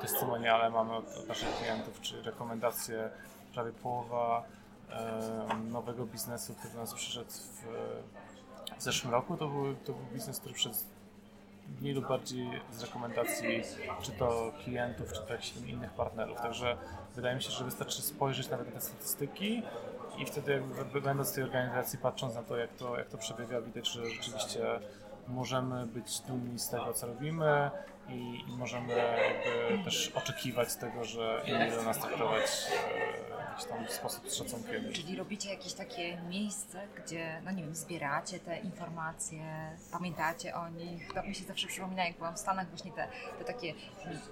testimoniale 0.01 0.71
mamy 0.71 0.93
od 0.93 1.29
naszych 1.29 1.57
klientów, 1.57 2.01
czy 2.01 2.23
rekomendacje. 2.23 3.11
Prawie 3.55 3.73
połowa 3.73 4.43
nowego 5.71 6.07
biznesu, 6.07 6.55
który 6.55 6.75
do 6.75 6.81
nas 6.81 6.95
przyszedł 6.95 7.31
w 7.31 7.65
w 8.79 8.83
zeszłym 8.83 9.13
roku 9.13 9.37
to 9.37 9.49
był, 9.49 9.75
to 9.75 9.93
był 9.93 10.07
biznes, 10.13 10.39
który 10.39 10.55
przez 10.55 10.85
mniej 11.81 11.95
lub 11.95 12.09
bardziej 12.09 12.49
z 12.73 12.83
rekomendacji 12.83 13.63
czy 14.03 14.13
to 14.13 14.53
klientów, 14.65 15.13
czy 15.13 15.21
to 15.21 15.33
jakichś 15.33 15.57
innych 15.57 15.91
partnerów. 15.91 16.39
Także 16.41 16.77
wydaje 17.15 17.37
mi 17.37 17.43
się, 17.43 17.51
że 17.51 17.65
wystarczy 17.65 18.03
spojrzeć 18.03 18.51
nawet 18.51 18.67
na 18.67 18.73
te 18.73 18.81
statystyki 18.81 19.63
i 20.19 20.27
wtedy 20.27 20.53
jakby 20.77 21.01
będąc 21.01 21.33
w 21.33 21.35
tej 21.35 21.45
organizacji, 21.45 21.99
patrząc 21.99 22.35
na 22.35 22.43
to, 22.43 22.57
jak 22.57 22.73
to, 22.73 22.99
jak 22.99 23.09
to 23.09 23.19
przebiega, 23.19 23.61
widać, 23.61 23.89
że 23.89 24.07
rzeczywiście 24.07 24.81
możemy 25.29 25.87
być 25.87 26.21
dumni 26.21 26.59
z 26.59 26.69
tego, 26.69 26.93
co 26.93 27.07
robimy 27.07 27.71
i, 28.09 28.45
i 28.49 28.57
możemy 28.57 28.95
jakby 28.97 29.85
też 29.85 30.13
oczekiwać 30.15 30.75
tego, 30.75 31.05
że 31.05 31.43
inni 31.47 31.59
będą 31.59 31.83
nas 31.83 31.99
traktować 31.99 32.45
e, 33.31 33.35
jakiś 33.55 33.67
tam 33.67 33.89
sposób 33.89 34.31
z 34.31 34.35
szacunkiem. 34.35 34.93
Czyli 34.93 35.17
robicie 35.17 35.51
jakieś 35.51 35.73
takie 35.73 36.17
miejsce, 36.17 36.89
gdzie, 36.97 37.41
no 37.45 37.51
nie 37.51 37.63
wiem, 37.63 37.75
zbieracie 37.75 38.41
te 38.41 38.59
informacje, 38.59 39.41
pamiętacie 39.93 40.55
o 40.55 40.69
nich. 40.69 41.13
To 41.15 41.23
mi 41.23 41.35
się 41.35 41.45
zawsze 41.45 41.67
przypomina, 41.67 42.05
jak 42.05 42.17
byłam 42.17 42.35
w 42.35 42.39
Stanach, 42.39 42.69
właśnie 42.69 42.93
te, 42.93 43.09
te 43.39 43.45
takie 43.45 43.75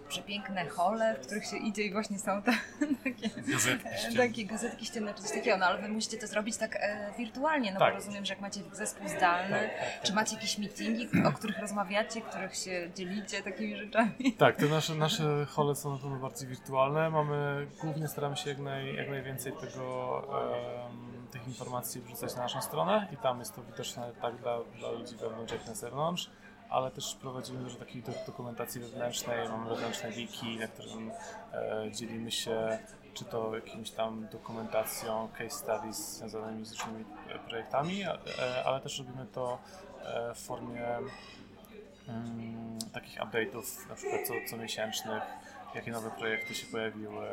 przepiękne 0.08 0.68
hole, 0.68 1.16
w 1.22 1.26
których 1.26 1.46
się 1.46 1.56
idzie 1.56 1.82
i 1.82 1.92
właśnie 1.92 2.18
są 2.18 2.42
te 2.42 2.52
takie 3.04 3.28
gazetki, 3.28 4.16
takie 4.16 4.44
gazetki 4.44 4.86
ścienne 4.86 5.14
czy 5.14 5.22
coś 5.22 5.32
takiego. 5.32 5.56
No 5.56 5.66
ale 5.66 5.82
wy 5.82 5.88
musicie 5.88 6.18
to 6.18 6.26
zrobić 6.26 6.56
tak 6.56 6.76
e, 6.76 7.12
wirtualnie, 7.18 7.72
no 7.72 7.78
tak. 7.78 7.92
bo 7.92 7.98
rozumiem, 7.98 8.24
że 8.24 8.32
jak 8.32 8.40
macie 8.40 8.60
zespół 8.72 9.08
zdalny, 9.08 9.60
tak, 9.60 9.78
tak, 9.78 9.92
tak. 9.92 10.02
czy 10.02 10.12
macie 10.12 10.34
jakieś 10.34 10.58
meetingi, 10.58 11.08
o 11.28 11.32
których 11.32 11.58
rozmawiacie, 11.58 12.20
których 12.20 12.56
się 12.56 12.90
dzielicie 12.94 13.42
takimi 13.62 13.76
rzeczami? 13.76 14.32
Tak, 14.38 14.56
te 14.56 14.66
nasze, 14.66 14.94
nasze 14.94 15.46
hole 15.46 15.74
są 15.74 15.92
na 15.92 15.98
pewno 15.98 16.16
bardziej 16.16 16.48
wirtualne. 16.48 17.10
Mamy, 17.10 17.66
głównie 17.80 18.08
staramy 18.08 18.36
się 18.36 18.50
jak, 18.50 18.58
naj, 18.58 18.94
jak 18.94 19.10
najwięcej 19.10 19.52
tego, 19.52 20.22
tych 21.30 21.48
informacji 21.48 22.00
wrzucać 22.00 22.36
na 22.36 22.42
naszą 22.42 22.62
stronę 22.62 23.08
i 23.12 23.16
tam 23.16 23.38
jest 23.38 23.54
to 23.54 23.62
widoczne 23.62 24.12
tak 24.22 24.36
dla, 24.36 24.58
dla 24.78 24.90
ludzi 24.90 25.16
wewnątrz, 25.16 25.52
jak 25.52 25.66
na 25.66 25.74
zewnątrz 25.74 26.30
ale 26.70 26.90
też 26.90 27.14
prowadzimy 27.14 27.62
dużo 27.62 27.76
takiej 27.76 28.02
dokumentacji 28.26 28.80
wewnętrznej, 28.80 29.48
mamy 29.48 29.68
wewnętrzne 29.68 30.10
wiki, 30.10 30.56
na 30.56 30.68
którym 30.68 31.10
e, 31.52 31.90
dzielimy 31.92 32.30
się 32.30 32.78
czy 33.14 33.24
to 33.24 33.54
jakimś 33.54 33.90
tam 33.90 34.26
dokumentacją, 34.32 35.28
case 35.38 35.50
studies 35.50 36.16
związanymi 36.18 36.64
z 36.64 36.72
różnymi 36.72 37.04
projektami, 37.48 38.04
ale 38.64 38.80
też 38.80 38.98
robimy 38.98 39.26
to 39.32 39.58
w 40.34 40.38
formie 40.38 40.86
um, 42.08 42.78
takich 42.92 43.18
update'ów, 43.18 43.88
na 43.88 43.94
przykład 43.94 44.20
co, 44.26 44.34
co 44.50 44.56
miesięcznych, 44.56 45.22
jakie 45.74 45.90
nowe 45.90 46.10
projekty 46.10 46.54
się 46.54 46.66
pojawiły, 46.66 47.26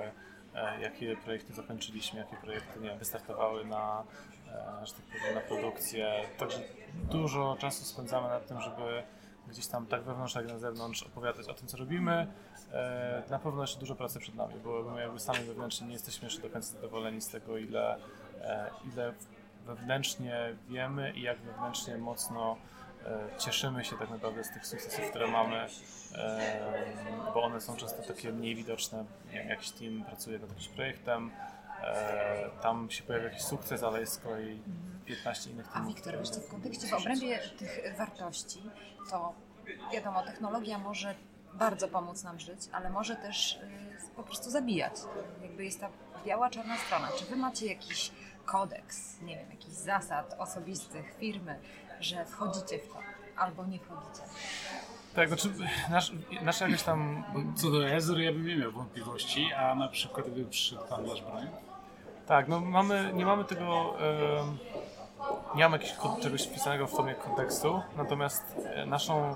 e, 0.56 0.82
jakie 0.82 1.18
projekty 1.18 1.54
zakończyliśmy, 1.54 2.20
jakie 2.20 2.36
projekty 2.36 2.80
nie 2.80 2.96
wystartowały 2.96 3.66
na, 3.66 4.04
e, 4.48 4.86
że 4.86 4.94
tak 4.94 5.06
powiem, 5.06 5.36
na 5.36 5.42
produkcję. 5.42 6.22
Także 6.38 6.60
dużo 7.12 7.58
czasu 7.60 7.86
spędzamy 7.86 8.28
nad 8.28 8.48
tym, 8.48 8.62
żeby 8.62 9.04
gdzieś 9.48 9.68
tam 9.68 9.86
tak 9.86 10.04
wewnątrz, 10.04 10.36
jak 10.36 10.48
na 10.48 10.60
zewnątrz 10.60 11.04
opowiadać 11.04 11.48
o 11.48 11.54
tym, 11.54 11.68
co 11.68 11.78
robimy. 11.78 12.28
E, 12.74 13.24
na 13.30 13.40
pewno 13.40 13.62
jeszcze 13.62 13.80
dużo 13.80 13.96
pracy 13.96 14.20
przed 14.20 14.36
nami, 14.36 14.54
bo 14.64 14.84
my 14.84 15.02
jakby 15.02 15.20
sami 15.20 15.40
wewnętrznie 15.40 15.88
nie 15.88 15.94
jesteśmy 15.94 16.26
jeszcze 16.26 16.42
do 16.42 16.50
końca 16.50 16.68
zadowoleni 16.68 17.22
z 17.22 17.28
tego, 17.28 17.58
ile, 17.58 17.98
ile 18.94 19.14
wewnętrznie 19.66 20.56
wiemy 20.70 21.12
i 21.12 21.22
jak 21.22 21.38
wewnętrznie 21.42 21.98
mocno 21.98 22.58
cieszymy 23.38 23.86
się 23.86 23.98
tak 23.98 24.10
naprawdę 24.10 24.44
z 24.44 24.50
tych 24.52 24.68
sukcesów, 24.68 25.10
które 25.10 25.28
mamy, 25.28 25.68
e, 26.16 27.32
bo 27.34 27.44
one 27.44 27.62
są 27.62 27.76
często 27.76 28.04
takie 28.04 28.32
mniej 28.34 28.56
widoczne. 28.56 29.06
Jakiś 29.48 29.72
team 29.72 30.04
pracuje 30.06 30.40
nad 30.40 30.50
jakimś 30.50 30.68
projektem, 30.68 31.32
e, 31.84 32.50
tam 32.62 32.92
się 32.92 33.04
pojawia 33.04 33.26
jakiś 33.26 33.42
sukces, 33.42 33.84
ale 33.84 34.00
jest 34.00 34.14
z 34.14 34.18
kolei 34.18 34.62
15 35.06 35.50
innych 35.50 35.68
teamów. 35.68 35.92
A 35.92 35.94
Wiktor, 35.94 36.18
wiesz 36.18 36.30
co, 36.30 36.42
w 36.42 36.48
kontekście, 36.48 36.88
w 36.88 36.94
obrębie 36.94 37.40
tych 37.60 37.96
wartości, 37.98 38.62
to 39.10 39.34
wiadomo, 39.94 40.24
technologia 40.24 40.78
może 40.78 41.16
bardzo 41.54 41.88
pomóc 41.88 42.24
nam 42.24 42.40
żyć, 42.40 42.60
ale 42.72 42.90
może 42.90 43.16
też 43.16 43.60
po 44.16 44.24
prostu 44.24 44.50
zabijać. 44.50 44.94
Jakby 45.42 45.66
jest 45.66 45.80
ta 45.80 45.90
biała, 46.26 46.50
czarna 46.50 46.78
strona. 46.78 47.08
Czy 47.20 47.26
wy 47.26 47.36
macie 47.36 47.66
jakiś 47.66 48.12
kodeks, 48.46 49.22
nie 49.22 49.38
wiem, 49.38 49.50
jakichś 49.52 49.76
zasad 49.76 50.36
osobistych 50.40 51.16
firmy, 51.20 51.60
że 52.00 52.26
wchodzicie 52.26 52.80
w 52.80 52.88
to 52.88 53.00
albo 53.38 53.66
nie 53.66 53.80
wchodzicie. 53.80 54.24
Tak, 55.16 55.28
znaczy 55.28 55.50
nasz, 55.90 56.12
nasz 56.42 56.84
tam... 56.84 57.24
Co 57.56 57.72
do 57.72 57.90
Ezry 57.90 58.24
ja 58.24 58.32
bym 58.32 58.48
nie 58.48 58.56
miał 58.56 58.72
wątpliwości, 58.72 59.54
a 59.54 59.76
na 59.76 59.88
przykład 59.88 60.30
gdyby 60.30 60.50
przyszedł 60.50 60.82
handlarz 60.84 61.22
broni? 61.22 61.48
Tak, 62.28 62.48
no 62.48 62.60
mamy, 62.60 63.12
nie 63.14 63.26
mamy 63.26 63.46
tego... 63.46 63.98
nie 65.56 65.64
mamy 65.64 65.78
jakiegoś 65.78 66.22
czegoś 66.22 66.44
wpisanego 66.48 66.88
w 66.88 66.92
formie 66.92 67.16
kontekstu, 67.16 67.82
natomiast 67.98 68.56
e, 68.66 68.86
naszą 68.86 69.36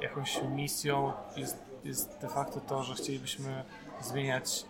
jakąś 0.00 0.42
misją 0.42 1.12
jest, 1.36 1.62
jest 1.84 2.20
de 2.20 2.28
facto 2.28 2.60
to, 2.60 2.82
że 2.82 2.94
chcielibyśmy 2.94 3.64
zmieniać 4.00 4.64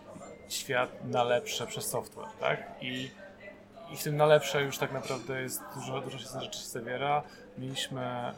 świat 0.49 1.05
na 1.05 1.23
lepsze 1.23 1.67
przez 1.67 1.85
software, 1.89 2.29
tak? 2.39 2.71
I 2.81 3.11
i 3.91 3.97
w 3.97 4.03
tym 4.03 4.17
na 4.17 4.25
lepsze 4.25 4.63
już 4.63 4.77
tak 4.77 4.93
naprawdę 4.93 5.41
jest 5.41 5.61
dużo, 5.75 6.01
dużo 6.01 6.17
się 6.17 6.39
rzeczy 6.41 6.59
zawiera. 6.59 7.23
Mieliśmy 7.57 8.01
um, 8.01 8.35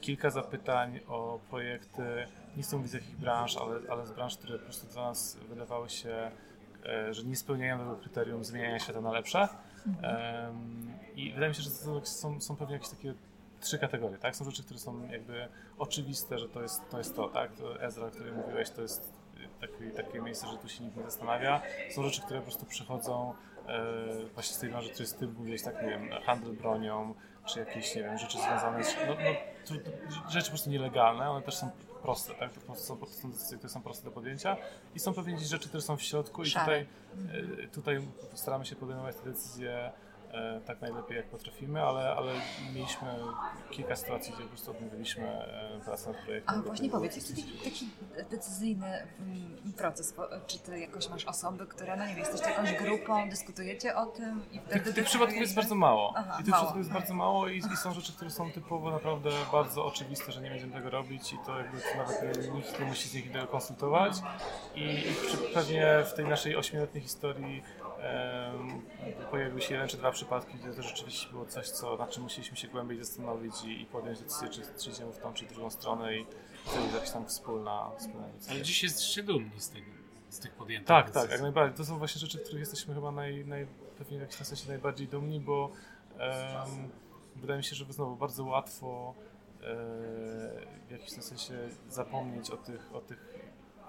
kilka 0.00 0.30
zapytań 0.30 1.00
o 1.08 1.38
projekty, 1.50 2.26
nie 2.56 2.62
chcę 2.62 2.76
mówić 2.76 2.90
z 2.90 2.94
jakich 2.94 3.16
branż, 3.16 3.56
ale, 3.56 3.80
ale 3.90 4.06
z 4.06 4.12
branż, 4.12 4.36
które 4.36 4.58
po 4.58 4.64
prostu 4.64 4.86
dla 4.86 5.02
nas 5.02 5.36
wydawały 5.48 5.88
się, 5.88 6.30
e, 6.86 7.14
że 7.14 7.24
nie 7.24 7.36
spełniają 7.36 7.78
tego 7.78 7.96
kryterium 7.96 8.44
zmieniania 8.44 8.78
świata 8.78 9.00
na 9.00 9.12
lepsze. 9.12 9.48
Um, 9.86 10.92
I 11.16 11.32
wydaje 11.32 11.48
mi 11.48 11.54
się, 11.54 11.62
że 11.62 11.70
są, 12.04 12.40
są 12.40 12.56
pewnie 12.56 12.74
jakieś 12.74 12.88
takie 12.88 13.14
trzy 13.60 13.78
kategorie, 13.78 14.18
tak? 14.18 14.36
Są 14.36 14.44
rzeczy, 14.44 14.62
które 14.62 14.78
są 14.78 15.08
jakby 15.08 15.48
oczywiste, 15.78 16.38
że 16.38 16.48
to 16.48 16.62
jest 16.62 16.90
to, 16.90 16.98
jest 16.98 17.16
to 17.16 17.28
tak? 17.28 17.52
To 17.52 17.82
Ezra, 17.82 18.06
o 18.06 18.10
którym 18.10 18.36
mówiłeś, 18.36 18.70
to 18.70 18.82
jest 18.82 19.12
takie, 19.60 19.90
takie 19.90 20.20
miejsce, 20.20 20.46
że 20.46 20.58
tu 20.58 20.68
się 20.68 20.84
nikt 20.84 20.96
nie 20.96 21.02
zastanawia. 21.02 21.62
Są 21.90 22.02
rzeczy, 22.02 22.22
które 22.22 22.38
po 22.38 22.46
prostu 22.46 22.66
przychodzą 22.66 23.34
właśnie 24.34 24.56
z 24.56 24.58
tej 24.58 24.70
branży, 24.70 24.88
który 24.88 25.02
jest 25.02 25.18
ty 25.18 25.26
mówiłeś, 25.26 25.62
tak, 25.62 25.82
nie 25.82 25.88
wiem, 25.88 26.10
handel 26.26 26.52
bronią, 26.52 27.14
czy 27.46 27.58
jakieś, 27.58 27.94
nie 27.94 28.02
wiem, 28.02 28.18
rzeczy 28.18 28.38
związane 28.38 28.84
z, 28.84 28.96
no, 29.08 29.14
no 29.14 30.30
rzeczy 30.30 30.46
po 30.46 30.50
prostu 30.50 30.70
nielegalne, 30.70 31.30
one 31.30 31.42
też 31.42 31.56
są 31.56 31.70
proste, 32.02 32.34
tak, 32.34 32.52
to 32.52 32.74
są, 32.74 32.96
to 32.96 33.06
są 33.06 33.30
decyzje, 33.30 33.58
które 33.58 33.72
są 33.72 33.82
proste 33.82 34.04
do 34.04 34.10
podjęcia 34.10 34.56
i 34.94 35.00
są 35.00 35.14
pewnie 35.14 35.38
rzeczy, 35.38 35.68
które 35.68 35.82
są 35.82 35.96
w 35.96 36.02
środku 36.02 36.42
i 36.42 36.46
tutaj, 36.46 36.86
e, 37.64 37.68
tutaj 37.68 38.00
staramy 38.34 38.66
się 38.66 38.76
podejmować 38.76 39.16
te 39.16 39.24
decyzje 39.24 39.70
E, 39.70 40.07
tak 40.66 40.80
najlepiej 40.80 41.16
jak 41.16 41.26
potrafimy, 41.26 41.82
ale, 41.82 42.14
ale 42.16 42.32
mieliśmy 42.74 43.08
kilka 43.70 43.96
sytuacji, 43.96 44.32
gdzie 44.32 44.42
po 44.42 44.48
prostu 44.48 44.70
odmówiliśmy 44.70 45.26
e, 45.28 45.80
pracę 45.84 46.12
nad 46.12 46.22
projektem. 46.22 46.58
A 46.58 46.62
właśnie 46.62 46.90
powiedz, 46.90 47.16
jest 47.16 47.28
taki, 47.28 47.52
taki 47.64 47.88
decyzyjny 48.30 48.86
mm, 48.86 49.72
proces? 49.76 50.14
Czy 50.46 50.58
ty 50.58 50.78
jakoś 50.78 51.08
masz 51.08 51.24
osoby, 51.24 51.66
które, 51.66 51.96
no 51.96 52.02
nie 52.06 52.08
wiem, 52.14 52.18
jesteście 52.18 52.50
jakąś 52.50 52.72
grupą, 52.72 53.30
dyskutujecie 53.30 53.96
o 53.96 54.06
tym 54.06 54.42
i 54.52 54.60
wtedy 54.60 54.84
Tych, 54.84 54.94
tych 54.94 55.04
przypadków 55.04 55.38
jest 55.40 55.54
bardzo 55.54 55.74
mało. 55.74 56.12
Aha, 56.16 56.38
I 56.40 56.44
tych 56.44 56.54
przypadków 56.54 56.78
jest 56.78 56.92
bardzo 56.92 57.14
mało 57.14 57.48
i, 57.48 57.58
i, 57.58 57.76
są 57.76 57.92
rzeczy, 57.92 58.12
które 58.12 58.30
są 58.30 58.52
typowo 58.52 58.90
naprawdę 58.90 59.30
bardzo 59.52 59.84
oczywiste, 59.84 60.32
że 60.32 60.40
nie 60.40 60.50
będziemy 60.50 60.72
tego 60.72 60.90
robić 60.90 61.32
i 61.32 61.36
to 61.46 61.58
jakby 61.58 61.78
to 61.80 61.98
nawet 61.98 62.54
nikt 62.54 62.80
nie 62.80 62.86
musi 62.86 63.08
z 63.08 63.14
nich 63.14 63.32
tego 63.32 63.46
konsultować 63.46 64.12
i, 64.74 64.82
i 64.82 65.54
pewnie 65.54 66.04
w 66.04 66.14
tej 66.14 66.24
naszej 66.24 66.56
ośmioletniej 66.56 67.02
historii 67.02 67.62
pojawiły 69.30 69.60
się 69.60 69.74
jeden 69.74 69.88
czy 69.88 69.96
dwa 69.96 70.10
przypadki, 70.10 70.58
gdzie 70.58 70.72
to 70.72 70.82
rzeczywiście 70.82 71.30
było 71.30 71.46
coś, 71.46 71.68
co, 71.68 71.96
nad 71.96 72.10
czym 72.10 72.22
musieliśmy 72.22 72.56
się 72.56 72.68
głębiej 72.68 72.98
zastanowić 72.98 73.64
i, 73.64 73.82
i 73.82 73.86
podjąć 73.86 74.18
decyzję, 74.20 74.48
czy, 74.48 74.62
czy 74.84 74.90
idziemy 74.90 75.12
w 75.12 75.18
tą 75.18 75.32
czy 75.34 75.46
drugą 75.46 75.70
stronę 75.70 76.16
i 76.16 76.26
wtedy 76.64 76.82
jest 76.82 76.94
jakaś 76.94 77.10
tam 77.10 77.26
wspólna, 77.26 77.90
wspólna 77.98 78.28
decyzja. 78.28 78.52
Ale 78.54 78.62
dziś 78.62 78.82
jesteście 78.82 79.22
dumni 79.22 79.60
z, 79.60 79.70
tego, 79.70 79.86
z 80.28 80.38
tych 80.38 80.52
podjętych 80.52 80.88
Tak, 80.88 81.06
decyzji. 81.06 81.22
tak, 81.22 81.30
jak 81.32 81.40
najbardziej. 81.42 81.76
To 81.76 81.84
są 81.84 81.98
właśnie 81.98 82.20
rzeczy, 82.20 82.38
których 82.38 82.60
jesteśmy 82.60 82.94
chyba 82.94 83.10
naj, 83.10 83.44
naj, 83.44 83.66
pewnie 83.98 84.18
w 84.18 84.20
jakimś 84.20 84.46
sensie 84.46 84.68
najbardziej 84.68 85.08
dumni, 85.08 85.40
bo 85.40 85.70
um, 86.18 86.88
wydaje 87.36 87.58
mi 87.58 87.64
się, 87.64 87.76
że 87.76 87.84
znowu 87.84 88.16
bardzo 88.16 88.44
łatwo 88.44 89.14
e, 89.60 89.64
w 90.86 90.90
jakimś 90.90 91.10
sensie 91.10 91.54
zapomnieć 91.88 92.50
o 92.50 92.56
tych, 92.56 92.94
o 92.94 93.00
tych 93.00 93.37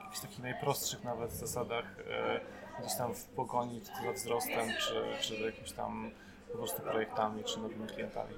jakichś 0.09 0.21
takich 0.21 0.39
najprostszych 0.39 1.03
nawet 1.03 1.31
zasadach 1.31 1.85
e, 2.09 2.39
gdzieś 2.79 2.97
tam 2.97 3.13
w 3.13 3.25
pogoni 3.25 3.81
za 4.05 4.11
wzrostem, 4.11 4.69
czy, 4.79 5.03
czy 5.21 5.35
jakimiś 5.35 5.71
tam 5.71 6.11
po 6.51 6.57
prostu 6.57 6.81
projektami, 6.81 7.43
czy 7.43 7.59
nowymi 7.59 7.87
klientami. 7.87 8.33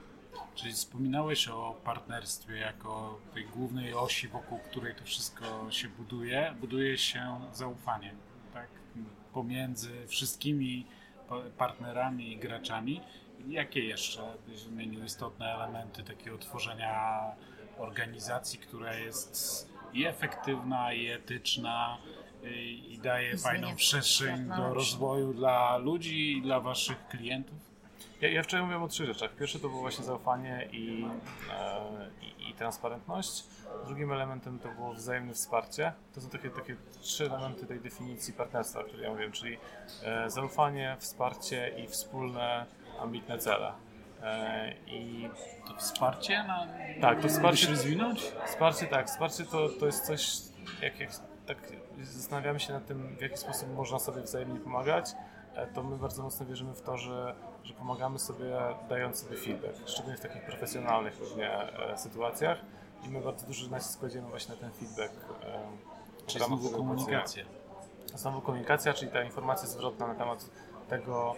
Czyli 0.55 0.73
wspominałeś 0.73 1.47
o 1.47 1.75
partnerstwie 1.83 2.57
jako 2.57 3.19
tej 3.33 3.45
głównej 3.45 3.93
osi, 3.93 4.27
wokół 4.27 4.59
której 4.59 4.95
to 4.95 5.03
wszystko 5.03 5.71
się 5.71 5.87
buduje. 5.89 6.55
Buduje 6.59 6.97
się 6.97 7.39
zaufanie 7.53 8.13
tak? 8.53 8.67
pomiędzy 9.33 10.07
wszystkimi 10.07 10.87
partnerami 11.57 12.31
i 12.31 12.37
graczami. 12.37 13.01
Jakie 13.47 13.85
jeszcze 13.85 14.33
byś 14.47 14.63
wymienił 14.63 15.03
istotne 15.03 15.53
elementy 15.53 16.03
takiego 16.03 16.37
tworzenia 16.37 17.21
organizacji, 17.77 18.59
która 18.59 18.95
jest 18.95 19.70
i 19.93 20.05
efektywna, 20.05 20.93
i 20.93 21.07
etyczna, 21.07 21.97
i 22.89 22.99
daje 23.03 23.37
fajną 23.37 23.75
przestrzeń 23.75 24.49
do 24.57 24.73
rozwoju 24.73 25.33
dla 25.33 25.77
ludzi 25.77 26.37
i 26.37 26.41
dla 26.41 26.59
waszych 26.59 27.07
klientów? 27.07 27.71
Ja, 28.21 28.29
ja 28.29 28.43
wczoraj 28.43 28.63
mówiłem 28.63 28.83
o 28.83 28.87
trzech 28.87 29.07
rzeczach. 29.07 29.35
Pierwsze 29.35 29.59
to 29.59 29.69
było 29.69 29.81
właśnie 29.81 30.05
zaufanie 30.05 30.67
i, 30.71 31.05
e, 31.51 32.09
i, 32.21 32.49
i, 32.49 32.53
transparentność. 32.53 33.43
Drugim 33.85 34.11
elementem 34.11 34.59
to 34.59 34.69
było 34.69 34.93
wzajemne 34.93 35.33
wsparcie. 35.33 35.93
To 36.15 36.21
są 36.21 36.29
takie, 36.29 36.49
takie 36.49 36.75
trzy 37.01 37.25
elementy 37.25 37.65
tej 37.65 37.79
definicji 37.79 38.33
partnerstwa, 38.33 38.79
o 38.79 38.83
której 38.83 39.03
ja 39.03 39.09
mówiłem, 39.09 39.31
czyli 39.31 39.57
e, 40.03 40.29
zaufanie, 40.29 40.95
wsparcie 40.99 41.73
i 41.83 41.87
wspólne, 41.87 42.65
ambitne 42.99 43.37
cele. 43.37 43.71
E, 44.23 44.73
I 44.87 45.29
to 45.67 45.75
wsparcie 45.75 46.43
na. 46.43 46.67
Tak, 47.01 47.21
to 47.21 47.27
wsparcie. 47.27 47.67
rozwinąć? 47.67 48.31
Wsparcie, 48.45 48.87
tak. 48.87 49.07
Wsparcie 49.07 49.45
to, 49.45 49.69
to 49.69 49.85
jest 49.85 50.05
coś, 50.05 50.31
jak, 50.81 50.99
jak 50.99 51.09
tak 51.45 51.57
zastanawiamy 52.03 52.59
się 52.59 52.73
nad 52.73 52.85
tym, 52.85 53.15
w 53.17 53.21
jaki 53.21 53.37
sposób 53.37 53.75
można 53.75 53.99
sobie 53.99 54.21
wzajemnie 54.21 54.59
pomagać, 54.59 55.05
e, 55.55 55.67
to 55.67 55.83
my 55.83 55.97
bardzo 55.97 56.23
mocno 56.23 56.45
wierzymy 56.45 56.73
w 56.73 56.81
to, 56.81 56.97
że, 56.97 57.35
że 57.63 57.73
pomagamy 57.73 58.19
sobie 58.19 58.57
dając 58.89 59.23
sobie 59.23 59.37
feedback, 59.37 59.75
szczególnie 59.85 60.17
w 60.17 60.21
takich 60.21 60.45
profesjonalnych 60.45 61.19
różnie 61.19 61.51
e, 61.51 61.97
sytuacjach 61.97 62.57
i 63.05 63.09
my 63.09 63.21
bardzo 63.21 63.47
duży 63.47 63.71
nacisk 63.71 63.99
kładziemy 63.99 64.29
właśnie 64.29 64.55
na 64.55 64.61
ten 64.61 64.71
feedback. 64.71 65.13
Czyli 66.27 66.45
znowu 66.45 66.69
komunikacja. 66.69 67.45
Znowu 68.05 68.41
komunikacja, 68.41 68.93
czyli 68.93 69.11
ta 69.11 69.23
informacja 69.23 69.67
zwrotna 69.67 70.07
na 70.07 70.15
temat 70.15 70.45
tego, 70.89 71.35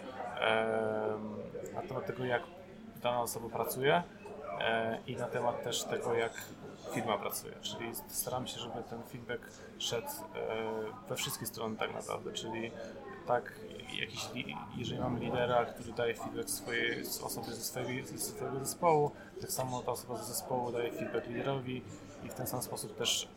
na 1.74 1.82
temat 1.82 2.06
tego 2.06 2.24
jak 2.24 2.42
dana 3.04 3.20
osoba 3.20 3.48
pracuje 3.48 4.02
i 5.06 5.16
na 5.16 5.26
temat 5.26 5.64
też 5.64 5.84
tego, 5.84 6.14
jak 6.14 6.32
firma 6.94 7.18
pracuje. 7.18 7.54
Czyli 7.60 7.90
staramy 8.08 8.48
się, 8.48 8.60
żeby 8.60 8.82
ten 8.90 9.02
feedback 9.02 9.40
szedł 9.78 10.06
e, 10.06 11.08
we 11.08 11.16
wszystkie 11.16 11.46
strony 11.46 11.76
tak 11.76 11.94
naprawdę, 11.94 12.32
czyli 12.32 12.70
tak, 13.26 13.60
jakiś, 14.00 14.28
jeżeli 14.76 15.00
mamy 15.00 15.20
lidera, 15.20 15.64
który 15.64 15.92
daje 15.92 16.14
feedback 16.14 16.50
swojej 16.50 17.02
osobie 17.22 17.52
ze 17.52 17.64
swojego, 17.64 18.08
ze 18.08 18.18
swojego 18.18 18.58
zespołu, 18.58 19.10
tak 19.40 19.50
samo 19.50 19.82
ta 19.82 19.92
osoba 19.92 20.16
ze 20.16 20.24
zespołu 20.24 20.72
daje 20.72 20.92
feedback 20.92 21.26
liderowi 21.26 21.82
i 22.24 22.28
w 22.28 22.34
ten 22.34 22.46
sam 22.46 22.62
sposób 22.62 22.96
też 22.96 23.28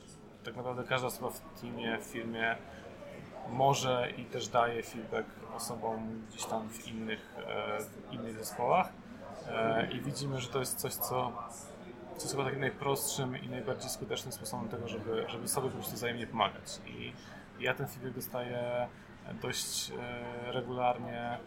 tak 0.43 0.55
naprawdę 0.55 0.83
każda 0.83 1.07
osoba 1.07 1.29
w 1.29 1.61
teamie, 1.61 1.97
w 1.97 2.03
firmie 2.03 2.55
może 3.49 4.11
i 4.17 4.25
też 4.25 4.47
daje 4.47 4.83
feedback 4.83 5.27
osobom 5.55 6.21
gdzieś 6.29 6.45
tam 6.45 6.69
w 6.69 6.87
innych, 6.87 7.35
w 7.79 8.13
innych 8.13 8.37
zespołach 8.37 8.91
i 9.93 10.01
widzimy, 10.01 10.41
że 10.41 10.47
to 10.47 10.59
jest 10.59 10.75
coś, 10.79 10.93
co 10.93 11.31
co 12.17 12.23
jest 12.23 12.31
chyba 12.31 12.45
takim 12.45 12.59
najprostszym 12.59 13.43
i 13.43 13.49
najbardziej 13.49 13.89
skutecznym 13.89 14.33
sposobem 14.33 14.69
tego, 14.69 14.87
żeby, 14.87 15.25
żeby 15.29 15.47
sobie 15.47 15.69
po 15.69 15.75
prostu 15.75 15.95
wzajemnie 15.95 16.27
pomagać. 16.27 16.81
I 16.85 17.13
ja 17.59 17.73
ten 17.73 17.87
feedback 17.87 18.15
dostaję 18.15 18.87
dość 19.41 19.91
e, 19.91 20.51
regularnie, 20.51 21.37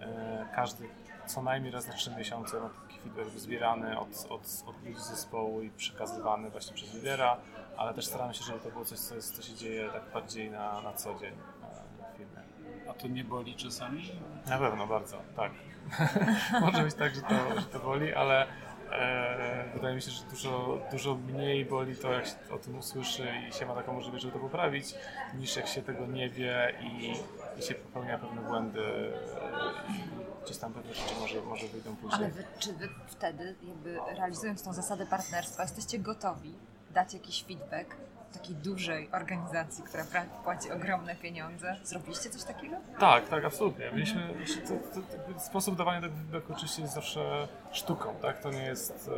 e, 0.00 0.46
każdy 0.54 0.88
co 1.26 1.42
najmniej 1.42 1.72
raz 1.72 1.88
na 1.88 1.94
trzy 1.94 2.10
miesiące 2.16 2.60
ma 2.60 2.68
taki 2.68 2.98
feedback 3.00 3.30
zbierany 3.30 3.98
od, 3.98 4.08
od, 4.28 4.64
od 4.66 4.84
ludzi 4.84 5.00
z 5.00 5.06
zespołu 5.06 5.62
i 5.62 5.70
przekazywany 5.70 6.50
właśnie 6.50 6.74
przez 6.74 6.94
lidera, 6.94 7.36
ale 7.76 7.94
też 7.94 8.06
staramy 8.06 8.34
się, 8.34 8.44
żeby 8.44 8.60
to 8.60 8.70
było 8.70 8.84
coś, 8.84 8.98
co, 8.98 9.14
jest, 9.14 9.36
co 9.36 9.42
się 9.42 9.54
dzieje 9.54 9.88
tak 9.88 10.12
bardziej 10.12 10.50
na, 10.50 10.80
na 10.80 10.92
co 10.92 11.14
dzień 11.14 11.32
e, 11.32 12.14
w 12.14 12.16
firmie. 12.16 12.42
A 12.90 12.94
to 12.94 13.08
nie 13.08 13.24
boli 13.24 13.54
czasami? 13.54 14.12
Na 14.46 14.58
pewno, 14.58 14.86
bardzo, 14.86 15.16
tak. 15.36 15.52
Może 16.60 16.82
być 16.82 16.94
tak, 16.94 17.14
że 17.14 17.20
to, 17.20 17.60
że 17.60 17.66
to 17.66 17.78
boli, 17.78 18.14
ale 18.14 18.46
E, 18.92 19.64
wydaje 19.74 19.94
mi 19.94 20.02
się, 20.02 20.10
że 20.10 20.24
dużo, 20.24 20.78
dużo 20.90 21.14
mniej 21.14 21.64
boli 21.64 21.96
to, 21.96 22.12
jak 22.12 22.26
się 22.26 22.34
o 22.50 22.58
tym 22.58 22.78
usłyszy 22.78 23.28
i 23.48 23.52
się 23.52 23.66
ma 23.66 23.74
taką 23.74 23.92
możliwość, 23.92 24.22
żeby 24.22 24.34
to 24.34 24.40
poprawić, 24.40 24.94
niż 25.34 25.56
jak 25.56 25.66
się 25.66 25.82
tego 25.82 26.06
nie 26.06 26.28
wie 26.28 26.74
i, 26.80 27.14
i 27.58 27.62
się 27.62 27.74
popełnia 27.74 28.18
pewne 28.18 28.42
błędy 28.42 28.80
e, 28.80 29.92
i 29.92 30.44
gdzieś 30.44 30.56
tam 30.56 30.72
pewne 30.72 30.94
rzeczy 30.94 31.14
może, 31.20 31.42
może 31.42 31.68
wyjdą 31.68 31.96
później. 31.96 32.20
Ale 32.20 32.30
wy, 32.30 32.44
czy 32.58 32.72
wy 32.72 32.88
wtedy, 33.06 33.54
jakby 33.62 33.98
realizując 34.16 34.62
tą 34.62 34.72
zasadę 34.72 35.06
partnerstwa, 35.06 35.62
jesteście 35.62 35.98
gotowi 35.98 36.54
dać 36.90 37.14
jakiś 37.14 37.44
feedback 37.44 37.96
takiej 38.38 38.56
dużej 38.56 39.08
organizacji, 39.12 39.84
która 39.84 40.04
płaci 40.44 40.70
ogromne 40.70 41.16
pieniądze. 41.16 41.76
Zrobiliście 41.84 42.30
coś 42.30 42.44
takiego? 42.44 42.76
Tak, 42.98 43.28
tak, 43.28 43.44
absolutnie. 43.44 43.90
Mieliśmy, 43.92 44.34
to, 44.68 45.00
to, 45.00 45.32
to, 45.34 45.40
sposób 45.40 45.76
dawania 45.76 46.00
tego 46.00 46.14
feedbacku 46.14 46.52
oczywiście 46.52 46.82
jest 46.82 46.94
zawsze 46.94 47.48
sztuką, 47.72 48.14
tak? 48.22 48.42
To 48.42 48.50
nie 48.50 48.62
jest, 48.62 49.10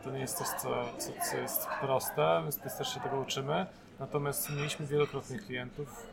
e, 0.00 0.04
to 0.04 0.10
nie 0.10 0.20
jest 0.20 0.38
coś, 0.38 0.46
co, 0.48 0.84
co, 0.98 1.12
co 1.30 1.36
jest 1.36 1.66
proste, 1.80 2.42
my 2.44 2.70
też 2.78 2.94
się 2.94 3.00
tego 3.00 3.20
uczymy. 3.20 3.66
Natomiast 3.98 4.50
mieliśmy 4.50 4.86
wielokrotnie 4.86 5.38
klientów, 5.38 6.06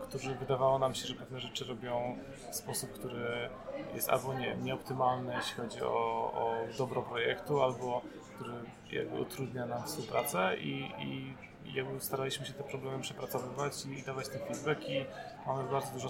e, 0.00 0.04
którzy 0.04 0.34
wydawało 0.34 0.78
nam 0.78 0.94
się, 0.94 1.06
że 1.06 1.14
pewne 1.14 1.40
rzeczy 1.40 1.64
robią 1.64 2.16
w 2.50 2.54
sposób, 2.54 2.92
który 2.92 3.48
jest 3.94 4.10
albo 4.10 4.34
nie, 4.34 4.56
nieoptymalny, 4.56 5.34
jeśli 5.34 5.54
chodzi 5.54 5.82
o, 5.82 5.88
o 6.34 6.54
dobro 6.78 7.02
projektu, 7.02 7.62
albo 7.62 8.02
który 8.34 8.52
jakby 8.92 9.20
utrudnia 9.20 9.66
nam 9.66 9.86
współpracę 9.86 10.56
i, 10.56 10.92
i 10.98 11.34
jakby 11.74 12.00
staraliśmy 12.00 12.46
się 12.46 12.52
te 12.52 12.64
problemy 12.64 13.02
przepracowywać 13.02 13.86
i 13.86 14.02
dawać 14.02 14.28
ten 14.28 14.40
feedback 14.40 14.88
i 14.88 15.04
mamy 15.46 15.70
bardzo 15.70 15.90
dużo 15.92 16.08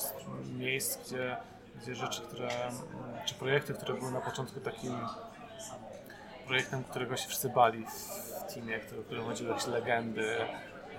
miejsc, 0.59 1.07
gdzie, 1.07 1.37
gdzie 1.83 1.95
rzeczy, 1.95 2.23
które, 2.23 2.49
czy 3.27 3.35
projekty, 3.35 3.75
które 3.75 3.95
były 3.95 4.13
na 4.13 4.21
początku 4.21 4.61
takim 4.61 4.93
projektem, 6.47 6.85
którego 6.85 7.17
się 7.17 7.29
wszyscy 7.29 7.49
bali 7.49 7.87
w 7.87 8.55
teamie, 8.55 8.79
który, 8.79 9.03
który 9.03 9.23
chodziły 9.23 9.51
jakieś 9.51 9.67
legendy, 9.67 10.37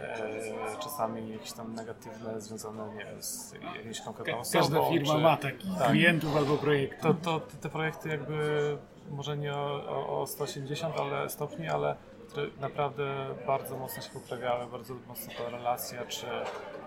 e, 0.02 0.78
czasami 0.84 1.30
jakieś 1.30 1.52
tam 1.52 1.76
negatywne, 1.76 2.42
związane 2.42 2.96
nie, 2.96 3.22
z 3.22 3.54
jakimś 3.76 4.02
konkretną 4.02 4.40
osobą. 4.40 4.60
Każda 4.60 4.90
firma 4.90 5.14
czy, 5.14 5.22
ma 5.22 5.38
takich 5.38 5.78
tak, 5.80 5.90
klientów 5.90 6.36
albo 6.38 6.58
projektów. 6.58 7.02
To, 7.02 7.40
to, 7.40 7.48
te 7.62 7.70
projekty 7.70 8.10
jakby 8.10 8.78
może 9.10 9.38
nie 9.38 9.54
o, 9.54 10.22
o 10.22 10.28
180 10.28 11.00
ale 11.00 11.30
stopni, 11.30 11.68
ale 11.68 11.96
które 12.30 12.48
naprawdę 12.60 13.36
bardzo 13.48 13.78
mocno 13.78 14.04
się 14.04 14.10
poprawiały, 14.10 14.72
bardzo 14.72 14.96
mocno 15.08 15.34
ta 15.38 15.50
relacja 15.50 16.06
czy 16.06 16.28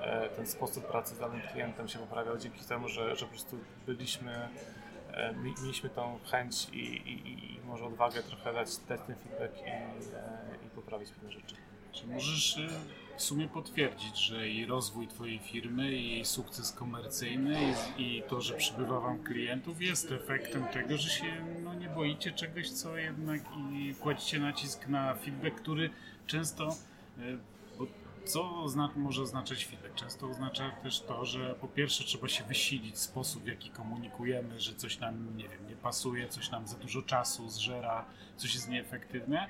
e, 0.01 0.29
ten 0.29 0.47
sposób 0.47 0.87
pracy 0.87 1.15
z 1.15 1.19
danym 1.19 1.41
klientem 1.53 1.89
się 1.89 1.99
poprawiał 1.99 2.39
dzięki 2.39 2.65
temu, 2.65 2.89
że, 2.89 3.17
że 3.17 3.27
po 3.27 3.31
prostu 3.31 3.59
byliśmy, 3.87 4.49
e, 5.13 5.35
mieliśmy 5.35 5.91
tą 5.91 6.19
chęć 6.31 6.69
i, 6.69 6.79
i, 6.79 7.55
i 7.55 7.61
może 7.61 7.85
odwagę 7.85 8.23
trochę 8.23 8.53
dać, 8.53 8.77
dać 8.77 9.01
ten 9.07 9.17
feedback 9.17 9.59
i, 9.67 9.71
e, 9.71 9.97
i 10.67 10.71
poprawić 10.71 11.11
pewne 11.11 11.31
rzeczy. 11.31 11.57
Czy 11.93 12.07
możesz 12.07 12.57
y, 12.57 12.69
w 13.19 13.23
sumie 13.23 13.49
potwierdzić, 13.49 14.19
że 14.19 14.49
i 14.49 14.67
rozwój 14.67 15.09
Twojej 15.09 15.39
firmy, 15.39 15.93
i 15.93 16.11
jej 16.11 16.25
sukces 16.25 16.73
komercyjny, 16.73 17.75
i, 17.99 18.17
i, 18.17 18.23
to, 18.23 18.41
że 18.41 18.55
przybywa 18.55 19.01
Wam 19.01 19.23
klientów, 19.23 19.83
jest 19.83 20.13
efektem 20.13 20.65
tego, 20.65 20.97
że 20.97 21.11
się 21.11 21.27
no, 21.65 21.75
nie 21.75 21.89
boicie 21.89 22.33
czegoś, 22.33 22.71
co 22.71 22.97
jednak 22.97 23.41
i 23.73 23.95
kładziecie 23.95 24.39
nacisk 24.39 24.89
na 24.89 25.15
feedback, 25.15 25.57
który 25.57 25.91
często. 26.27 26.69
Y, 27.19 27.39
bo 27.79 27.87
co 28.25 28.69
zna, 28.69 28.91
może 28.97 29.23
oznaczać 29.23 29.65
feedback? 29.65 29.95
Często 29.95 30.29
oznacza 30.29 30.71
też 30.71 31.01
to, 31.01 31.25
że 31.25 31.55
po 31.55 31.69
pierwsze 31.69 32.05
trzeba 32.05 32.29
się 32.29 32.45
wysilić 32.45 32.99
sposób, 32.99 33.43
w 33.43 33.47
jaki 33.47 33.71
komunikujemy, 33.71 34.61
że 34.61 34.75
coś 34.75 34.99
nam, 34.99 35.37
nie 35.37 35.49
wiem, 35.49 35.69
nie 35.69 35.77
pasuje, 35.77 36.29
coś 36.29 36.51
nam 36.51 36.69
za 36.69 36.77
dużo 36.77 37.03
czasu 37.03 37.49
zżera, 37.51 38.05
coś 38.37 38.55
jest 38.55 38.69
nieefektywne 38.69 39.49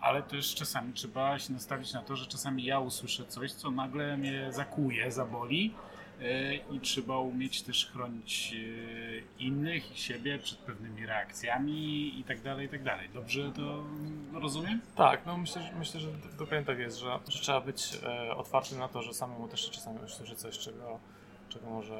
ale 0.00 0.22
też 0.22 0.54
czasami 0.54 0.92
trzeba 0.92 1.38
się 1.38 1.52
nastawić 1.52 1.92
na 1.92 2.02
to, 2.02 2.16
że 2.16 2.26
czasami 2.26 2.64
ja 2.64 2.80
usłyszę 2.80 3.26
coś, 3.26 3.52
co 3.52 3.70
nagle 3.70 4.16
mnie 4.16 4.52
zakuje, 4.52 5.12
zaboli 5.12 5.74
e, 6.20 6.54
i 6.54 6.80
trzeba 6.80 7.18
umieć 7.18 7.62
też 7.62 7.86
chronić 7.86 8.54
e, 8.54 9.42
innych 9.42 9.92
i 9.92 9.98
siebie 9.98 10.38
przed 10.38 10.58
pewnymi 10.58 11.06
reakcjami 11.06 12.20
i 12.20 12.24
tak 12.24 12.40
dalej, 12.40 12.66
i 12.66 12.68
tak 12.68 12.82
dalej. 12.82 13.08
Dobrze 13.14 13.52
to 13.52 13.84
rozumiem? 14.32 14.80
Tak, 14.96 15.26
no 15.26 15.38
myślę, 15.38 15.62
że, 15.62 15.72
myślę, 15.78 16.00
że 16.00 16.08
dokładnie 16.38 16.66
tak 16.66 16.78
jest, 16.78 16.98
że, 16.98 17.18
że 17.28 17.38
trzeba 17.38 17.60
być 17.60 17.98
e, 18.02 18.36
otwartym 18.36 18.78
na 18.78 18.88
to, 18.88 19.02
że 19.02 19.14
samemu 19.14 19.48
też 19.48 19.70
czasami 19.70 19.98
usłyszę 20.04 20.36
coś, 20.36 20.58
czego 20.58 21.00
czego 21.50 21.70
może 21.70 21.94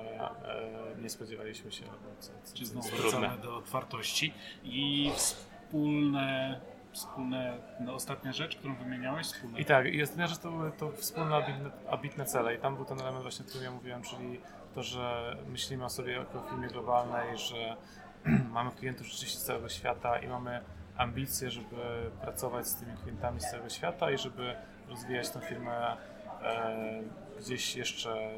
e, 0.97 1.03
nie 1.03 1.11
spodziewaliśmy 1.11 1.73
się. 1.73 1.85
Albo 1.85 2.21
co, 2.21 2.33
co, 2.45 2.55
Czyli 2.55 2.67
znowu 2.67 2.89
wracamy 2.89 3.43
do 3.43 3.57
otwartości 3.57 4.33
i 4.65 5.11
wspólne 5.17 6.61
wspólne, 6.93 7.59
no, 7.81 7.95
ostatnia 7.95 8.33
rzecz, 8.33 8.57
którą 8.57 8.75
wymieniałeś? 8.75 9.27
Wspólne. 9.27 9.61
I 9.61 9.65
tak, 9.65 9.87
i 9.87 10.03
ostatnia 10.03 10.27
rzecz 10.27 10.39
to 10.39 10.51
były 10.51 10.73
to 10.73 10.93
wspólne 10.93 11.37
ambitne, 11.37 11.71
ambitne 11.91 12.25
cele 12.25 12.55
i 12.55 12.59
tam 12.59 12.77
był 12.77 12.85
ten 12.85 13.01
element 13.01 13.23
właśnie, 13.23 13.45
o 13.45 13.49
którym 13.49 13.65
ja 13.65 13.71
mówiłem, 13.71 14.03
czyli 14.03 14.41
to, 14.75 14.83
że 14.83 15.37
myślimy 15.49 15.85
o 15.85 15.91
sobie 15.91 16.13
jako 16.13 16.43
firmie 16.51 16.69
globalnej, 16.69 17.39
że 17.39 17.77
mamy 18.57 18.71
klientów 18.71 19.07
rzeczywiście 19.07 19.39
z 19.39 19.45
całego 19.45 19.69
świata 19.69 20.19
i 20.19 20.29
mamy 20.29 20.61
ambicje, 20.97 21.51
żeby 21.51 22.11
pracować 22.21 22.67
z 22.67 22.77
tymi 22.77 22.97
klientami 22.97 23.41
z 23.41 23.51
całego 23.51 23.69
świata 23.69 24.11
i 24.11 24.19
żeby 24.19 24.57
rozwijać 24.89 25.31
tę 25.31 25.41
firmę 25.41 25.97
e, 26.43 27.03
gdzieś 27.39 27.77
jeszcze 27.77 28.35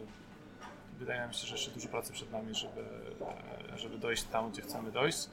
wydaje 0.98 1.28
mi 1.28 1.34
się, 1.34 1.46
że 1.46 1.54
jeszcze 1.54 1.70
dużo 1.70 1.88
pracy 1.88 2.12
przed 2.12 2.32
nami, 2.32 2.54
żeby, 2.54 2.84
e, 3.72 3.78
żeby 3.78 3.98
dojść 3.98 4.22
tam, 4.22 4.50
gdzie 4.50 4.62
chcemy 4.62 4.92
dojść. 4.92 5.28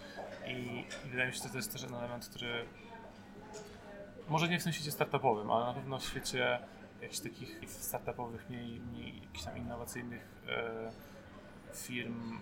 I, 0.47 0.51
I, 0.51 1.09
wydaje 1.09 1.27
mi 1.27 1.33
się, 1.33 1.43
że 1.43 1.49
to 1.49 1.57
jest 1.57 1.71
też 1.71 1.81
ten 1.81 1.93
element, 1.93 2.29
który 2.29 2.65
może 4.29 4.47
nie 4.47 4.59
w 4.59 4.61
świecie 4.61 4.91
startupowym, 4.91 5.51
ale 5.51 5.65
na 5.65 5.73
pewno 5.73 5.99
w 5.99 6.03
świecie 6.03 6.59
jakichś 7.01 7.19
takich 7.19 7.69
startupowych, 7.69 8.49
mniej, 8.49 8.79
mniej 8.79 9.21
jakichś 9.21 9.43
tam 9.43 9.57
innowacyjnych 9.57 10.27
e, 10.47 10.91
firm, 11.73 12.39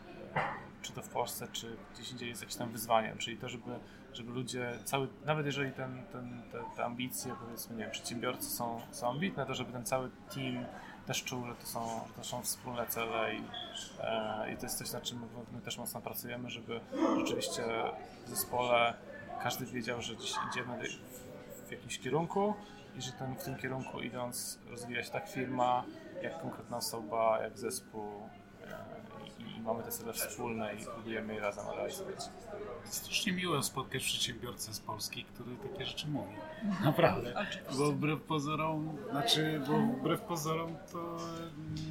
czy 0.81 0.93
to 0.93 1.01
w 1.01 1.09
Polsce, 1.09 1.47
czy 1.51 1.77
gdzieś 1.93 2.11
indziej 2.11 2.29
jest 2.29 2.41
jakimś 2.41 2.57
tam 2.57 2.71
wyzwaniem, 2.71 3.17
czyli 3.17 3.37
to, 3.37 3.49
żeby, 3.49 3.79
żeby 4.13 4.31
ludzie, 4.31 4.71
cały, 4.83 5.07
nawet 5.25 5.45
jeżeli 5.45 5.71
ten, 5.71 6.03
ten, 6.11 6.43
te, 6.51 6.59
te 6.75 6.85
ambicje, 6.85 7.35
powiedzmy, 7.45 7.75
nie 7.75 7.83
wiem, 7.83 7.91
przedsiębiorcy 7.91 8.49
są, 8.49 8.81
są 8.91 9.09
ambitne, 9.09 9.45
to 9.45 9.53
żeby 9.53 9.71
ten 9.71 9.85
cały 9.85 10.09
team 10.35 10.65
też 11.05 11.23
czuł, 11.23 11.45
że 11.45 11.55
to 11.55 11.65
są, 11.65 12.01
że 12.07 12.13
to 12.13 12.23
są 12.23 12.41
wspólne 12.41 12.87
cele 12.87 13.35
i, 13.35 13.43
e, 13.99 14.53
i 14.53 14.57
to 14.57 14.65
jest 14.65 14.77
coś, 14.77 14.91
nad 14.91 15.03
czym 15.03 15.19
my 15.51 15.61
też 15.61 15.77
mocno 15.77 16.01
pracujemy, 16.01 16.49
żeby 16.49 16.79
rzeczywiście 17.17 17.63
w 18.25 18.29
zespole 18.29 18.93
każdy 19.43 19.65
wiedział, 19.65 20.01
że 20.01 20.17
dziś 20.17 20.33
idziemy 20.51 20.77
w 20.77 21.26
jakimś 21.71 21.99
kierunku 21.99 22.53
i 22.97 23.01
że 23.01 23.11
ten, 23.11 23.35
w 23.35 23.43
tym 23.43 23.55
kierunku 23.55 24.01
idąc 24.01 24.59
rozwija 24.69 25.03
się 25.03 25.11
tak 25.11 25.29
firma, 25.29 25.83
jak 26.23 26.41
konkretna 26.41 26.77
osoba, 26.77 27.39
jak 27.41 27.57
zespół 27.57 28.11
e, 28.63 28.77
i, 29.39 29.57
i 29.57 29.61
mamy 29.61 29.83
te 29.83 29.91
cele 29.91 30.13
wspólne 30.13 30.75
i 30.75 30.85
próbujemy 30.85 31.33
je 31.33 31.39
razem 31.39 31.65
realizować. 31.75 32.29
Strasznie 32.83 33.33
miło 33.33 33.63
spotkać 33.63 34.03
przedsiębiorcę 34.03 34.73
z 34.73 34.79
Polski, 34.79 35.23
który 35.23 35.55
takie 35.55 35.85
rzeczy 35.85 36.07
mówi. 36.07 36.35
Naprawdę. 36.83 37.45
Bo 37.77 37.91
wbrew 37.91 38.21
pozorom, 38.21 38.97
znaczy, 39.11 39.61
bo 39.67 39.77
wbrew 39.79 40.21
pozorom 40.21 40.75
to 40.91 41.17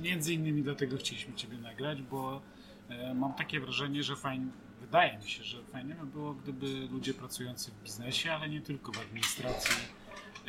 między 0.02 0.34
innymi 0.34 0.62
dlatego 0.62 0.96
chcieliśmy 0.96 1.34
Ciebie 1.34 1.58
nagrać, 1.58 2.02
bo 2.02 2.40
e, 2.88 3.14
mam 3.14 3.34
takie 3.34 3.60
wrażenie, 3.60 4.02
że 4.02 4.16
fajnie 4.16 4.46
wydaje 4.86 5.18
mi 5.18 5.30
się, 5.30 5.44
że 5.44 5.64
fajnie 5.64 5.94
by 5.94 6.06
było, 6.06 6.34
gdyby 6.34 6.66
ludzie 6.90 7.14
pracujący 7.14 7.70
w 7.70 7.82
biznesie, 7.82 8.32
ale 8.32 8.48
nie 8.48 8.60
tylko 8.60 8.92
w 8.92 8.98
administracji, 8.98 9.76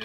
e, 0.00 0.04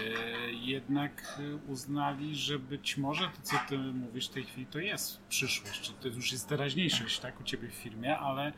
jednak 0.52 1.40
uznali, 1.68 2.36
że 2.36 2.58
być 2.58 2.96
może 2.96 3.24
to, 3.24 3.42
co 3.42 3.56
ty 3.68 3.78
mówisz 3.78 4.28
w 4.28 4.32
tej 4.32 4.44
chwili, 4.44 4.66
to 4.66 4.78
jest 4.78 5.20
przyszłość, 5.28 5.80
czy 5.80 5.92
to 5.92 6.08
już 6.08 6.32
jest 6.32 6.48
teraźniejszość 6.48 7.18
tak, 7.18 7.40
u 7.40 7.44
ciebie 7.44 7.68
w 7.68 7.74
firmie, 7.74 8.18
ale 8.18 8.52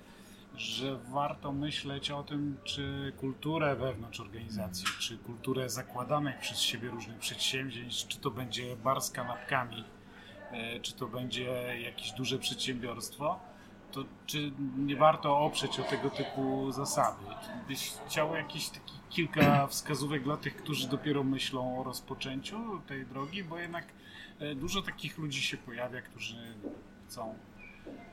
że 0.54 0.96
warto 0.96 1.52
myśleć 1.52 2.10
o 2.10 2.22
tym, 2.22 2.56
czy 2.64 3.12
kulturę 3.16 3.76
wewnątrz 3.76 4.20
organizacji, 4.20 4.86
czy 5.00 5.18
kulturę 5.18 5.70
zakładanych 5.70 6.38
przez 6.38 6.60
siebie 6.60 6.88
różnych 6.88 7.18
przedsięwzięć, 7.18 8.06
czy 8.06 8.18
to 8.18 8.30
będzie 8.30 8.76
bar 8.76 9.00
z 9.00 9.10
kanapkami 9.10 9.84
e, 10.50 10.80
czy 10.80 10.92
to 10.92 11.06
będzie 11.08 11.44
jakieś 11.82 12.12
duże 12.12 12.38
przedsiębiorstwo, 12.38 13.55
to 13.96 14.04
czy 14.26 14.52
nie 14.78 14.96
warto 14.96 15.38
oprzeć 15.38 15.80
o 15.80 15.82
tego 15.82 16.10
typu 16.10 16.72
zasady? 16.72 17.24
Czy 17.42 17.68
byś 17.68 17.92
chciał 18.06 18.34
jakieś 18.34 18.68
taki 18.68 18.92
kilka 19.10 19.66
wskazówek 19.66 20.22
dla 20.22 20.36
tych, 20.36 20.56
którzy 20.56 20.88
dopiero 20.88 21.24
myślą 21.24 21.80
o 21.80 21.84
rozpoczęciu 21.84 22.80
tej 22.86 23.06
drogi, 23.06 23.44
bo 23.44 23.58
jednak 23.58 23.84
e, 24.38 24.54
dużo 24.54 24.82
takich 24.82 25.18
ludzi 25.18 25.42
się 25.42 25.56
pojawia, 25.56 26.02
którzy 26.02 26.36
chcą 27.06 27.34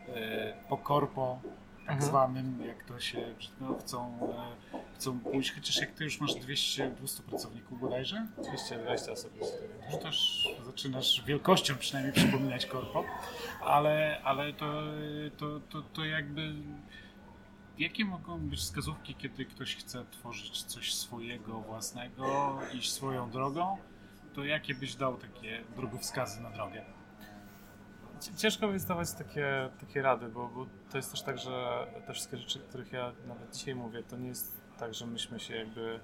e, 0.07 0.53
po 0.69 0.77
korpo 0.77 1.39
tak 1.86 1.95
mhm. 1.95 2.09
zwanym, 2.09 2.63
jak 2.65 2.84
to 2.84 2.99
się 2.99 3.36
no, 3.61 3.77
chcą, 3.79 4.29
e, 4.73 4.95
chcą 4.95 5.19
pójść, 5.19 5.55
chociaż 5.55 5.77
jak 5.77 5.91
ty 5.91 6.03
już 6.03 6.21
masz 6.21 6.36
200, 6.36 6.91
200 6.91 7.23
pracowników 7.23 7.79
bodajże? 7.79 8.27
220 8.38 9.11
osób. 9.11 9.34
Już 9.91 10.01
też 10.01 10.47
zaczynasz 10.65 11.23
wielkością 11.25 11.75
przynajmniej 11.75 12.13
przypominać 12.13 12.65
korpo, 12.65 13.03
ale, 13.61 14.21
ale 14.23 14.53
to, 14.53 14.84
to, 15.38 15.59
to, 15.59 15.81
to 15.81 16.05
jakby 16.05 16.53
jakie 17.77 18.05
mogą 18.05 18.39
być 18.39 18.59
wskazówki, 18.59 19.15
kiedy 19.15 19.45
ktoś 19.45 19.75
chce 19.75 20.05
tworzyć 20.11 20.63
coś 20.63 20.93
swojego, 20.93 21.59
własnego, 21.59 22.59
iść 22.73 22.91
swoją 22.91 23.29
drogą, 23.31 23.77
to 24.34 24.43
jakie 24.43 24.75
byś 24.75 24.95
dał 24.95 25.17
takie 25.17 25.63
drogowskazy 25.75 26.41
na 26.41 26.49
drogę? 26.49 26.86
Ciężko 28.38 28.67
mi 28.67 28.74
jest 28.74 28.88
dawać 28.88 29.13
takie, 29.13 29.69
takie 29.80 30.01
rady, 30.01 30.28
bo, 30.28 30.47
bo, 30.47 30.65
to 30.91 30.97
jest 30.97 31.11
też 31.11 31.21
tak, 31.21 31.38
że 31.38 31.88
te 32.07 32.13
wszystkie 32.13 32.38
rzeczy, 32.38 32.59
o 32.59 32.69
których 32.69 32.91
ja 32.91 33.11
nawet 33.28 33.55
dzisiaj 33.55 33.76
mówię, 33.76 34.03
to 34.03 34.17
nie 34.17 34.28
jest 34.28 34.61
tak, 34.80 34.93
że 34.93 35.05
myśmy 35.05 35.39
się 35.39 35.55
jakby 35.55 35.99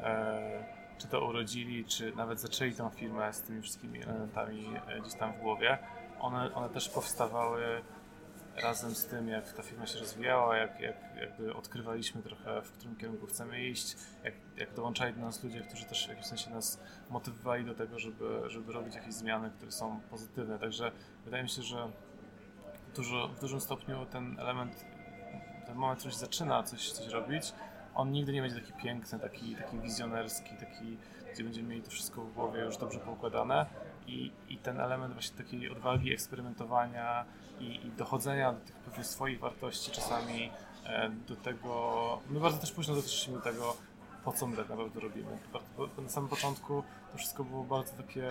e, 0.00 0.64
czy 0.98 1.08
to 1.08 1.26
urodzili, 1.26 1.84
czy 1.84 2.16
nawet 2.16 2.40
zaczęli 2.40 2.74
tą 2.74 2.90
firmę 2.90 3.32
z 3.32 3.42
tymi 3.42 3.62
wszystkimi 3.62 4.02
elementami 4.02 4.74
e, 4.86 5.00
gdzieś 5.00 5.14
tam 5.14 5.32
w 5.32 5.38
głowie. 5.40 5.78
One, 6.20 6.54
one 6.54 6.68
też 6.68 6.88
powstawały 6.88 7.82
razem 8.56 8.94
z 8.94 9.06
tym, 9.06 9.28
jak 9.28 9.52
ta 9.52 9.62
firma 9.62 9.86
się 9.86 9.98
rozwijała, 9.98 10.56
jak, 10.56 10.80
jak 10.80 10.96
jakby 11.20 11.54
odkrywaliśmy 11.54 12.22
trochę, 12.22 12.62
w 12.62 12.72
którym 12.72 12.96
kierunku 12.96 13.26
chcemy 13.26 13.64
iść, 13.64 13.96
jak, 14.24 14.34
jak 14.56 14.74
dołączali 14.74 15.14
do 15.14 15.20
nas 15.20 15.44
ludzie, 15.44 15.60
którzy 15.60 15.84
też 15.84 16.06
w 16.06 16.08
jakimś 16.08 16.26
sensie 16.26 16.50
nas 16.50 16.80
motywowali 17.10 17.64
do 17.64 17.74
tego, 17.74 17.98
żeby, 17.98 18.42
żeby 18.46 18.72
robić 18.72 18.94
jakieś 18.94 19.14
zmiany, 19.14 19.50
które 19.50 19.72
są 19.72 20.00
pozytywne. 20.10 20.58
Także 20.58 20.92
wydaje 21.24 21.42
mi 21.42 21.48
się, 21.48 21.62
że 21.62 21.90
dużo, 22.96 23.28
w 23.28 23.40
dużym 23.40 23.60
stopniu 23.60 24.06
ten 24.06 24.40
element, 24.40 24.84
ten 25.66 25.74
moment, 25.76 26.00
w 26.00 26.04
się 26.04 26.18
zaczyna 26.18 26.62
coś, 26.62 26.92
coś 26.92 27.06
robić, 27.06 27.52
on 27.94 28.12
nigdy 28.12 28.32
nie 28.32 28.42
będzie 28.42 28.60
taki 28.60 28.72
piękny, 28.72 29.18
taki, 29.18 29.56
taki 29.56 29.78
wizjonerski, 29.78 30.56
taki, 30.56 30.98
gdzie 31.32 31.44
będziemy 31.44 31.68
mieli 31.68 31.82
to 31.82 31.90
wszystko 31.90 32.22
w 32.22 32.32
głowie 32.32 32.60
już 32.60 32.76
dobrze 32.76 32.98
poukładane 32.98 33.66
i, 34.06 34.32
i 34.48 34.56
ten 34.56 34.80
element 34.80 35.12
właśnie 35.14 35.36
takiej 35.36 35.70
odwagi, 35.70 36.12
eksperymentowania 36.12 37.24
i, 37.60 37.86
i 37.86 37.90
dochodzenia 37.90 38.52
do 38.52 38.60
tych 38.60 38.76
pewnych 38.76 39.06
swoich 39.06 39.40
wartości 39.40 39.90
czasami 39.90 40.50
e, 40.86 41.10
do 41.10 41.36
tego, 41.36 42.20
my 42.30 42.40
bardzo 42.40 42.58
też 42.58 42.72
późno 42.72 42.94
doszliśmy 42.94 43.34
do 43.34 43.40
tego, 43.40 43.76
po 44.24 44.32
co 44.32 44.46
my 44.46 44.56
tak 44.56 44.68
naprawdę 44.68 45.00
robimy. 45.00 45.38
Na 46.02 46.08
samym 46.08 46.30
początku 46.30 46.82
to 47.12 47.18
wszystko 47.18 47.44
było 47.44 47.64
bardzo 47.64 47.92
takie 47.92 48.28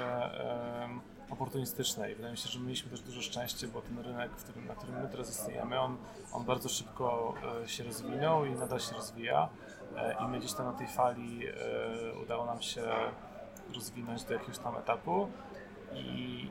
oportunistyczne 1.32 2.12
i 2.12 2.16
wydaje 2.16 2.32
mi 2.32 2.38
się, 2.38 2.50
że 2.50 2.60
mieliśmy 2.60 2.92
też 2.92 3.02
dużo 3.02 3.22
szczęścia, 3.22 3.68
bo 3.74 3.82
ten 3.82 4.00
rynek, 4.00 4.32
w 4.32 4.44
którym, 4.44 4.68
na 4.68 4.76
którym 4.76 5.02
my 5.02 5.10
teraz 5.10 5.30
istniejemy, 5.30 5.80
on, 5.80 5.98
on 6.34 6.44
bardzo 6.44 6.70
szybko 6.70 7.34
e, 7.64 7.68
się 7.68 7.84
rozwinął 7.84 8.46
i 8.46 8.52
nadal 8.52 8.80
się 8.80 8.96
rozwija 8.96 9.50
e, 9.96 10.16
i 10.26 10.28
my 10.28 10.40
gdzieś 10.40 10.54
tam 10.54 10.66
na 10.66 10.74
tej 10.74 10.88
fali 10.88 11.48
e, 11.48 11.54
udało 12.24 12.46
nam 12.46 12.62
się 12.62 12.82
rozwinąć 13.76 14.24
do 14.24 14.34
jakiegoś 14.34 14.58
tam 14.58 14.78
etapu 14.78 15.28
i 15.94 16.50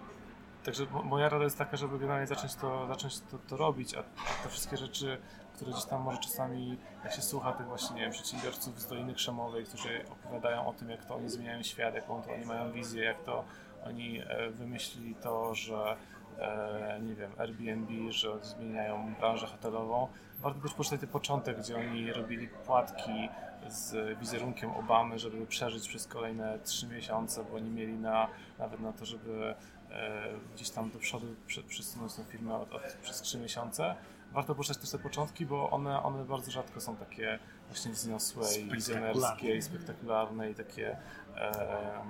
także 0.64 0.86
moja 1.04 1.28
rada 1.28 1.44
jest 1.44 1.58
taka, 1.58 1.76
żeby 1.76 1.98
generalnie 1.98 2.26
zacząć 2.26 2.54
to, 2.54 2.86
zacząć 2.86 3.20
to, 3.20 3.38
to 3.38 3.56
robić, 3.56 3.94
a, 3.94 4.02
te 4.42 4.48
wszystkie 4.48 4.76
rzeczy, 4.76 5.18
które 5.54 5.70
gdzieś 5.70 5.84
tam 5.84 6.02
może 6.02 6.18
czasami, 6.18 6.78
jak 7.04 7.12
się 7.12 7.22
słucha 7.22 7.52
tych 7.52 7.66
właśnie, 7.66 7.96
nie 7.96 8.02
wiem, 8.02 8.10
przedsiębiorców 8.10 8.80
z 8.80 8.86
Doliny 8.86 9.14
Krzemowej, 9.14 9.64
którzy 9.64 10.04
opowiadają 10.10 10.66
o 10.66 10.72
tym, 10.72 10.90
jak 10.90 11.04
to 11.04 11.14
oni 11.14 11.28
zmieniają 11.28 11.62
świat, 11.62 11.94
jaką 11.94 12.22
to 12.22 12.32
oni 12.32 12.44
mają 12.44 12.72
wizję, 12.72 13.04
jak 13.04 13.24
to 13.24 13.44
oni 13.84 14.20
e, 14.20 14.50
wymyślili 14.50 15.14
to, 15.14 15.54
że 15.54 15.96
e, 16.38 17.00
nie 17.02 17.14
wiem, 17.14 17.30
Airbnb, 17.38 18.12
że 18.12 18.44
zmieniają 18.44 19.14
branżę 19.14 19.46
hotelową. 19.46 20.08
Warto 20.38 20.60
też 20.60 20.74
poczytać 20.74 21.00
ten 21.00 21.08
początek, 21.08 21.58
gdzie 21.58 21.76
oni 21.76 22.12
robili 22.12 22.48
płatki 22.48 23.28
z 23.70 24.18
wizerunkiem 24.18 24.70
Obamy, 24.70 25.18
żeby 25.18 25.46
przeżyć 25.46 25.88
przez 25.88 26.06
kolejne 26.06 26.58
trzy 26.58 26.86
miesiące, 26.86 27.44
bo 27.44 27.56
oni 27.56 27.70
mieli 27.70 27.92
na, 27.92 28.28
nawet 28.58 28.80
na 28.80 28.92
to, 28.92 29.04
żeby 29.04 29.54
e, 29.90 30.28
gdzieś 30.54 30.70
tam 30.70 30.90
do 30.90 30.98
przodu 30.98 31.26
przesunąć 31.68 32.14
tę 32.14 32.24
firmę 32.24 32.54
od, 32.54 32.72
od, 32.72 32.82
przez 33.02 33.20
trzy 33.20 33.38
miesiące. 33.38 33.94
Warto 34.32 34.54
poczytać 34.54 34.78
też 34.78 34.90
te 34.90 34.98
początki, 34.98 35.46
bo 35.46 35.70
one, 35.70 36.02
one 36.02 36.24
bardzo 36.24 36.50
rzadko 36.50 36.80
są 36.80 36.96
takie 36.96 37.38
właśnie 37.68 37.92
wzniosłe 37.92 38.58
i 38.58 38.70
wizjonerskie 38.70 39.56
i 39.56 39.62
spektakularne 39.62 40.50
i 40.50 40.54
takie 40.54 40.96
e, 41.36 42.02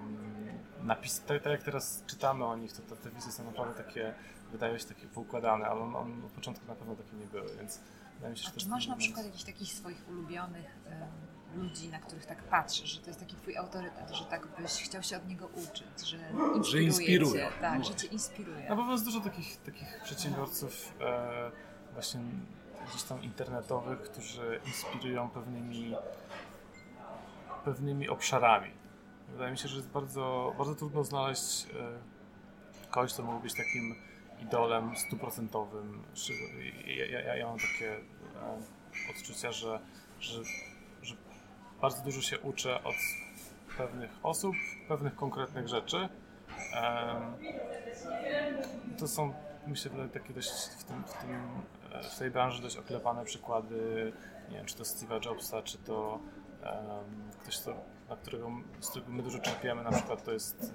napisy, 0.83 1.23
tak, 1.27 1.43
tak, 1.43 1.53
jak 1.53 1.63
teraz 1.63 2.05
czytamy 2.07 2.45
o 2.45 2.57
nich, 2.57 2.73
to, 2.73 2.83
to 2.83 2.97
te 2.97 3.11
wizje 3.11 3.33
są 3.33 3.45
naprawdę 3.45 3.85
takie, 3.85 4.15
wydają 4.53 4.79
się 4.79 4.85
takie 4.85 5.07
poukładane, 5.07 5.67
ale 5.67 5.81
on, 5.81 5.97
on 5.97 6.25
od 6.25 6.31
początku 6.31 6.67
na 6.67 6.75
pewno 6.75 6.97
takie 6.97 7.17
nie 7.17 7.27
były, 7.27 7.57
więc 7.57 7.81
wydaje 8.15 8.33
mi 8.33 8.39
się, 8.39 8.45
że 8.45 8.51
A 8.57 8.61
czy 8.61 8.69
masz 8.69 8.87
na 8.87 8.97
przykład 8.97 9.27
jakichś 9.27 9.45
takich 9.45 9.73
swoich 9.73 10.09
ulubionych 10.09 10.67
ludzi, 11.55 11.89
na 11.89 11.99
których 11.99 12.27
tak 12.27 12.43
patrzysz, 12.43 12.91
że 12.91 13.01
to 13.01 13.07
jest 13.07 13.21
taki 13.21 13.37
twój 13.37 13.57
autorytet, 13.57 14.11
że 14.11 14.25
tak 14.25 14.47
byś 14.59 14.73
chciał 14.73 15.03
się 15.03 15.17
od 15.17 15.29
niego 15.29 15.47
uczyć, 15.47 16.09
że 16.09 16.17
inspiruje, 16.17 16.65
że 16.65 16.83
inspiruje. 16.83 17.43
Cię, 17.43 17.53
tak, 17.61 17.85
że 17.85 17.95
cię 17.95 18.07
inspiruje. 18.07 18.67
No 18.69 18.77
bo 18.77 18.93
jest 18.93 19.05
dużo 19.05 19.21
takich, 19.21 19.57
takich 19.57 20.01
przedsiębiorców 20.05 20.95
e, 21.01 21.51
właśnie 21.93 22.21
gdzieś 22.89 23.03
tam 23.03 23.23
internetowych, 23.23 24.03
którzy 24.03 24.61
inspirują 24.67 25.31
pewnymi 25.31 25.95
pewnymi 27.65 28.09
obszarami. 28.09 28.71
Wydaje 29.29 29.51
mi 29.51 29.59
się, 29.59 29.69
że 29.69 29.77
jest 29.77 29.89
bardzo, 29.89 30.55
bardzo 30.59 30.75
trudno 30.75 31.05
znaleźć 31.05 31.67
e, 31.67 32.91
kogoś, 32.91 33.13
kto 33.13 33.23
mógłby 33.23 33.43
być 33.43 33.55
takim 33.55 33.95
idolem 34.43 34.97
stuprocentowym. 34.97 36.03
Ja, 36.87 37.07
ja, 37.07 37.37
ja 37.37 37.47
mam 37.47 37.59
takie 37.59 37.97
e, 37.97 38.01
odczucia, 39.11 39.53
że, 39.53 39.81
że 40.21 40.43
bardzo 41.81 42.03
dużo 42.03 42.21
się 42.21 42.39
uczę 42.39 42.85
od 42.85 42.95
pewnych 43.79 44.11
osób, 44.23 44.57
pewnych 44.89 45.17
konkretnych 45.17 45.69
rzeczy. 45.69 46.09
To 48.99 49.09
są, 49.09 49.33
myślę, 49.67 49.91
takie 50.13 50.35
dość 50.35 50.51
w, 50.51 50.85
tym, 50.85 51.05
w, 51.05 51.13
tym, 51.13 51.31
e, 51.93 52.03
w 52.03 52.19
tej 52.19 52.31
branży 52.31 52.63
dość 52.63 52.77
oklepane 52.77 53.25
przykłady, 53.25 54.13
nie 54.51 54.57
wiem, 54.57 54.67
czy 54.67 54.77
to 54.77 54.85
Steve'a 54.85 55.27
Jobsa, 55.27 55.63
czy 55.63 55.79
to 55.79 56.19
um, 56.63 57.31
ktoś, 57.41 57.59
to, 57.59 57.75
na 58.09 58.17
którego, 58.17 58.51
z 58.81 58.91
którego 58.91 59.13
my 59.13 59.23
dużo 59.23 59.39
czerpiemy, 59.39 59.85
na 59.85 59.93
przykład 59.93 60.25
to 60.25 60.33
jest 60.33 60.75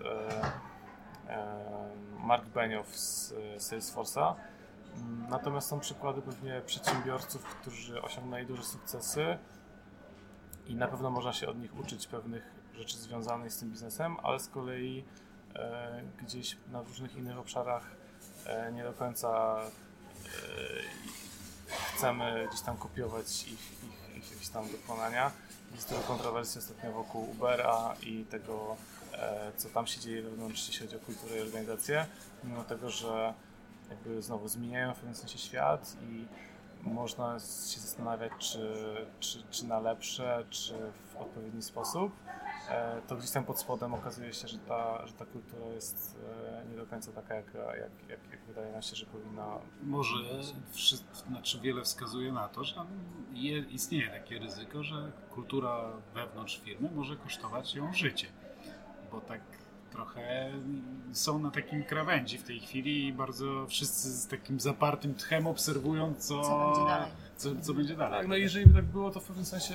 Mark 2.19 2.45
Benioff 2.45 2.97
z 2.97 3.33
Salesforce'a. 3.57 4.35
Natomiast 5.29 5.67
są 5.67 5.79
przykłady 5.79 6.21
pewnie 6.21 6.61
przedsiębiorców, 6.65 7.45
którzy 7.45 8.01
osiągnęli 8.01 8.45
duże 8.45 8.63
sukcesy, 8.63 9.37
i 10.67 10.75
na 10.75 10.87
pewno 10.87 11.09
można 11.09 11.33
się 11.33 11.47
od 11.47 11.59
nich 11.59 11.79
uczyć 11.79 12.07
pewnych 12.07 12.43
rzeczy 12.77 12.97
związanych 12.97 13.53
z 13.53 13.59
tym 13.59 13.71
biznesem, 13.71 14.17
ale 14.23 14.39
z 14.39 14.47
kolei 14.47 15.03
e, 15.55 16.01
gdzieś 16.21 16.57
na 16.71 16.81
różnych 16.81 17.15
innych 17.15 17.37
obszarach 17.37 17.83
e, 18.45 18.71
nie 18.71 18.83
do 18.83 18.93
końca 18.93 19.59
e, 19.61 21.05
chcemy 21.95 22.47
gdzieś 22.49 22.61
tam 22.61 22.77
kopiować 22.77 23.43
ich, 23.43 23.83
ich, 23.83 24.17
ich 24.17 24.31
jakieś 24.31 24.49
tam 24.49 24.71
dokonania. 24.71 25.31
Jest 25.75 25.89
dużo 25.89 26.01
kontrowersji 26.01 26.59
ostatnio 26.59 26.91
wokół 26.91 27.31
Ubera 27.31 27.95
i 28.03 28.25
tego, 28.25 28.75
e, 29.13 29.51
co 29.57 29.69
tam 29.69 29.87
się 29.87 29.99
dzieje 29.99 30.21
wewnątrz, 30.21 30.67
jeśli 30.67 30.85
chodzi 30.85 30.97
o 30.97 30.99
kulturę 31.05 31.37
i 31.37 31.41
organizację, 31.41 32.05
mimo 32.43 32.63
tego, 32.63 32.89
że 32.89 33.33
jakby 33.89 34.21
znowu 34.21 34.47
zmieniają 34.47 34.93
w 34.93 34.95
pewnym 34.95 35.15
sensie 35.15 35.37
świat 35.37 35.95
i 36.09 36.25
można 36.85 37.39
się 37.39 37.79
zastanawiać, 37.79 38.31
czy, 38.39 38.73
czy, 39.19 39.43
czy 39.51 39.67
na 39.67 39.79
lepsze, 39.79 40.45
czy 40.49 40.73
w 41.13 41.15
odpowiedni 41.15 41.61
sposób, 41.61 42.11
e, 42.69 43.01
to 43.07 43.15
gdzieś 43.15 43.31
tam 43.31 43.45
pod 43.45 43.59
spodem 43.59 43.93
okazuje 43.93 44.33
się, 44.33 44.47
że 44.47 44.57
ta, 44.57 45.07
że 45.07 45.13
ta 45.13 45.25
kultura 45.25 45.65
jest 45.65 46.17
e, 46.55 46.65
nie 46.71 46.77
do 46.77 46.85
końca 46.85 47.11
taka, 47.11 47.35
jak, 47.35 47.53
jak, 47.53 48.09
jak, 48.09 48.19
jak 48.31 48.45
wydaje 48.47 48.71
nam 48.71 48.81
się, 48.81 48.95
że 48.95 49.05
powinna 49.05 49.57
Może 49.83 50.43
znaczy 51.27 51.59
wiele 51.59 51.83
wskazuje 51.83 52.31
na 52.31 52.47
to, 52.47 52.63
że 52.63 52.75
je, 53.33 53.59
istnieje 53.59 54.09
takie 54.09 54.39
ryzyko, 54.39 54.83
że 54.83 55.11
kultura 55.29 55.91
wewnątrz 56.13 56.61
firmy 56.61 56.89
może 56.95 57.15
kosztować 57.15 57.75
ją 57.75 57.93
życie. 57.93 58.27
Bo 59.11 59.21
tak 59.21 59.41
trochę 59.95 60.51
są 61.11 61.39
na 61.39 61.51
takim 61.51 61.83
krawędzi 61.83 62.37
w 62.37 62.43
tej 62.43 62.59
chwili 62.59 63.07
i 63.07 63.13
bardzo 63.13 63.67
wszyscy 63.67 64.09
z 64.09 64.27
takim 64.27 64.59
zapartym 64.59 65.15
tchem 65.15 65.47
obserwują, 65.47 66.13
co, 66.15 66.41
co 66.41 66.65
będzie 66.65 66.85
dalej. 66.87 67.11
Co, 67.37 67.49
co 67.61 67.73
będzie 67.73 67.95
dalej. 67.95 68.19
Tak, 68.19 68.27
no 68.27 68.35
jeżeli 68.35 68.65
by 68.65 68.73
tak 68.73 68.85
było, 68.85 69.11
to 69.11 69.19
w 69.19 69.27
pewnym 69.27 69.45
sensie 69.45 69.73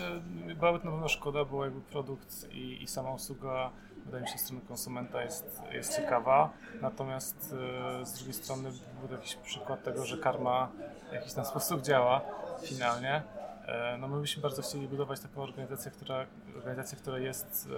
byłaby 0.59 0.79
to 0.79 0.85
na 0.85 0.91
pewno 0.91 1.09
szkoda, 1.09 1.45
bo 1.45 1.65
jakby 1.65 1.81
produkt 1.81 2.47
i, 2.53 2.83
i 2.83 2.87
sama 2.87 3.11
usługa 3.11 3.71
wydaje 4.05 4.23
mi 4.23 4.29
się, 4.29 4.39
strony 4.39 4.61
konsumenta 4.69 5.23
jest, 5.23 5.63
jest 5.73 5.97
ciekawa. 5.97 6.51
Natomiast 6.81 7.55
e, 8.01 8.07
z 8.07 8.13
drugiej 8.13 8.35
strony 8.35 8.71
był 9.01 9.17
jakiś 9.17 9.35
przykład 9.35 9.83
tego, 9.83 10.05
że 10.05 10.19
karma 10.19 10.69
w 11.11 11.13
jakiś 11.13 11.33
tam 11.33 11.45
sposób 11.45 11.83
działa 11.83 12.21
finalnie. 12.63 13.23
E, 13.67 13.97
no 14.01 14.09
my 14.09 14.21
byśmy 14.21 14.43
bardzo 14.43 14.63
chcieli 14.63 14.89
budować 14.89 15.21
taką 15.21 15.43
organizację, 15.43 15.91
która, 15.91 16.27
organizację, 16.57 16.99
która 16.99 17.19
jest 17.19 17.69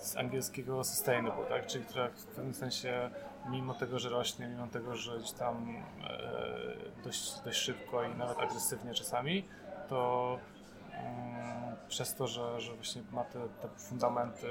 z 0.00 0.16
angielskiego 0.16 0.84
sustainable, 0.84 1.44
tak? 1.44 1.66
czyli 1.66 1.84
która 1.84 2.08
w 2.08 2.24
pewnym 2.26 2.54
sensie 2.54 3.10
mimo 3.48 3.74
tego, 3.74 3.98
że 3.98 4.08
rośnie, 4.08 4.48
mimo 4.48 4.66
tego, 4.66 4.96
że 4.96 5.18
gdzieś 5.18 5.32
tam 5.32 5.82
e, 6.04 7.02
dość, 7.04 7.40
dość 7.44 7.58
szybko 7.58 8.04
i 8.04 8.14
nawet 8.14 8.38
agresywnie 8.38 8.94
czasami, 8.94 9.48
to 9.88 10.38
mm, 10.92 11.76
przez 11.88 12.14
to, 12.14 12.26
że, 12.26 12.60
że 12.60 12.74
właśnie 12.74 13.02
ma 13.12 13.24
te, 13.24 13.48
te 13.48 13.68
fundamenty, 13.68 14.46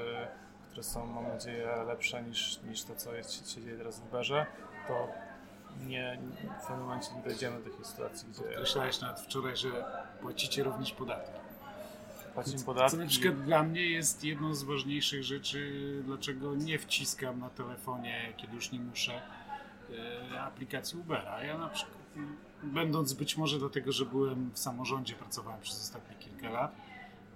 które 0.68 0.82
są, 0.82 1.06
mam 1.06 1.28
nadzieję, 1.28 1.68
lepsze 1.86 2.22
niż, 2.22 2.62
niż 2.62 2.84
to, 2.84 2.94
co 2.94 3.14
jest, 3.14 3.54
się 3.54 3.62
dzieje 3.62 3.76
teraz 3.76 4.00
w 4.00 4.06
Uberze, 4.06 4.46
to 4.88 5.08
nie, 5.86 6.18
w 6.62 6.66
pewnym 6.66 6.86
momencie 6.86 7.14
nie 7.14 7.22
dojdziemy 7.22 7.58
do 7.58 7.70
takiej 7.70 7.84
sytuacji, 7.84 8.28
gdzie... 8.28 8.42
Podkreślałeś 8.42 9.00
nawet 9.00 9.20
wczoraj, 9.20 9.56
że 9.56 9.68
płacicie 10.20 10.64
również 10.64 10.92
podatki. 10.92 11.39
Płacimy 12.34 12.64
podatki. 12.64 12.90
Co 12.90 13.02
na 13.02 13.08
przykład 13.08 13.42
dla 13.44 13.62
mnie 13.62 13.86
jest 13.86 14.24
jedną 14.24 14.54
z 14.54 14.62
ważniejszych 14.62 15.24
rzeczy, 15.24 16.02
dlaczego 16.04 16.54
nie 16.54 16.78
wciskam 16.78 17.40
na 17.40 17.50
telefonie, 17.50 18.32
kiedy 18.36 18.54
już 18.54 18.72
nie 18.72 18.80
muszę, 18.80 19.22
e, 20.32 20.40
aplikacji 20.40 20.98
Ubera. 20.98 21.44
Ja 21.44 21.58
na 21.58 21.68
przykład, 21.68 21.98
będąc 22.62 23.12
być 23.12 23.36
może 23.36 23.58
dlatego, 23.58 23.92
że 23.92 24.04
byłem 24.04 24.50
w 24.50 24.58
samorządzie, 24.58 25.14
pracowałem 25.14 25.60
przez 25.60 25.80
ostatnie 25.80 26.16
kilka 26.16 26.50
lat, 26.50 26.76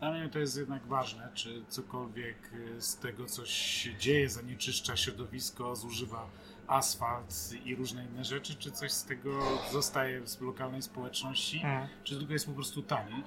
dla 0.01 0.13
mnie 0.13 0.29
to 0.29 0.39
jest 0.39 0.57
jednak 0.57 0.87
ważne, 0.87 1.29
czy 1.35 1.65
cokolwiek 1.69 2.51
z 2.79 2.97
tego, 2.97 3.27
co 3.27 3.47
się 3.47 3.97
dzieje, 3.97 4.29
zanieczyszcza 4.29 4.97
środowisko, 4.97 5.77
zużywa 5.77 6.27
asfalt 6.67 7.53
i 7.65 7.75
różne 7.75 8.05
inne 8.05 8.25
rzeczy, 8.25 8.55
czy 8.55 8.71
coś 8.71 8.93
z 8.93 9.05
tego 9.05 9.41
zostaje 9.73 10.27
z 10.27 10.41
lokalnej 10.41 10.83
społeczności, 10.83 11.61
mm. 11.65 11.89
czy 12.05 12.17
tylko 12.19 12.33
jest 12.33 12.47
po 12.47 12.53
prostu 12.53 12.83
tani. 12.83 13.23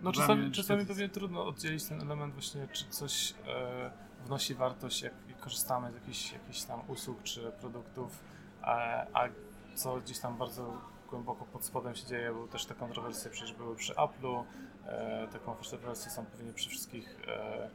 E, 0.00 0.04
no 0.04 0.12
czasami, 0.12 0.52
czasami 0.52 0.86
pewnie 0.86 1.08
trudno 1.08 1.46
oddzielić 1.46 1.84
ten 1.84 2.00
element 2.00 2.34
właśnie, 2.34 2.68
czy 2.72 2.84
coś 2.84 3.34
e, 3.46 3.90
wnosi 4.24 4.54
wartość, 4.54 5.02
jak, 5.02 5.12
jak 5.28 5.38
korzystamy 5.38 5.92
z 5.92 5.94
jakichś, 5.94 6.32
jakichś 6.32 6.62
tam 6.62 6.80
usług 6.88 7.22
czy 7.22 7.52
produktów, 7.60 8.24
a, 8.62 8.76
a 9.12 9.28
co 9.74 9.96
gdzieś 9.96 10.18
tam 10.18 10.36
bardzo 10.36 10.80
głęboko 11.10 11.44
pod 11.44 11.64
spodem 11.64 11.94
się 11.94 12.06
dzieje, 12.06 12.32
bo 12.32 12.46
też 12.46 12.66
te 12.66 12.74
kontrowersje 12.74 13.30
przecież 13.30 13.52
były 13.52 13.76
przy 13.76 13.94
Apple'u, 13.94 14.44
e, 14.86 15.28
te 15.32 15.38
kontrowersje 15.38 16.10
są 16.10 16.26
pewnie 16.26 16.52
przy 16.52 16.68
wszystkich 16.68 17.16
e, 17.28 17.70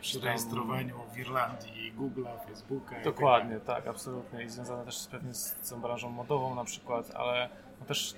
przy 0.00 0.20
rejestrowaniu 0.20 1.00
w 1.14 1.18
Irlandii 1.18 1.92
Google'a, 1.98 2.46
Facebooka. 2.46 3.02
Dokładnie, 3.04 3.60
tak, 3.60 3.76
tak, 3.76 3.86
absolutnie. 3.86 4.44
I 4.44 4.48
związane 4.48 4.84
też 4.84 5.06
pewnie 5.10 5.34
z 5.34 5.70
tą 5.70 5.80
branżą 5.80 6.10
modową 6.10 6.54
na 6.54 6.64
przykład, 6.64 7.10
ale 7.14 7.48
no 7.80 7.86
też 7.86 8.14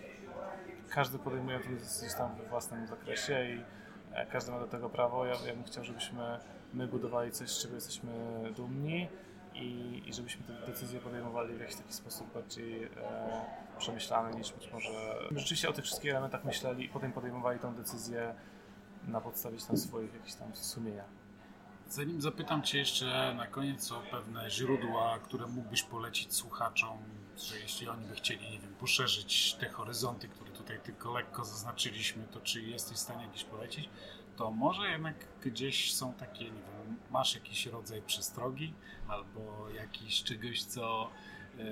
każdy 0.95 1.19
podejmuje 1.19 1.61
to 1.61 1.69
gdzieś 1.69 2.15
tam 2.15 2.37
we 2.37 2.49
własnym 2.49 2.87
zakresie 2.87 3.45
i 3.45 3.65
e, 4.13 4.27
każdy 4.27 4.53
ma 4.53 4.59
do 4.59 4.67
tego 4.67 4.91
prawo. 4.91 5.27
Ja, 5.27 5.35
ja 5.47 5.55
bym 5.55 5.65
chciał, 5.65 5.85
żebyśmy 5.85 6.39
my 6.75 6.87
budowali 6.87 7.33
coś, 7.33 7.51
z 7.51 7.63
czego 7.63 7.75
jesteśmy 7.75 8.13
dumni 8.57 9.09
i, 9.55 10.03
i 10.07 10.13
żebyśmy 10.13 10.45
te 10.47 10.67
decyzje 10.67 11.01
podejmowali 11.01 11.55
w 11.55 11.61
jakiś 11.61 11.77
taki 11.77 11.93
sposób 11.93 12.33
bardziej 12.35 12.85
e, 12.85 12.91
przemyślany 13.79 14.37
niż 14.37 14.53
być 14.53 14.73
może... 14.73 15.19
Rzeczywiście 15.31 15.69
o 15.69 15.73
tych 15.73 15.85
wszystkich 15.85 16.11
elementach 16.11 16.45
myśleli 16.45 16.85
i 16.85 16.89
potem 16.89 17.13
podejmowali 17.13 17.59
tą 17.59 17.75
decyzję 17.75 18.35
na 19.09 19.21
podstawie 19.21 19.59
tam 19.59 19.77
swoich 19.77 20.15
jakichś 20.15 20.35
tam 20.35 20.55
sumienia. 20.55 21.05
Zanim 21.89 22.21
zapytam 22.21 22.63
Cię 22.63 22.79
jeszcze 22.79 23.35
na 23.37 23.47
koniec 23.47 23.93
o 23.93 24.01
pewne 24.11 24.51
źródła, 24.51 25.19
które 25.19 25.47
mógłbyś 25.47 25.83
polecić 25.83 26.35
słuchaczom, 26.35 26.99
że 27.37 27.59
jeśli 27.59 27.89
oni 27.89 28.07
by 28.07 28.15
chcieli, 28.15 28.51
nie 28.51 28.59
wiem, 28.59 28.75
poszerzyć 28.75 29.55
te 29.55 29.69
horyzonty, 29.69 30.29
które 30.29 30.44
tutaj 30.65 30.81
tylko 30.81 31.13
lekko 31.13 31.45
zaznaczyliśmy, 31.45 32.25
to 32.33 32.41
czy 32.41 32.63
jesteś 32.63 32.97
w 32.97 33.01
stanie 33.01 33.23
jakieś 33.23 33.45
polecić? 33.45 33.89
To 34.37 34.51
może 34.51 34.91
jednak 34.91 35.15
gdzieś 35.43 35.95
są 35.95 36.13
takie, 36.13 36.45
nie 36.45 36.51
wiem, 36.51 36.97
masz 37.11 37.35
jakiś 37.35 37.67
rodzaj 37.67 38.03
przestrogi 38.03 38.75
albo 39.09 39.69
jakiś 39.71 40.23
czegoś, 40.23 40.63
co 40.63 41.11
e, 41.59 41.65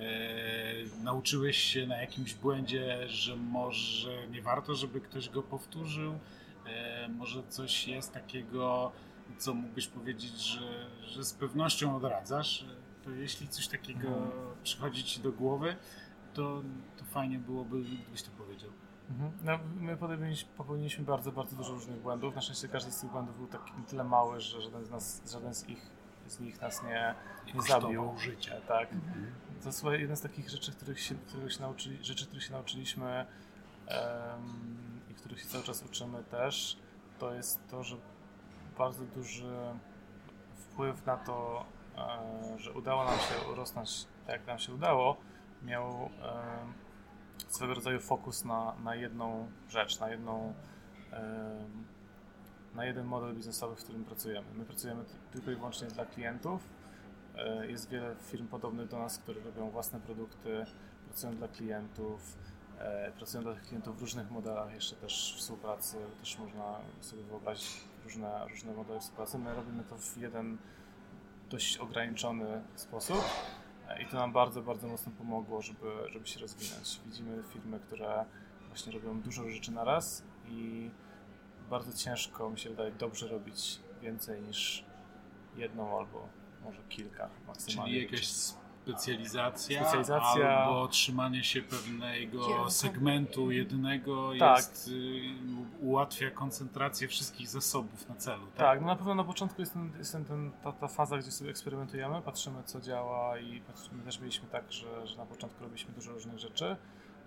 nauczyłeś 1.03 1.57
się 1.57 1.87
na 1.87 1.97
jakimś 1.97 2.35
błędzie, 2.35 3.09
że 3.09 3.37
może 3.37 4.29
nie 4.29 4.43
warto, 4.43 4.75
żeby 4.75 5.01
ktoś 5.01 5.29
go 5.29 5.43
powtórzył. 5.43 6.19
E, 6.67 7.09
może 7.09 7.43
coś 7.49 7.89
jest 7.89 8.13
takiego, 8.13 8.93
co 9.39 9.55
mógłbyś 9.55 9.87
powiedzieć, 9.87 10.41
że, 10.41 10.87
że 11.07 11.25
z 11.25 11.33
pewnością 11.33 11.97
odradzasz. 11.97 12.65
To 13.05 13.11
jeśli 13.11 13.49
coś 13.49 13.69
takiego 13.69 14.09
hmm. 14.09 14.31
przychodzi 14.63 15.05
ci 15.05 15.21
do 15.21 15.33
głowy, 15.33 15.77
to, 16.35 16.63
to 16.97 17.05
fajnie 17.05 17.39
byłoby, 17.39 17.83
gdybyś 17.83 18.23
to 18.23 18.31
powiedział. 18.31 18.42
Mhm. 19.13 19.33
No, 19.43 19.59
my 19.81 19.97
popełniliśmy 20.57 21.05
bardzo, 21.05 21.33
bardzo 21.33 21.57
dużo 21.57 21.73
różnych 21.73 22.01
błędów. 22.01 22.35
Na 22.35 22.41
szczęście 22.41 22.69
każdy 22.69 22.93
z 22.93 23.01
tych 23.01 23.11
błędów 23.11 23.37
był 23.37 23.47
tak 23.47 23.61
tyle 23.89 24.05
mały, 24.05 24.41
że 24.41 24.63
żaden 24.63 24.85
z, 24.85 24.91
nas, 24.91 25.31
żaden 25.33 25.55
z, 25.55 25.69
ich, 25.69 25.91
z 26.27 26.41
nich 26.41 26.61
nas 26.61 26.83
nie, 26.83 27.15
nie 27.55 27.63
zabił. 27.63 28.19
życia. 28.19 28.61
Tak. 28.69 28.93
Mhm. 28.93 29.33
To 29.63 29.69
jest 29.69 29.85
jedna 29.85 30.17
z 30.17 30.21
takich 30.21 30.51
rzeczy, 30.51 30.73
których 30.73 31.01
się, 31.01 31.15
których 31.15 31.53
się 31.53 31.61
nauczyli, 31.61 32.05
rzeczy, 32.05 32.27
których 32.27 32.45
się 32.45 32.53
nauczyliśmy 32.53 33.27
um, 33.89 35.01
i 35.11 35.15
których 35.15 35.41
się 35.41 35.47
cały 35.47 35.65
czas 35.65 35.83
uczymy 35.83 36.25
też, 36.25 36.77
to 37.19 37.35
jest 37.35 37.69
to, 37.69 37.83
że 37.83 37.97
bardzo 38.79 39.05
duży 39.05 39.55
wpływ 40.57 41.07
na 41.07 41.17
to, 41.17 41.65
e, 41.97 42.59
że 42.59 42.73
udało 42.73 43.05
nam 43.05 43.19
się 43.19 43.53
urosnąć 43.53 44.07
tak, 44.27 44.37
jak 44.37 44.47
nam 44.47 44.59
się 44.59 44.75
udało, 44.75 45.17
miał 45.63 46.11
e, 46.23 46.67
swego 47.49 47.75
rodzaju 47.75 48.01
fokus 48.01 48.45
na, 48.45 48.75
na 48.85 48.95
jedną 48.95 49.49
rzecz, 49.69 50.01
na 50.01 50.11
jedną 50.11 50.55
na 52.75 52.85
jeden 52.85 53.07
model 53.07 53.35
biznesowy, 53.35 53.77
w 53.77 53.85
którym 53.85 54.05
pracujemy. 54.05 54.47
My 54.55 54.65
pracujemy 54.65 55.05
tylko 55.33 55.51
i 55.51 55.55
wyłącznie 55.55 55.89
dla 55.89 56.07
klientów. 56.07 56.69
E, 57.37 57.67
jest 57.67 57.89
wiele 57.89 58.17
firm 58.21 58.49
podobnych 58.49 58.89
do 58.89 58.99
nas, 58.99 59.19
które 59.19 59.41
robią 59.41 59.71
własne 59.71 60.01
produkty, 60.01 60.65
pracują 61.07 61.37
dla 61.37 61.49
klientów, 61.49 62.37
e, 62.79 63.13
pracują 63.13 63.43
dla 63.43 63.55
tych 63.55 63.63
klientów 63.63 63.99
w 63.99 64.01
różnych 64.01 64.31
modelach 64.31 64.75
jeszcze 64.75 64.97
też 64.97 65.35
współpracy, 65.39 65.97
też 66.21 66.39
można 66.39 66.79
sobie 67.01 67.23
wyobrazić 67.23 67.81
różne, 68.05 68.49
różne 68.49 68.73
modele 68.73 69.01
współpracy. 69.01 69.39
My 69.39 69.55
robimy 69.55 69.85
to 69.85 69.99
w 69.99 70.17
jeden 70.17 70.59
dość 71.51 71.79
ograniczony 71.79 72.63
sposób 72.75 73.25
i 74.03 74.07
to 74.07 74.17
nam 74.17 74.33
bardzo, 74.33 74.63
bardzo 74.63 74.89
mocno 74.89 75.13
pomogło, 75.19 75.63
żeby, 75.63 75.93
żeby 76.09 76.27
się 76.27 76.41
rozwinąć. 76.41 77.01
Widzimy 77.07 77.43
firmy, 77.53 77.81
które 77.81 78.25
właśnie 78.69 78.93
robią 78.93 79.21
dużo 79.21 79.51
rzeczy 79.51 79.73
na 79.73 79.85
raz 79.85 80.25
i 80.49 80.91
bardzo 81.71 81.93
ciężko, 81.93 82.51
mi 82.51 82.59
się 82.59 82.71
wydaje, 82.71 82.93
dobrze 82.93 83.29
robić 83.29 83.81
więcej 84.03 84.43
niż 84.43 84.85
jedną 85.57 85.99
albo 85.99 86.29
może 86.65 86.83
kilka 86.89 87.29
maksymalnie. 87.47 87.93
Czyli 87.93 88.05
jakaś 88.05 88.29
specjalizacja, 88.83 89.81
specjalizacja 89.81 90.59
albo 90.59 90.89
trzymanie 90.89 91.45
się 91.45 91.63
pewnego 91.63 92.47
Kierunku. 92.47 92.71
segmentu 92.71 93.51
jednego 93.51 94.33
tak. 94.39 94.57
jest, 94.57 94.89
y, 94.89 95.23
ułatwia 95.81 96.31
koncentrację 96.31 97.09
wszystkich 97.09 97.49
zasobów 97.49 98.09
na 98.09 98.15
celu. 98.15 98.47
Tak, 98.47 98.57
tak 98.57 98.81
no 98.81 98.87
na 98.87 98.97
pewno 98.97 99.15
na 99.15 99.25
początku 99.25 99.63
jest, 99.63 99.73
ten, 99.73 99.93
jest 99.99 100.13
ten, 100.13 100.51
ta, 100.63 100.73
ta 100.73 100.89
faza, 100.89 101.19
gdzie 101.19 101.31
sobie 101.31 101.51
eksperymentujemy, 101.51 102.23
patrzymy 102.23 102.63
co 102.65 102.81
działa 102.81 103.39
i 103.39 103.61
patrzymy, 103.61 104.03
też 104.03 104.21
mieliśmy 104.21 104.49
tak, 104.49 104.73
że, 104.73 105.07
że 105.07 105.17
na 105.17 105.27
początku 105.27 105.65
robiliśmy 105.65 105.95
dużo 105.95 106.13
różnych 106.13 106.39
rzeczy, 106.39 106.77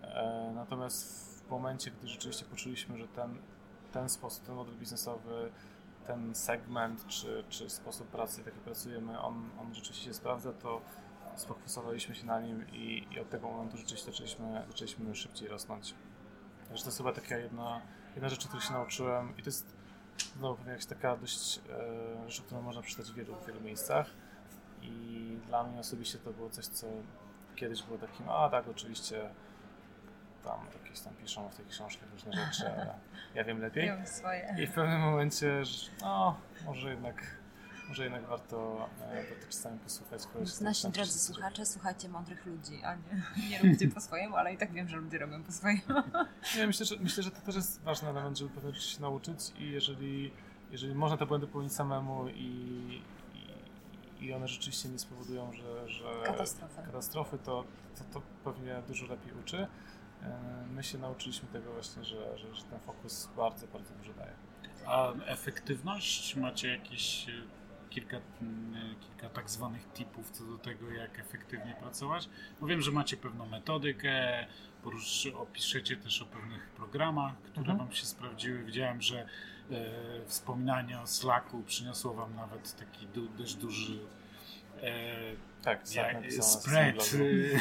e, 0.01 0.51
natomiast 0.55 1.25
w 1.47 1.49
momencie, 1.49 1.91
gdy 1.91 2.07
rzeczywiście 2.07 2.45
poczuliśmy, 2.45 2.97
że 2.97 3.07
ten, 3.07 3.37
ten 3.91 4.09
sposób, 4.09 4.45
ten 4.45 4.55
model 4.55 4.75
biznesowy 4.75 5.51
ten 6.07 6.35
segment 6.35 7.07
czy, 7.07 7.43
czy 7.49 7.69
sposób 7.69 8.07
pracy, 8.07 8.43
w 8.43 8.45
jaki 8.45 8.59
pracujemy, 8.59 9.19
on, 9.19 9.49
on 9.61 9.73
rzeczywiście 9.73 10.05
się 10.05 10.13
sprawdza, 10.13 10.53
to 10.53 10.81
sfokusowaliśmy 11.37 12.15
się 12.15 12.25
na 12.25 12.41
nim 12.41 12.65
i, 12.71 13.07
i 13.11 13.19
od 13.19 13.29
tego 13.29 13.47
momentu 13.47 13.77
rzeczywiście 13.77 14.11
zaczęliśmy, 14.11 14.63
zaczęliśmy 14.67 15.15
szybciej 15.15 15.47
rosnąć. 15.47 15.95
Także 16.67 16.83
to 16.83 16.89
jest 16.89 16.97
chyba 16.97 17.13
taka 17.13 17.37
jedna, 17.37 17.81
jedna 18.15 18.29
rzecz, 18.29 18.47
której 18.47 18.65
się 18.67 18.73
nauczyłem 18.73 19.37
i 19.37 19.43
to 19.43 19.49
jest 19.49 19.75
znowu 20.37 20.55
pewnie 20.55 20.71
jakaś 20.71 20.85
taka 20.85 21.17
dość 21.17 21.59
e, 21.69 22.29
rzecz, 22.29 22.41
którą 22.41 22.61
można 22.61 22.81
przeczytać 22.81 23.11
w 23.11 23.15
wielu, 23.15 23.35
w 23.35 23.47
wielu 23.47 23.61
miejscach 23.61 24.09
i 24.81 25.37
dla 25.47 25.63
mnie 25.63 25.79
osobiście 25.79 26.17
to 26.17 26.33
było 26.33 26.49
coś, 26.49 26.65
co 26.65 26.87
kiedyś 27.55 27.83
było 27.83 27.97
takim, 27.97 28.29
a 28.29 28.49
tak 28.49 28.67
oczywiście 28.67 29.29
tam 30.43 30.59
jakieś 30.83 30.99
tam 30.99 31.13
piszą 31.13 31.49
w 31.49 31.55
tych 31.55 31.67
książkach 31.67 32.11
różne 32.11 32.31
rzeczy, 32.33 32.71
ale 32.71 32.93
ja 33.35 33.43
wiem 33.43 33.59
lepiej. 33.61 33.91
I 34.57 34.67
w 34.67 34.71
pewnym 34.71 34.99
momencie, 34.99 35.61
no, 36.01 36.37
może 36.65 36.89
jednak 36.89 37.15
może 37.87 38.03
jednak 38.03 38.27
warto, 38.27 38.89
e, 39.01 39.15
warto 39.15 39.47
czasami 39.49 39.79
posłuchać 39.79 40.27
kogoś. 40.33 40.59
Nasi 40.59 40.89
drodzy 40.89 41.19
słuchacze, 41.19 41.65
słuchajcie 41.65 42.09
mądrych 42.09 42.45
ludzi, 42.45 42.83
a 42.83 42.95
nie, 42.95 43.49
nie 43.49 43.59
róbcie 43.69 43.87
po 43.87 44.01
swojemu, 44.01 44.35
ale 44.35 44.53
i 44.53 44.57
tak 44.57 44.71
wiem, 44.71 44.89
że 44.89 44.97
ludzie 44.97 45.17
robią 45.17 45.43
po 45.43 45.51
swojemu. 45.51 45.83
Nie, 46.57 46.67
myślę, 46.67 46.85
że, 46.85 46.95
myślę, 46.99 47.23
że 47.23 47.31
to 47.31 47.41
też 47.41 47.55
jest 47.55 47.81
ważny 47.81 48.09
element, 48.09 48.37
żeby 48.37 48.49
pewne 48.49 48.73
rzeczy 48.73 48.87
się 48.87 49.01
nauczyć 49.01 49.39
i 49.59 49.71
jeżeli 49.71 50.31
jeżeli 50.71 50.95
można 50.95 51.17
te 51.17 51.25
błędy 51.25 51.47
popełnić 51.47 51.73
samemu 51.73 52.27
i, 52.27 53.01
i, 54.19 54.25
i 54.25 54.33
one 54.33 54.47
rzeczywiście 54.47 54.89
nie 54.89 54.99
spowodują, 54.99 55.53
że, 55.53 55.89
że 55.89 56.23
katastrofy, 56.25 56.81
katastrofy 56.85 57.37
to, 57.37 57.63
to, 57.97 58.03
to 58.13 58.21
pewnie 58.43 58.81
dużo 58.87 59.05
lepiej 59.05 59.33
uczy. 59.33 59.67
E, 60.21 60.65
my 60.73 60.83
się 60.83 60.97
nauczyliśmy 60.97 61.47
tego 61.47 61.73
właśnie, 61.73 62.03
że, 62.03 62.37
że, 62.37 62.55
że 62.55 62.63
ten 62.63 62.79
fokus 62.79 63.29
bardzo, 63.37 63.67
bardzo 63.67 63.93
dużo 63.93 64.13
daje. 64.13 64.33
A 64.85 65.13
efektywność? 65.13 66.35
Macie 66.35 66.67
jakieś 66.67 67.29
e, 67.29 67.31
kilka, 67.95 68.17
kilka 68.99 69.29
tak 69.29 69.49
zwanych 69.49 69.93
tipów 69.93 70.31
co 70.31 70.45
do 70.45 70.57
tego, 70.57 70.91
jak 70.91 71.19
efektywnie 71.19 71.75
pracować? 71.79 72.29
No 72.61 72.67
wiem, 72.67 72.81
że 72.81 72.91
macie 72.91 73.17
pewną 73.17 73.45
metodykę, 73.45 74.45
porusz, 74.83 75.27
opiszecie 75.27 75.97
też 75.97 76.21
o 76.21 76.25
pewnych 76.25 76.69
programach, 76.69 77.37
które 77.37 77.59
mhm. 77.59 77.77
Wam 77.77 77.91
się 77.91 78.05
sprawdziły. 78.05 78.63
Widziałem, 78.63 79.01
że 79.01 79.19
e, 79.71 80.25
wspominanie 80.25 80.99
o 80.99 81.07
Slacku 81.07 81.63
przyniosło 81.63 82.13
Wam 82.13 82.35
nawet 82.35 82.75
taki 82.75 83.07
du, 83.07 83.27
dość 83.27 83.55
duży 83.55 83.99
e, 84.83 85.55
tak, 85.65 85.87
spread. 86.43 87.11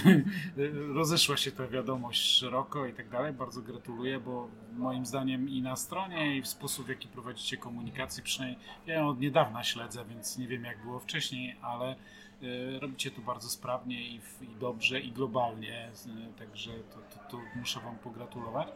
Rozeszła 0.95 1.37
się 1.37 1.53
ta 1.53 1.67
wiadomość 1.67 2.39
szeroko 2.39 2.87
i 2.87 2.93
tak 2.93 3.09
dalej. 3.09 3.33
Bardzo 3.33 3.63
gratuluję, 3.63 4.21
bo 4.21 4.49
moim 4.73 5.07
zdaniem 5.07 5.49
i 5.49 5.63
na 5.63 5.77
stronie, 5.77 6.37
i 6.37 6.43
w 6.43 6.49
sposób, 6.49 6.87
w 6.87 6.89
jaki 6.89 7.09
prowadzicie 7.09 7.57
komunikację, 7.57 8.23
przynajmniej 8.23 8.61
ja 8.87 8.95
ją 8.95 9.09
od 9.09 9.21
niedawna 9.21 9.65
śledzę, 9.65 10.05
więc 10.09 10.39
nie 10.39 10.49
wiem 10.49 10.65
jak 10.65 10.83
było 10.83 11.01
wcześniej, 11.01 11.57
ale 11.63 11.97
y, 12.43 12.79
robicie 12.81 13.11
to 13.11 13.21
bardzo 13.21 13.49
sprawnie 13.49 14.03
i, 14.09 14.21
i 14.41 14.57
dobrze, 14.61 15.01
i 15.01 15.13
globalnie, 15.13 15.91
także 16.39 16.71
to, 16.71 16.97
to, 16.97 17.31
to 17.31 17.43
muszę 17.57 17.81
Wam 17.81 17.99
pogratulować. 17.99 18.69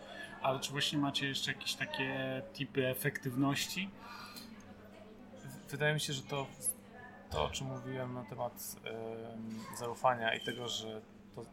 Ale 0.42 0.60
czy 0.60 0.70
właśnie 0.70 0.98
macie 0.98 1.28
jeszcze 1.28 1.52
jakieś 1.52 1.74
takie 1.74 2.42
typy 2.54 2.88
efektywności? 2.88 3.90
Wydaje 5.70 5.94
mi 5.94 6.00
się, 6.00 6.12
że 6.12 6.22
to 6.22 6.46
to, 7.30 7.44
o 7.44 7.50
czym 7.50 7.66
mówiłem 7.66 8.14
na 8.14 8.24
temat 8.24 8.76
y, 9.74 9.78
zaufania 9.78 10.34
i 10.34 10.40
tego, 10.40 10.68
że 10.68 11.00
to, 11.34 11.44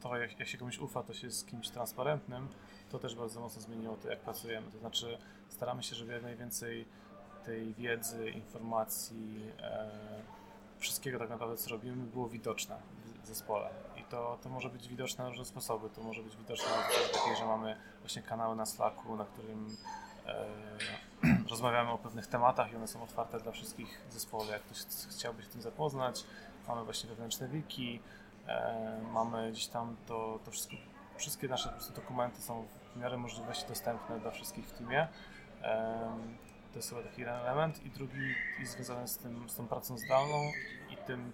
to 0.00 0.16
jak, 0.16 0.38
jak, 0.38 0.48
się 0.48 0.58
komuś 0.58 0.78
ufa, 0.78 1.02
to 1.02 1.14
się 1.14 1.26
jest 1.26 1.38
z 1.38 1.44
kimś 1.44 1.70
transparentnym, 1.70 2.48
to 2.90 2.98
też 2.98 3.14
bardzo 3.14 3.40
mocno 3.40 3.62
zmieniło 3.62 3.96
to, 3.96 4.08
jak 4.08 4.20
pracujemy. 4.20 4.72
To 4.72 4.78
znaczy, 4.78 5.18
staramy 5.48 5.82
się, 5.82 5.96
żeby 5.96 6.12
jak 6.12 6.22
najwięcej 6.22 6.86
tej 7.44 7.74
wiedzy, 7.74 8.30
informacji, 8.30 9.52
e, 9.60 9.90
wszystkiego 10.78 11.18
tak 11.18 11.30
naprawdę, 11.30 11.56
co 11.56 11.70
robimy, 11.70 12.06
było 12.06 12.28
widoczne 12.28 12.76
w 13.22 13.26
zespole. 13.26 13.70
I 13.96 14.02
to, 14.02 14.38
to 14.42 14.48
może 14.48 14.68
być 14.70 14.88
widoczne 14.88 15.24
na 15.24 15.30
różne 15.30 15.44
sposoby. 15.44 15.90
To 15.90 16.02
może 16.02 16.22
być 16.22 16.36
widoczne 16.36 16.70
na 16.70 17.18
takiej, 17.18 17.36
że 17.36 17.46
mamy 17.46 17.76
właśnie 18.00 18.22
kanały 18.22 18.56
na 18.56 18.66
Slacku, 18.66 19.16
na 19.16 19.24
którym 19.24 19.76
rozmawiamy 21.50 21.90
o 21.90 21.98
pewnych 21.98 22.26
tematach 22.26 22.72
i 22.72 22.76
one 22.76 22.88
są 22.88 23.02
otwarte 23.02 23.40
dla 23.40 23.52
wszystkich 23.52 24.00
zespołów. 24.10 24.50
Jak 24.50 24.62
ktoś 24.62 24.78
chciałby 25.10 25.42
się 25.42 25.48
tym 25.48 25.62
zapoznać, 25.62 26.24
mamy 26.68 26.84
właśnie 26.84 27.10
wewnętrzne 27.10 27.48
wiki, 27.48 28.00
mamy 29.12 29.52
gdzieś 29.52 29.66
tam 29.66 29.96
to, 30.06 30.40
to 30.44 30.50
wszystko, 30.50 30.76
wszystkie 31.16 31.48
nasze 31.48 31.74
dokumenty 31.96 32.42
są 32.42 32.66
w 32.94 33.00
miarę 33.00 33.16
możliwości 33.16 33.64
dostępne 33.68 34.20
dla 34.20 34.30
wszystkich 34.30 34.66
w 34.66 34.72
teamie. 34.72 35.08
To 36.72 36.78
jest 36.78 36.88
chyba 36.88 37.02
taki 37.02 37.20
jeden 37.20 37.34
element. 37.34 37.86
I 37.86 37.90
drugi 37.90 38.34
jest 38.60 38.72
związany 38.72 39.08
z, 39.08 39.16
tym, 39.18 39.48
z 39.48 39.56
tą 39.56 39.66
pracą 39.66 39.98
zdalną 39.98 40.52
i 40.90 40.96
tym, 40.96 41.32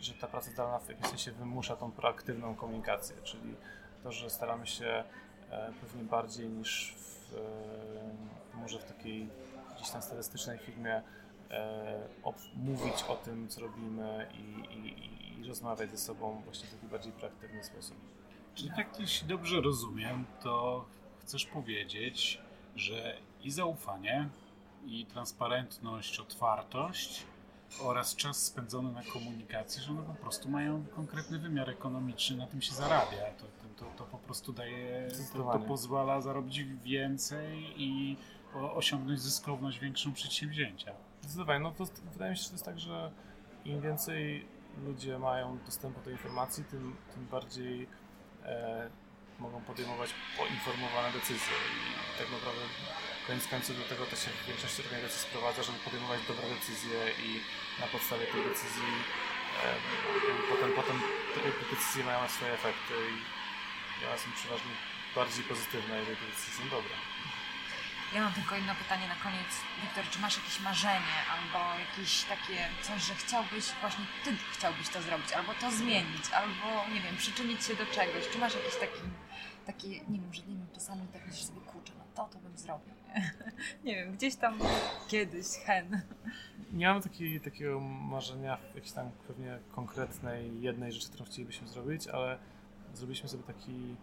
że 0.00 0.14
ta 0.14 0.26
praca 0.26 0.50
zdalna 0.50 0.78
w 0.78 0.88
jakimś 0.88 1.08
sensie 1.08 1.32
wymusza 1.32 1.76
tą 1.76 1.92
proaktywną 1.92 2.54
komunikację, 2.54 3.16
czyli 3.22 3.54
to, 4.02 4.12
że 4.12 4.30
staramy 4.30 4.66
się 4.66 5.04
e, 5.50 5.72
pewnie 5.80 6.02
bardziej 6.02 6.48
niż 6.48 6.94
w, 6.98 7.17
może 8.54 8.78
w 8.78 8.84
takiej 8.84 9.28
gdzieś 9.76 9.90
tam 9.90 10.02
statystycznej 10.02 10.58
firmie 10.58 11.02
e, 11.50 12.08
mówić 12.56 13.02
o 13.08 13.16
tym, 13.16 13.48
co 13.48 13.60
robimy 13.60 14.26
i, 14.34 14.74
i, 14.74 15.40
i, 15.40 15.48
rozmawiać 15.48 15.90
ze 15.90 15.98
sobą 15.98 16.42
właśnie 16.44 16.68
w 16.68 16.74
taki 16.74 16.86
bardziej 16.86 17.12
praktyczny 17.12 17.64
sposób. 17.64 17.96
Czyli 18.54 18.70
tak, 18.76 19.00
jeśli 19.00 19.28
dobrze 19.28 19.60
rozumiem, 19.60 20.24
to 20.42 20.84
chcesz 21.20 21.46
powiedzieć, 21.46 22.40
że 22.76 23.16
i 23.42 23.50
zaufanie, 23.50 24.28
i 24.86 25.06
transparentność, 25.06 26.20
otwartość 26.20 27.26
oraz 27.80 28.16
czas 28.16 28.42
spędzony 28.42 28.92
na 28.92 29.02
komunikacji, 29.02 29.82
że 29.82 29.90
one 29.90 30.02
po 30.02 30.14
prostu 30.14 30.48
mają 30.48 30.86
konkretny 30.86 31.38
wymiar 31.38 31.70
ekonomiczny, 31.70 32.36
na 32.36 32.46
tym 32.46 32.62
się 32.62 32.74
zarabia. 32.74 33.18
To, 33.38 33.46
to, 33.76 33.84
to, 33.96 34.04
po 34.04 34.18
prostu 34.18 34.52
daje, 34.52 35.08
to, 35.32 35.52
to 35.52 35.58
pozwala 35.58 36.20
zarobić 36.20 36.64
więcej 36.64 37.74
i 37.76 38.16
osiągnąć 38.54 39.20
zyskowność 39.20 39.78
większą 39.78 40.12
przedsięwzięcia. 40.12 40.92
Zdecydowanie. 41.20 41.60
No 41.60 41.70
to 41.70 41.84
wydaje 42.12 42.30
mi 42.30 42.36
się, 42.36 42.42
że 42.42 42.48
to 42.48 42.54
jest 42.54 42.64
tak, 42.64 42.78
że 42.78 43.12
im 43.64 43.80
więcej 43.80 44.46
ludzie 44.84 45.18
mają 45.18 45.58
dostępu 45.66 46.00
do 46.04 46.10
informacji, 46.10 46.64
tym, 46.64 46.96
tym 47.14 47.26
bardziej 47.26 47.88
e, 48.44 48.90
mogą 49.38 49.60
podejmować 49.60 50.10
poinformowane 50.38 51.12
decyzje. 51.12 51.56
I 52.14 52.18
tak 52.18 52.32
naprawdę 52.32 52.60
koniec 53.28 53.46
końców 53.54 53.74
do 53.78 53.84
tego 53.92 54.02
to 54.06 54.16
się 54.22 54.30
w 54.30 54.46
większości 54.50 54.82
organizacji 54.82 55.20
sprowadza, 55.28 55.60
żeby 55.62 55.78
podejmować 55.78 56.20
dobre 56.28 56.44
decyzje 56.56 56.98
i 57.26 57.28
na 57.80 57.86
podstawie 57.94 58.26
tej 58.32 58.42
decyzji 58.50 58.90
potem, 60.50 60.70
potem 60.80 60.96
te 61.34 61.40
decyzje 61.74 62.04
mają 62.04 62.28
swoje 62.28 62.52
efekty 62.52 62.94
i 64.00 64.06
one 64.08 64.18
są 64.18 64.28
przeważnie 64.38 64.74
bardziej 65.18 65.44
pozytywne, 65.52 65.92
jeżeli 66.00 66.16
te 66.16 66.26
decyzje 66.32 66.52
są 66.58 66.64
dobre. 66.76 66.94
Ja 68.14 68.20
mam 68.24 68.32
tylko 68.38 68.54
jedno 68.54 68.74
pytanie 68.74 69.06
na 69.08 69.18
koniec. 69.24 69.50
Wiktor, 69.82 70.04
czy 70.12 70.18
masz 70.24 70.36
jakieś 70.40 70.60
marzenie 70.60 71.16
albo 71.34 71.60
jakieś 71.86 72.12
takie 72.22 72.58
coś, 72.86 73.00
że 73.08 73.14
chciałbyś, 73.14 73.64
właśnie 73.82 74.04
ty 74.24 74.30
chciałbyś 74.54 74.88
to 74.88 75.02
zrobić, 75.02 75.32
albo 75.32 75.52
to 75.54 75.66
zmienić, 75.70 76.26
albo 76.40 76.68
nie 76.94 77.00
wiem, 77.00 77.16
przyczynić 77.16 77.64
się 77.66 77.74
do 77.74 77.86
czegoś? 77.86 78.22
Czy 78.32 78.38
masz 78.38 78.54
jakiś 78.54 78.76
taki, 78.84 79.02
taki 79.66 79.88
nie 80.12 80.20
wiem, 80.22 80.34
że 80.34 80.42
nie 80.42 80.56
wiem, 80.60 80.70
czasami 80.74 81.08
tak 81.14 81.26
myślisz 81.26 81.46
sobie, 81.46 81.60
kurczę, 81.60 81.92
no 81.98 82.04
to, 82.16 82.22
to 82.32 82.38
bym 82.38 82.58
zrobił. 82.58 82.97
Nie, 83.14 83.32
nie 83.84 83.94
wiem, 83.94 84.12
gdzieś 84.12 84.36
tam 84.36 84.58
kiedyś, 85.08 85.46
hen. 85.46 86.00
Nie 86.72 86.88
mam 86.88 87.02
taki, 87.02 87.40
takiego 87.40 87.80
marzenia 87.80 88.58
jakiejś 88.74 88.92
tam 88.92 89.10
pewnie 89.26 89.58
konkretnej 89.72 90.60
jednej 90.60 90.92
rzeczy, 90.92 91.08
którą 91.08 91.24
chcielibyśmy 91.24 91.68
zrobić, 91.68 92.08
ale 92.08 92.38
zrobiliśmy 92.94 93.28
sobie 93.28 93.42
taki, 93.42 93.96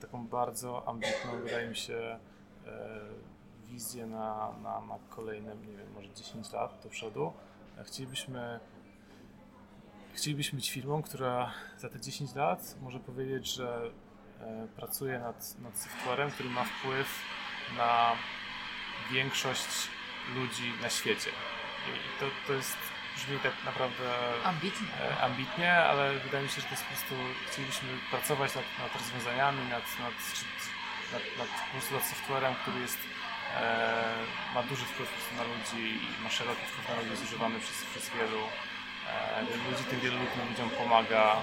taką 0.00 0.26
bardzo 0.26 0.88
ambitną, 0.88 1.40
wydaje 1.44 1.68
mi 1.68 1.76
się, 1.76 2.18
E, 2.66 3.00
wizję 3.68 4.06
na, 4.06 4.52
na, 4.62 4.80
na 4.80 4.98
kolejne, 5.10 5.56
nie 5.56 5.76
wiem, 5.76 5.92
może 5.94 6.14
10 6.14 6.52
lat 6.52 6.80
do 6.82 6.88
przodu. 6.88 7.32
Chcielibyśmy, 7.84 8.60
chcielibyśmy 10.14 10.56
być 10.56 10.70
firmą, 10.70 11.02
która 11.02 11.52
za 11.78 11.88
te 11.88 12.00
10 12.00 12.34
lat 12.34 12.76
może 12.82 13.00
powiedzieć, 13.00 13.54
że 13.54 13.90
e, 14.40 14.68
pracuje 14.76 15.18
nad, 15.18 15.58
nad 15.58 15.78
softwarem, 15.78 16.30
który 16.30 16.50
ma 16.50 16.64
wpływ 16.64 17.08
na 17.76 18.12
większość 19.10 19.68
ludzi 20.34 20.72
na 20.82 20.90
świecie. 20.90 21.30
I 21.88 22.20
to, 22.20 22.26
to 22.46 22.52
jest 22.52 22.76
brzmi 23.16 23.38
tak 23.38 23.52
naprawdę 23.64 24.14
ambitnie. 24.44 24.88
ambitnie, 25.20 25.74
ale 25.74 26.18
wydaje 26.18 26.44
mi 26.44 26.50
się, 26.50 26.60
że 26.60 26.66
to 26.66 26.70
jest 26.70 26.82
po 26.82 26.88
prostu 26.88 27.14
chcielibyśmy 27.46 27.88
pracować 28.10 28.54
nad, 28.54 28.64
nad 28.78 29.00
rozwiązaniami, 29.00 29.68
nad, 29.68 29.84
nad 29.98 30.14
nad, 31.12 31.22
nad, 31.38 31.48
po 31.66 31.70
prostu 31.72 31.94
nad 31.94 32.04
softwarem, 32.04 32.54
który 32.54 32.80
jest, 32.80 32.98
e, 33.56 34.14
ma 34.54 34.62
duży 34.62 34.84
wpływ 34.84 35.10
na 35.36 35.44
ludzi 35.52 35.84
i 36.04 36.22
ma 36.24 36.30
szeroki 36.30 36.64
wpływ 36.66 36.88
na 36.88 36.94
ludzi, 36.96 37.10
jest 37.10 37.24
używany 37.24 37.60
przez, 37.60 37.76
przez 37.90 38.10
wielu 38.16 38.42
e, 39.08 39.42
ludzi, 39.70 39.84
tym 39.90 40.00
wielu 40.00 40.18
ludziom 40.50 40.70
pomaga 40.70 41.36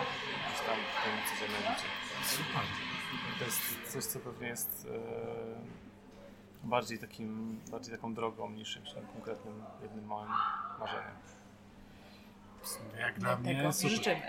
gdzieś 0.46 0.62
tam 0.68 0.78
w 0.96 0.98
tym 1.04 1.14
codziennym 1.28 1.64
życiu. 1.70 1.90
Super. 2.38 2.64
To 3.40 3.46
jest 3.46 3.92
coś, 3.94 4.04
co 4.04 4.20
pewnie 4.20 4.48
jest 4.48 4.88
e, 4.90 5.79
bardziej, 6.64 7.00
takim, 7.00 7.60
bardziej 7.72 7.96
taką 7.96 8.14
drogą 8.14 8.50
niż 8.50 8.76
jakimś 8.76 8.94
konkretnym, 9.14 9.64
jednym 9.84 10.06
małym 10.06 10.30
marzeniem. 10.80 11.12
Jak 13.00 13.20
dla 13.20 13.38
mnie 13.38 13.72
życzymy. 13.72 14.22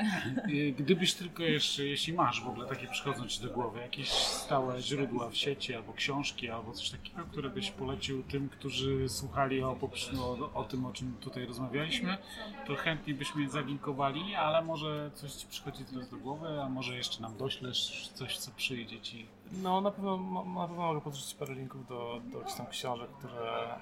Gdybyś 0.78 1.14
tylko 1.14 1.42
jeszcze, 1.42 1.84
jeśli 1.84 2.12
masz 2.12 2.44
w 2.44 2.48
ogóle 2.48 2.68
takie 2.68 2.86
przychodzą 2.86 3.26
ci 3.26 3.42
do 3.42 3.50
głowy, 3.50 3.80
jakieś 3.80 4.10
stałe 4.12 4.82
źródła 4.82 5.30
w 5.30 5.36
sieci, 5.36 5.74
albo 5.74 5.92
książki, 5.92 6.50
albo 6.50 6.72
coś 6.72 6.90
takiego, 6.90 7.26
które 7.32 7.50
byś 7.50 7.70
polecił 7.70 8.22
tym, 8.22 8.48
którzy 8.48 9.08
słuchali 9.08 9.62
o, 9.62 9.76
o, 10.18 10.52
o 10.54 10.64
tym, 10.64 10.86
o 10.86 10.92
czym 10.92 11.16
tutaj 11.20 11.46
rozmawialiśmy, 11.46 12.18
to 12.66 12.76
chętnie 12.76 13.14
byśmy 13.14 13.42
je 13.42 13.50
zalinkowali, 13.50 14.34
ale 14.34 14.62
może 14.62 15.10
coś 15.14 15.32
ci 15.32 15.46
przychodzi 15.46 15.84
teraz 15.84 16.10
do 16.10 16.16
głowy, 16.16 16.62
a 16.62 16.68
może 16.68 16.96
jeszcze 16.96 17.22
nam 17.22 17.36
doślesz 17.36 18.10
coś, 18.14 18.38
co 18.38 18.50
przyjdzie 18.50 19.00
ci. 19.00 19.26
No 19.52 19.80
na 19.80 19.90
pewno, 19.90 20.16
na 20.44 20.68
pewno 20.68 20.82
mogę 20.82 21.00
podrzucić 21.00 21.34
parę 21.34 21.54
linków 21.54 21.86
do, 21.86 22.20
do 22.24 22.38
jakichś 22.38 22.56
tam 22.56 22.66
książek, 22.66 23.10
które, 23.18 23.80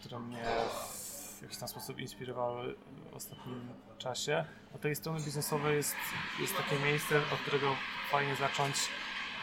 które 0.00 0.18
mnie 0.20 0.44
w 1.38 1.42
jakiś 1.42 1.58
tam 1.58 1.68
sposób 1.68 1.98
inspirowały 1.98 2.74
w 3.12 3.16
ostatnim 3.16 3.68
czasie. 3.98 4.44
Od 4.74 4.80
tej 4.80 4.96
strony 4.96 5.20
biznesowej 5.20 5.76
jest, 5.76 5.94
jest 6.40 6.56
takie 6.56 6.78
miejsce, 6.78 7.18
od 7.18 7.38
którego 7.38 7.76
fajnie 8.10 8.36
zacząć, 8.36 8.76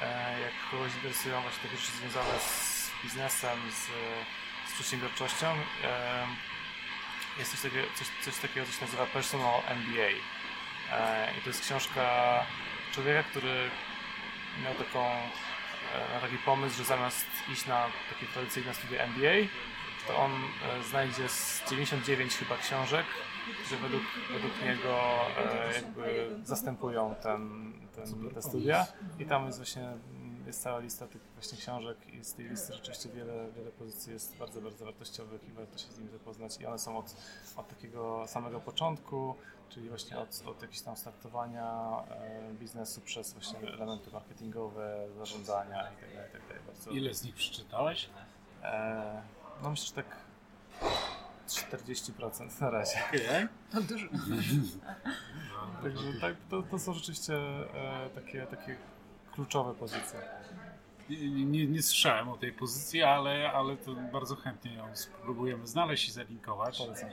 e, 0.01 0.39
jak 0.41 0.51
kogoś 0.71 0.95
interesują 0.95 1.41
właśnie 1.41 1.63
takie 1.63 1.77
rzeczy 1.77 1.91
związane 1.91 2.39
z 2.39 2.89
biznesem, 3.03 3.59
z, 3.71 3.85
z 4.69 4.73
przedsiębiorczością. 4.73 5.47
Jest 7.39 7.51
coś 7.51 7.61
takiego, 7.61 7.87
coś, 7.95 8.07
coś 8.25 8.41
takiego, 8.41 8.65
co 8.65 8.71
się 8.71 8.85
nazywa 8.85 9.05
Personal 9.05 9.61
MBA. 9.67 10.09
I 11.37 11.41
to 11.41 11.49
jest 11.49 11.61
książka 11.61 12.05
człowieka, 12.93 13.23
który 13.23 13.69
miał 14.63 14.73
taką, 14.75 14.99
taki 16.21 16.37
pomysł, 16.37 16.77
że 16.77 16.83
zamiast 16.83 17.25
iść 17.53 17.67
na 17.67 17.85
takie 18.13 18.33
tradycyjne 18.33 18.73
studia 18.73 19.03
MBA, 19.03 19.47
to 20.07 20.17
on 20.17 20.31
znajdzie 20.89 21.29
z 21.29 21.63
99 21.69 22.33
chyba 22.33 22.57
książek, 22.57 23.05
że 23.69 23.77
według, 23.77 24.03
według 24.33 24.61
niego 24.61 24.99
e, 25.37 25.73
jakby 25.73 26.35
zastępują 26.43 27.15
ten, 27.23 27.73
ten, 27.95 28.29
te 28.29 28.41
studia. 28.41 28.85
I 29.19 29.25
tam 29.25 29.45
jest 29.45 29.57
właśnie 29.57 29.93
jest 30.47 30.61
cała 30.61 30.79
lista 30.79 31.07
tych 31.07 31.21
właśnie 31.33 31.57
książek 31.57 31.97
i 32.13 32.23
z 32.23 32.33
tej 32.33 32.49
listy 32.49 32.73
rzeczywiście 32.73 33.09
wiele, 33.09 33.51
wiele 33.55 33.71
pozycji 33.71 34.13
jest 34.13 34.37
bardzo, 34.37 34.61
bardzo 34.61 34.85
wartościowych 34.85 35.43
i 35.47 35.51
warto 35.51 35.77
się 35.77 35.87
z 35.87 35.99
nimi 35.99 36.11
zapoznać. 36.11 36.61
I 36.61 36.65
one 36.65 36.79
są 36.79 36.97
od, 36.97 37.15
od 37.55 37.67
takiego 37.67 38.23
samego 38.27 38.59
początku, 38.59 39.35
czyli 39.73 39.89
właśnie 39.89 40.17
od, 40.17 40.43
od 40.45 40.61
jakiegoś 40.61 40.81
tam 40.81 40.97
startowania 40.97 41.89
e, 42.09 42.53
biznesu 42.53 43.01
przez 43.01 43.33
właśnie 43.33 43.59
elementy 43.59 44.11
marketingowe, 44.11 45.07
zarządzania 45.17 45.89
itd. 45.89 46.15
Tak 46.15 46.33
itd. 46.33 46.53
Tak 46.53 46.63
bardzo... 46.63 46.91
Ile 46.91 47.13
z 47.13 47.23
nich 47.23 47.35
przeczytałeś? 47.35 48.09
E, 48.63 49.21
no 49.63 49.69
myślę, 49.69 49.85
że 49.85 49.93
tak 49.93 50.17
40% 51.47 52.61
na 52.61 52.69
razie. 52.69 52.99
Okay. 53.09 53.47
To 53.71 53.81
dużo. 53.81 54.07
Także 55.83 56.13
tak, 56.21 56.35
to, 56.49 56.63
to 56.63 56.79
są 56.79 56.93
rzeczywiście 56.93 57.33
e, 57.35 58.09
takie, 58.15 58.47
takie 58.47 58.77
kluczowe 59.31 59.73
pozycje. 59.73 60.19
Nie, 61.09 61.45
nie, 61.45 61.67
nie, 61.67 61.83
słyszałem 61.83 62.29
o 62.29 62.37
tej 62.37 62.53
pozycji, 62.53 63.03
ale, 63.03 63.51
ale 63.51 63.77
to 63.77 63.95
bardzo 63.95 64.35
chętnie 64.35 64.73
ją 64.73 64.95
spróbujemy 64.95 65.67
znaleźć 65.67 66.09
i 66.09 66.11
zalinkować. 66.11 66.77
Polecam. 66.77 67.09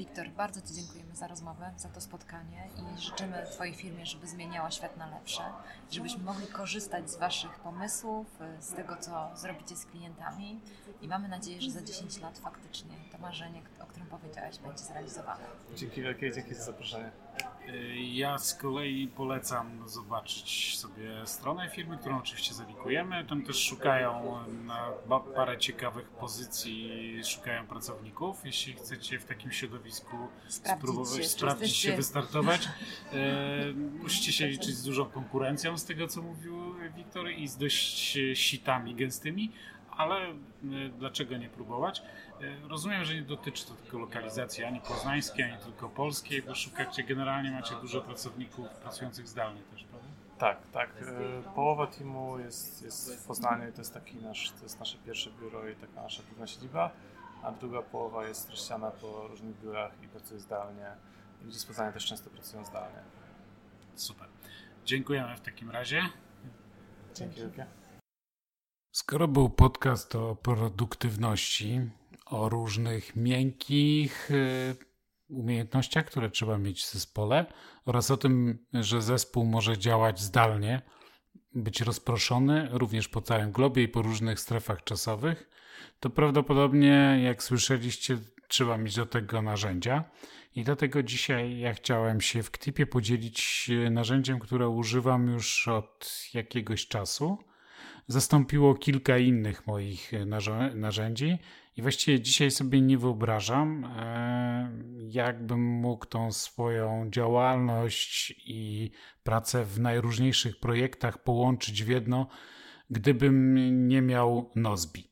Wiktor, 0.00 0.28
bardzo 0.28 0.60
Ci 0.60 0.74
dziękujemy 0.74 1.16
za 1.16 1.26
rozmowę, 1.26 1.70
za 1.76 1.88
to 1.88 2.00
spotkanie 2.00 2.68
i 2.76 3.00
życzymy 3.00 3.46
Twojej 3.52 3.74
firmie, 3.74 4.06
żeby 4.06 4.26
zmieniała 4.26 4.70
świat 4.70 4.96
na 4.96 5.10
lepsze, 5.10 5.42
żebyśmy 5.90 6.24
mogli 6.24 6.46
korzystać 6.46 7.10
z 7.10 7.16
Waszych 7.16 7.50
pomysłów, 7.50 8.26
z 8.60 8.72
tego, 8.72 8.96
co 8.96 9.30
zrobicie 9.34 9.76
z 9.76 9.86
klientami 9.86 10.60
i 11.02 11.08
mamy 11.08 11.28
nadzieję, 11.28 11.60
że 11.60 11.70
za 11.70 11.82
10 11.82 12.20
lat 12.20 12.38
faktycznie 12.38 12.96
to 13.12 13.18
marzenie, 13.18 13.62
o 13.80 13.86
którym 13.86 14.08
powiedziałeś, 14.08 14.58
będzie 14.58 14.84
zrealizowane. 14.84 15.44
Dzięki 15.76 16.02
wielkie, 16.02 16.32
dzięki 16.32 16.54
za 16.54 16.64
zaproszenie. 16.64 17.10
Ja 18.12 18.38
z 18.38 18.54
kolei 18.54 19.08
polecam 19.08 19.88
zobaczyć 19.88 20.78
sobie 20.78 21.26
stronę 21.26 21.70
firmy, 21.70 21.98
którą 21.98 22.18
oczywiście 22.18 22.54
zalikujemy. 22.54 23.24
Tam 23.24 23.42
też 23.42 23.56
szukają 23.56 24.38
na 24.64 24.92
parę 25.34 25.58
ciekawych 25.58 26.08
pozycji, 26.08 26.90
szukają 27.24 27.66
pracowników. 27.66 28.44
Jeśli 28.44 28.72
chcecie 28.72 29.18
w 29.18 29.24
takim 29.24 29.52
środowisku 29.52 30.16
sprawdzić 30.48 30.80
spróbować, 30.80 31.16
się, 31.16 31.28
sprawdzić 31.28 31.76
się, 31.76 31.96
wystartować, 31.96 32.68
e, 33.12 33.72
musicie 34.02 34.32
się 34.32 34.46
liczyć 34.46 34.76
z 34.76 34.82
dużą 34.82 35.04
konkurencją, 35.04 35.78
z 35.78 35.84
tego 35.84 36.08
co 36.08 36.22
mówił 36.22 36.74
Wiktor, 36.96 37.30
i 37.30 37.48
z 37.48 37.56
dość 37.56 38.18
sitami 38.34 38.94
gęstymi, 38.94 39.52
ale 39.90 40.16
e, 40.16 40.34
dlaczego 40.98 41.36
nie 41.36 41.48
próbować? 41.48 42.02
Rozumiem, 42.68 43.04
że 43.04 43.14
nie 43.14 43.22
dotyczy 43.22 43.66
to 43.66 43.74
tylko 43.74 43.98
lokalizacji 43.98 44.64
ani 44.64 44.80
poznańskiej, 44.80 45.44
ani 45.44 45.62
tylko 45.62 45.88
polskiej, 45.88 46.42
bo 46.42 46.54
szukacie, 46.54 47.04
generalnie 47.04 47.50
macie 47.50 47.74
dużo 47.74 48.00
pracowników 48.00 48.68
pracujących 48.68 49.28
zdalnie 49.28 49.62
też, 49.62 49.84
prawda? 49.84 50.08
Tak, 50.38 50.58
tak. 50.72 50.90
E, 51.02 51.54
połowa 51.54 51.86
teamu 51.86 52.38
jest, 52.38 52.82
jest 52.82 53.22
w 53.22 53.26
Poznaniu 53.26 53.68
i 53.68 53.72
to 53.72 53.80
jest 53.80 53.94
taki 53.94 54.16
nasz, 54.16 54.50
to 54.50 54.62
jest 54.62 54.80
nasze 54.80 54.98
pierwsze 54.98 55.30
biuro 55.40 55.68
i 55.68 55.74
taka 55.74 56.02
nasza 56.02 56.22
główna 56.22 56.46
siedziba, 56.46 56.90
a 57.42 57.52
druga 57.52 57.82
połowa 57.82 58.26
jest 58.26 58.50
rozsiana 58.50 58.90
po 58.90 59.28
różnych 59.28 59.60
biurach 59.60 59.92
i 60.02 60.08
pracuje 60.08 60.40
zdalnie. 60.40 60.86
I 61.42 61.44
ludzie 61.44 61.58
z 61.58 61.66
Poznania 61.66 61.92
też 61.92 62.06
często 62.06 62.30
pracują 62.30 62.64
zdalnie. 62.64 62.98
Super. 63.94 64.28
Dziękujemy 64.84 65.36
w 65.36 65.40
takim 65.40 65.70
razie. 65.70 66.02
Dzięki. 67.14 67.40
Skoro 68.92 69.28
był 69.28 69.50
podcast 69.50 70.14
o 70.14 70.36
produktywności, 70.36 71.90
o 72.30 72.48
różnych 72.48 73.16
miękkich 73.16 74.30
y, 74.30 74.76
umiejętnościach, 75.28 76.06
które 76.06 76.30
trzeba 76.30 76.58
mieć 76.58 76.82
w 76.82 76.92
zespole 76.92 77.46
oraz 77.84 78.10
o 78.10 78.16
tym, 78.16 78.66
że 78.72 79.02
zespół 79.02 79.44
może 79.44 79.78
działać 79.78 80.20
zdalnie, 80.20 80.82
być 81.54 81.80
rozproszony 81.80 82.68
również 82.70 83.08
po 83.08 83.22
całym 83.22 83.52
globie 83.52 83.82
i 83.82 83.88
po 83.88 84.02
różnych 84.02 84.40
strefach 84.40 84.84
czasowych, 84.84 85.50
to 86.00 86.10
prawdopodobnie, 86.10 87.20
jak 87.22 87.42
słyszeliście, 87.42 88.18
trzeba 88.48 88.78
mieć 88.78 88.96
do 88.96 89.06
tego 89.06 89.42
narzędzia. 89.42 90.04
I 90.54 90.64
dlatego 90.64 91.02
dzisiaj 91.02 91.58
ja 91.58 91.74
chciałem 91.74 92.20
się 92.20 92.42
w 92.42 92.50
klipie 92.50 92.86
podzielić 92.86 93.70
narzędziem, 93.90 94.38
które 94.38 94.68
używam 94.68 95.26
już 95.26 95.68
od 95.68 96.24
jakiegoś 96.34 96.88
czasu. 96.88 97.38
Zastąpiło 98.06 98.74
kilka 98.74 99.18
innych 99.18 99.66
moich 99.66 100.12
narzędzi 100.74 101.38
i 101.80 101.82
właściwie 101.82 102.20
dzisiaj 102.20 102.50
sobie 102.50 102.80
nie 102.80 102.98
wyobrażam, 102.98 103.84
e, 103.84 104.72
jakbym 105.08 105.60
mógł 105.60 106.06
tą 106.06 106.32
swoją 106.32 107.10
działalność 107.10 108.34
i 108.46 108.90
pracę 109.22 109.64
w 109.64 109.80
najróżniejszych 109.80 110.60
projektach 110.60 111.22
połączyć 111.22 111.84
w 111.84 111.88
jedno, 111.88 112.26
gdybym 112.90 113.54
nie 113.88 114.02
miał 114.02 114.50
Nozbi. 114.56 115.10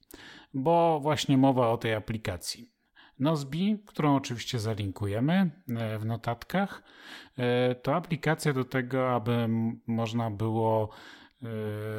Bo 0.54 1.00
właśnie 1.00 1.38
mowa 1.38 1.68
o 1.68 1.76
tej 1.76 1.94
aplikacji. 1.94 2.72
Nozbi, 3.18 3.82
którą 3.86 4.16
oczywiście 4.16 4.58
zalinkujemy 4.58 5.50
e, 5.68 5.98
w 5.98 6.06
notatkach, 6.06 6.82
e, 7.36 7.74
to 7.74 7.94
aplikacja 7.94 8.52
do 8.52 8.64
tego, 8.64 9.14
aby 9.14 9.48
można 9.86 10.30
było 10.30 10.90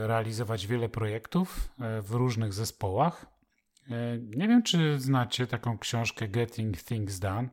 realizować 0.07 0.67
wiele 0.67 0.89
projektów 0.89 1.70
w 2.01 2.11
różnych 2.11 2.53
zespołach 2.53 3.39
nie 4.36 4.48
wiem, 4.48 4.64
czy 4.64 5.00
znacie 5.00 5.48
taką 5.48 5.78
książkę 5.78 6.28
Getting 6.28 6.84
Things 6.84 7.20
Done. 7.20 7.50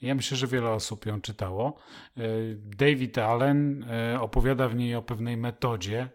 Ja 0.00 0.14
myślę, 0.14 0.36
że 0.36 0.46
wiele 0.46 0.70
osób 0.70 1.06
ją 1.06 1.20
czytało. 1.20 1.76
E, 2.16 2.22
David 2.56 3.18
Allen 3.18 3.84
e, 3.90 4.20
opowiada 4.20 4.68
w 4.68 4.74
niej 4.74 4.94
o 4.94 5.02
pewnej 5.02 5.36
metodzie, 5.36 6.08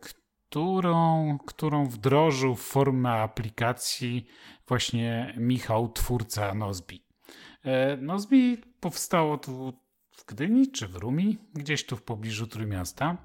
którą, 0.00 1.38
którą 1.46 1.86
wdrożył 1.86 2.54
w 2.54 2.62
formę 2.62 3.10
aplikacji 3.10 4.26
właśnie 4.68 5.34
Michał, 5.36 5.92
twórca 5.92 6.54
Nozbi. 6.54 7.04
Nozbi 7.98 8.58
powstało 8.80 9.38
tu 9.38 9.81
w 10.12 10.24
Gdyni 10.24 10.70
czy 10.70 10.88
w 10.88 10.96
Rumi, 10.96 11.38
gdzieś 11.54 11.86
tu 11.86 11.96
w 11.96 12.02
pobliżu 12.02 12.46
Trójmiasta. 12.46 13.16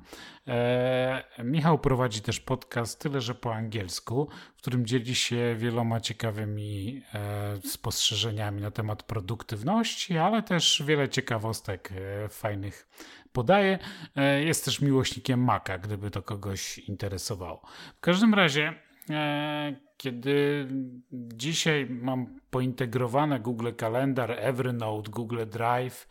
E, 0.48 1.24
Michał 1.44 1.80
prowadzi 1.80 2.22
też 2.22 2.40
podcast, 2.40 3.00
tyle 3.00 3.22
że 3.22 3.36
po 3.36 3.56
angielsku, 3.56 4.30
w 4.56 4.58
którym 4.58 4.86
dzieli 4.86 5.16
się 5.16 5.56
wieloma 5.58 6.00
ciekawymi 6.00 7.02
e, 7.14 7.58
spostrzeżeniami 7.58 8.62
na 8.62 8.72
temat 8.72 9.04
produktywności, 9.04 10.18
ale 10.18 10.44
też 10.44 10.84
wiele 10.86 11.10
ciekawostek 11.10 11.92
e, 11.92 12.30
fajnych 12.30 12.88
podaje. 13.34 13.80
E, 14.16 14.44
jest 14.44 14.66
też 14.66 14.82
miłośnikiem 14.82 15.44
Maca, 15.44 15.78
gdyby 15.78 16.12
to 16.12 16.22
kogoś 16.22 16.78
interesowało. 16.78 17.62
W 17.98 18.00
każdym 18.00 18.34
razie 18.34 18.74
e, 19.10 19.88
kiedy 19.98 20.68
dzisiaj 21.12 21.88
mam 21.90 22.40
pointegrowane 22.50 23.40
Google 23.40 23.72
Kalendar, 23.78 24.32
Evernote, 24.32 25.12
Google 25.12 25.46
Drive 25.46 26.08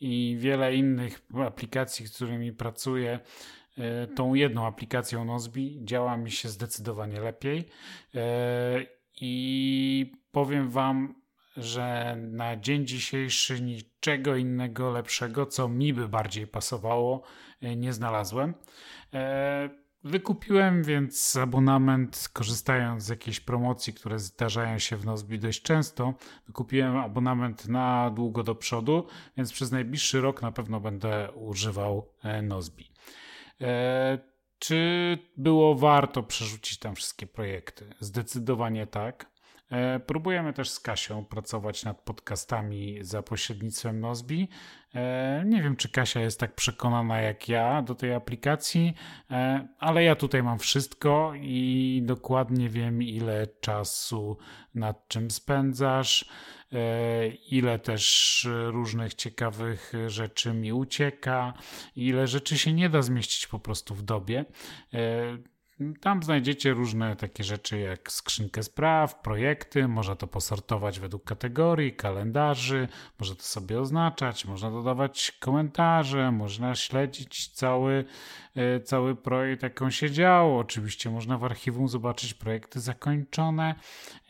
i 0.00 0.36
wiele 0.38 0.74
innych 0.74 1.20
aplikacji, 1.46 2.06
z 2.06 2.14
którymi 2.14 2.52
pracuję, 2.52 3.20
e, 3.78 4.06
tą 4.06 4.34
jedną 4.34 4.66
aplikacją 4.66 5.24
Nozbi 5.24 5.80
działa 5.84 6.16
mi 6.16 6.30
się 6.30 6.48
zdecydowanie 6.48 7.20
lepiej. 7.20 7.68
E, 8.14 8.86
I 9.20 10.12
powiem 10.32 10.68
Wam, 10.70 11.14
że 11.56 12.16
na 12.20 12.56
dzień 12.56 12.86
dzisiejszy 12.86 13.62
niczego 13.62 14.36
innego 14.36 14.90
lepszego, 14.90 15.46
co 15.46 15.68
mi 15.68 15.92
by 15.94 16.08
bardziej 16.08 16.46
pasowało, 16.46 17.22
e, 17.60 17.76
nie 17.76 17.92
znalazłem. 17.92 18.54
Wykupiłem 20.04 20.82
więc 20.82 21.36
abonament, 21.36 22.28
korzystając 22.32 23.02
z 23.04 23.08
jakiejś 23.08 23.40
promocji, 23.40 23.92
które 23.94 24.18
zdarzają 24.18 24.78
się 24.78 24.96
w 24.96 25.04
Nozbi 25.04 25.38
dość 25.38 25.62
często. 25.62 26.14
Wykupiłem 26.46 26.96
abonament 26.96 27.68
na 27.68 28.10
długo 28.10 28.42
do 28.42 28.54
przodu, 28.54 29.06
więc 29.36 29.52
przez 29.52 29.72
najbliższy 29.72 30.20
rok 30.20 30.42
na 30.42 30.52
pewno 30.52 30.80
będę 30.80 31.32
używał 31.32 32.08
e, 32.22 32.42
Nozbi. 32.42 32.90
E, 33.60 34.18
czy 34.58 35.18
było 35.36 35.74
warto 35.74 36.22
przerzucić 36.22 36.78
tam 36.78 36.94
wszystkie 36.94 37.26
projekty? 37.26 37.94
Zdecydowanie 38.00 38.86
tak. 38.86 39.30
E, 39.70 40.00
próbujemy 40.00 40.52
też 40.52 40.70
z 40.70 40.80
Kasią 40.80 41.24
pracować 41.24 41.84
nad 41.84 42.00
podcastami 42.00 42.98
za 43.00 43.22
pośrednictwem 43.22 44.00
Nozbi. 44.00 44.48
E, 44.94 45.42
nie 45.46 45.62
wiem, 45.62 45.76
czy 45.76 45.88
Kasia 45.88 46.20
jest 46.20 46.40
tak 46.40 46.54
przekonana 46.54 47.20
jak 47.20 47.48
ja 47.48 47.82
do 47.82 47.94
tej 47.94 48.14
aplikacji, 48.14 48.94
e, 49.30 49.68
ale 49.78 50.04
ja 50.04 50.16
tutaj 50.16 50.42
mam 50.42 50.58
wszystko 50.58 51.32
i 51.36 52.02
dokładnie 52.04 52.68
wiem, 52.68 53.02
ile 53.02 53.46
czasu 53.60 54.38
nad 54.74 55.08
czym 55.08 55.30
spędzasz, 55.30 56.24
ile 57.50 57.78
też 57.78 58.48
różnych 58.66 59.14
ciekawych 59.14 59.92
rzeczy 60.06 60.54
mi 60.54 60.72
ucieka, 60.72 61.54
ile 61.96 62.26
rzeczy 62.26 62.58
się 62.58 62.72
nie 62.72 62.88
da 62.88 63.02
zmieścić 63.02 63.46
po 63.46 63.58
prostu 63.58 63.94
w 63.94 64.02
dobie. 64.02 64.44
Tam 66.00 66.22
znajdziecie 66.22 66.72
różne 66.72 67.16
takie 67.16 67.44
rzeczy 67.44 67.78
jak 67.78 68.12
skrzynkę 68.12 68.62
spraw, 68.62 69.20
projekty, 69.20 69.88
można 69.88 70.16
to 70.16 70.26
posortować 70.26 71.00
według 71.00 71.24
kategorii, 71.24 71.92
kalendarzy, 71.92 72.88
można 73.18 73.36
to 73.36 73.42
sobie 73.42 73.80
oznaczać, 73.80 74.44
można 74.44 74.70
dodawać 74.70 75.32
komentarze, 75.40 76.32
można 76.32 76.74
śledzić 76.74 77.48
cały, 77.48 78.04
e, 78.54 78.80
cały 78.80 79.16
projekt, 79.16 79.62
jak 79.62 79.82
on 79.82 79.90
się 79.90 80.10
działo. 80.10 80.58
Oczywiście 80.58 81.10
można 81.10 81.38
w 81.38 81.44
archiwum 81.44 81.88
zobaczyć 81.88 82.34
projekty 82.34 82.80
zakończone 82.80 83.74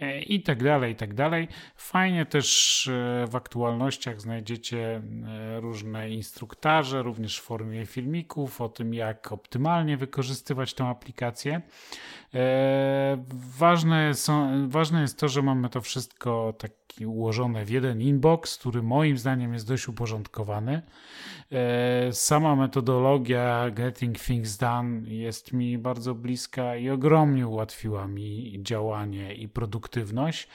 e, 0.00 0.22
i 0.22 0.42
tak 0.42 0.62
dalej, 0.62 0.92
i 0.92 0.96
tak 0.96 1.14
dalej. 1.14 1.48
Fajnie 1.76 2.26
też 2.26 2.88
e, 2.88 3.26
w 3.26 3.36
aktualnościach 3.36 4.20
znajdziecie 4.20 5.02
różne 5.60 6.10
instruktaże, 6.10 7.02
również 7.02 7.40
w 7.40 7.42
formie 7.42 7.86
filmików 7.86 8.60
o 8.60 8.68
tym, 8.68 8.94
jak 8.94 9.32
optymalnie 9.32 9.96
wykorzystywać 9.96 10.74
tę 10.74 10.84
aplikację 10.84 11.37
E, 12.34 13.24
ważne, 13.58 14.14
są, 14.14 14.68
ważne 14.68 15.00
jest 15.00 15.18
to, 15.18 15.28
że 15.28 15.42
mamy 15.42 15.68
to 15.68 15.80
wszystko 15.80 16.54
taki 16.58 17.06
ułożone 17.06 17.64
w 17.64 17.70
jeden 17.70 18.00
inbox, 18.00 18.58
który 18.58 18.82
moim 18.82 19.18
zdaniem 19.18 19.52
jest 19.52 19.68
dość 19.68 19.88
uporządkowany. 19.88 20.82
E, 21.52 22.12
sama 22.12 22.56
metodologia 22.56 23.70
Getting 23.70 24.18
Things 24.18 24.56
Done 24.56 25.00
jest 25.08 25.52
mi 25.52 25.78
bardzo 25.78 26.14
bliska 26.14 26.76
i 26.76 26.90
ogromnie 26.90 27.46
ułatwiła 27.46 28.06
mi 28.06 28.58
działanie 28.62 29.34
i 29.34 29.48
produktywność. 29.48 30.48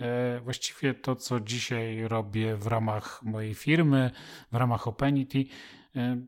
E, 0.00 0.40
właściwie 0.40 0.94
to, 0.94 1.16
co 1.16 1.40
dzisiaj 1.40 2.08
robię 2.08 2.56
w 2.56 2.66
ramach 2.66 3.22
mojej 3.22 3.54
firmy, 3.54 4.10
w 4.52 4.56
ramach 4.56 4.88
Openity, 4.88 5.44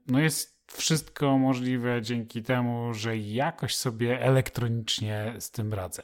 no 0.07 0.21
jest 0.21 0.62
wszystko 0.77 1.39
możliwe 1.39 2.03
dzięki 2.03 2.43
temu, 2.43 2.95
że 2.95 3.17
jakoś 3.17 3.77
sobie 3.77 4.21
elektronicznie 4.21 5.35
z 5.39 5.51
tym 5.51 5.75
radzę. 5.75 6.03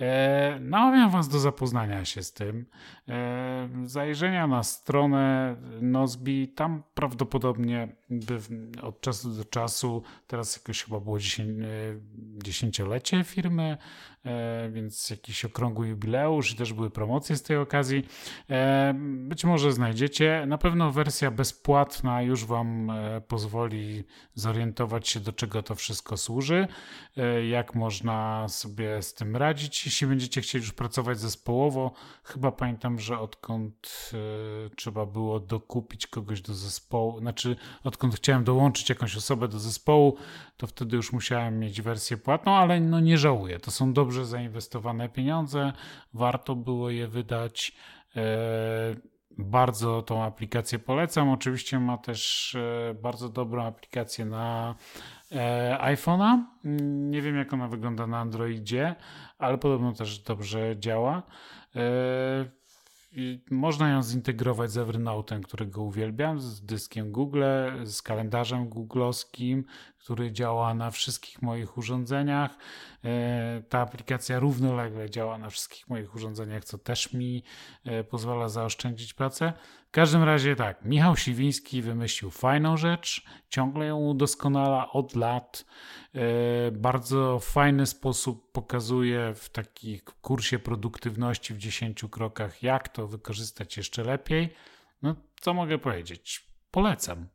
E, 0.00 0.58
namawiam 0.60 1.10
Was 1.10 1.28
do 1.28 1.38
zapoznania 1.38 2.04
się 2.04 2.22
z 2.22 2.32
tym, 2.32 2.66
e, 3.08 3.68
zajrzenia 3.84 4.46
na 4.46 4.62
stronę 4.62 5.56
Nozbi. 5.80 6.48
Tam 6.48 6.82
prawdopodobnie 6.94 7.88
od 8.82 9.00
czasu 9.00 9.30
do 9.30 9.44
czasu, 9.44 10.02
teraz 10.26 10.56
jakoś 10.56 10.84
chyba 10.84 11.00
było 11.00 11.16
e, 11.16 11.20
dziesięciolecie 12.44 13.24
firmy, 13.24 13.76
więc 14.70 15.10
jakiś 15.10 15.44
okrągły 15.44 15.88
jubileusz 15.88 16.52
i 16.52 16.56
też 16.56 16.72
były 16.72 16.90
promocje 16.90 17.36
z 17.36 17.42
tej 17.42 17.56
okazji. 17.56 18.06
Być 19.18 19.44
może 19.44 19.72
znajdziecie. 19.72 20.44
Na 20.46 20.58
pewno 20.58 20.92
wersja 20.92 21.30
bezpłatna 21.30 22.22
już 22.22 22.44
Wam 22.44 22.92
pozwoli 23.28 24.04
zorientować 24.34 25.08
się, 25.08 25.20
do 25.20 25.32
czego 25.32 25.62
to 25.62 25.74
wszystko 25.74 26.16
służy, 26.16 26.68
jak 27.48 27.74
można 27.74 28.48
sobie 28.48 29.02
z 29.02 29.14
tym 29.14 29.36
radzić 29.36 29.45
jeśli 29.86 30.06
będziecie 30.06 30.40
chcieli 30.40 30.64
już 30.64 30.72
pracować 30.72 31.18
zespołowo, 31.18 31.92
chyba 32.24 32.52
pamiętam, 32.52 33.00
że 33.00 33.18
odkąd 33.18 34.10
y, 34.66 34.76
trzeba 34.76 35.06
było 35.06 35.40
dokupić 35.40 36.06
kogoś 36.06 36.40
do 36.40 36.54
zespołu, 36.54 37.20
znaczy 37.20 37.56
odkąd 37.84 38.16
chciałem 38.16 38.44
dołączyć 38.44 38.88
jakąś 38.88 39.16
osobę 39.16 39.48
do 39.48 39.58
zespołu, 39.58 40.16
to 40.56 40.66
wtedy 40.66 40.96
już 40.96 41.12
musiałem 41.12 41.58
mieć 41.58 41.82
wersję 41.82 42.16
płatną, 42.16 42.56
ale 42.56 42.80
no 42.80 43.00
nie 43.00 43.18
żałuję. 43.18 43.60
To 43.60 43.70
są 43.70 43.92
dobrze 43.92 44.26
zainwestowane 44.26 45.08
pieniądze, 45.08 45.72
warto 46.14 46.54
było 46.54 46.90
je 46.90 47.08
wydać. 47.08 47.72
Y, 48.16 49.16
bardzo 49.38 50.02
tą 50.02 50.22
aplikację 50.22 50.78
polecam. 50.78 51.30
Oczywiście 51.30 51.80
ma 51.80 51.98
też 51.98 52.56
bardzo 53.02 53.28
dobrą 53.28 53.64
aplikację 53.64 54.24
na 54.24 54.74
iPhone'a. 55.78 56.44
Nie 57.10 57.22
wiem, 57.22 57.36
jak 57.36 57.52
ona 57.52 57.68
wygląda 57.68 58.06
na 58.06 58.18
Androidzie, 58.18 58.94
ale 59.38 59.58
podobno 59.58 59.92
też 59.92 60.18
dobrze 60.18 60.74
działa. 60.78 61.22
Można 63.50 63.90
ją 63.90 64.02
zintegrować 64.02 64.70
z 64.70 64.76
Evernote'em, 64.76 65.40
którego 65.40 65.82
uwielbiam, 65.82 66.40
z 66.40 66.62
dyskiem 66.62 67.12
Google, 67.12 67.44
z 67.84 68.02
kalendarzem 68.02 68.68
googlowskim, 68.68 69.64
który 69.98 70.32
działa 70.32 70.74
na 70.74 70.90
wszystkich 70.90 71.42
moich 71.42 71.78
urządzeniach. 71.78 72.58
E, 73.04 73.62
ta 73.68 73.80
aplikacja 73.80 74.38
równolegle 74.38 75.10
działa 75.10 75.38
na 75.38 75.50
wszystkich 75.50 75.88
moich 75.88 76.14
urządzeniach, 76.14 76.64
co 76.64 76.78
też 76.78 77.12
mi 77.12 77.42
e, 77.84 78.04
pozwala 78.04 78.48
zaoszczędzić 78.48 79.14
pracę. 79.14 79.52
W 79.88 79.90
każdym 79.90 80.22
razie 80.22 80.56
tak, 80.56 80.84
Michał 80.84 81.16
Siwiński 81.16 81.82
wymyślił 81.82 82.30
fajną 82.30 82.76
rzecz, 82.76 83.24
ciągle 83.48 83.86
ją 83.86 83.98
udoskonala 83.98 84.92
od 84.92 85.14
lat. 85.14 85.64
E, 86.16 86.70
bardzo 86.70 87.38
fajny 87.38 87.86
sposób 87.86 88.52
pokazuje 88.52 89.34
w 89.34 89.48
takim 89.48 89.98
kursie 90.20 90.58
produktywności 90.58 91.54
w 91.54 91.58
10 91.58 92.04
krokach, 92.10 92.62
jak 92.62 92.88
to 92.88 93.06
wykorzystać 93.06 93.76
jeszcze 93.76 94.04
lepiej. 94.04 94.54
No, 95.02 95.16
co 95.40 95.54
mogę 95.54 95.78
powiedzieć? 95.78 96.46
Polecam. 96.70 97.24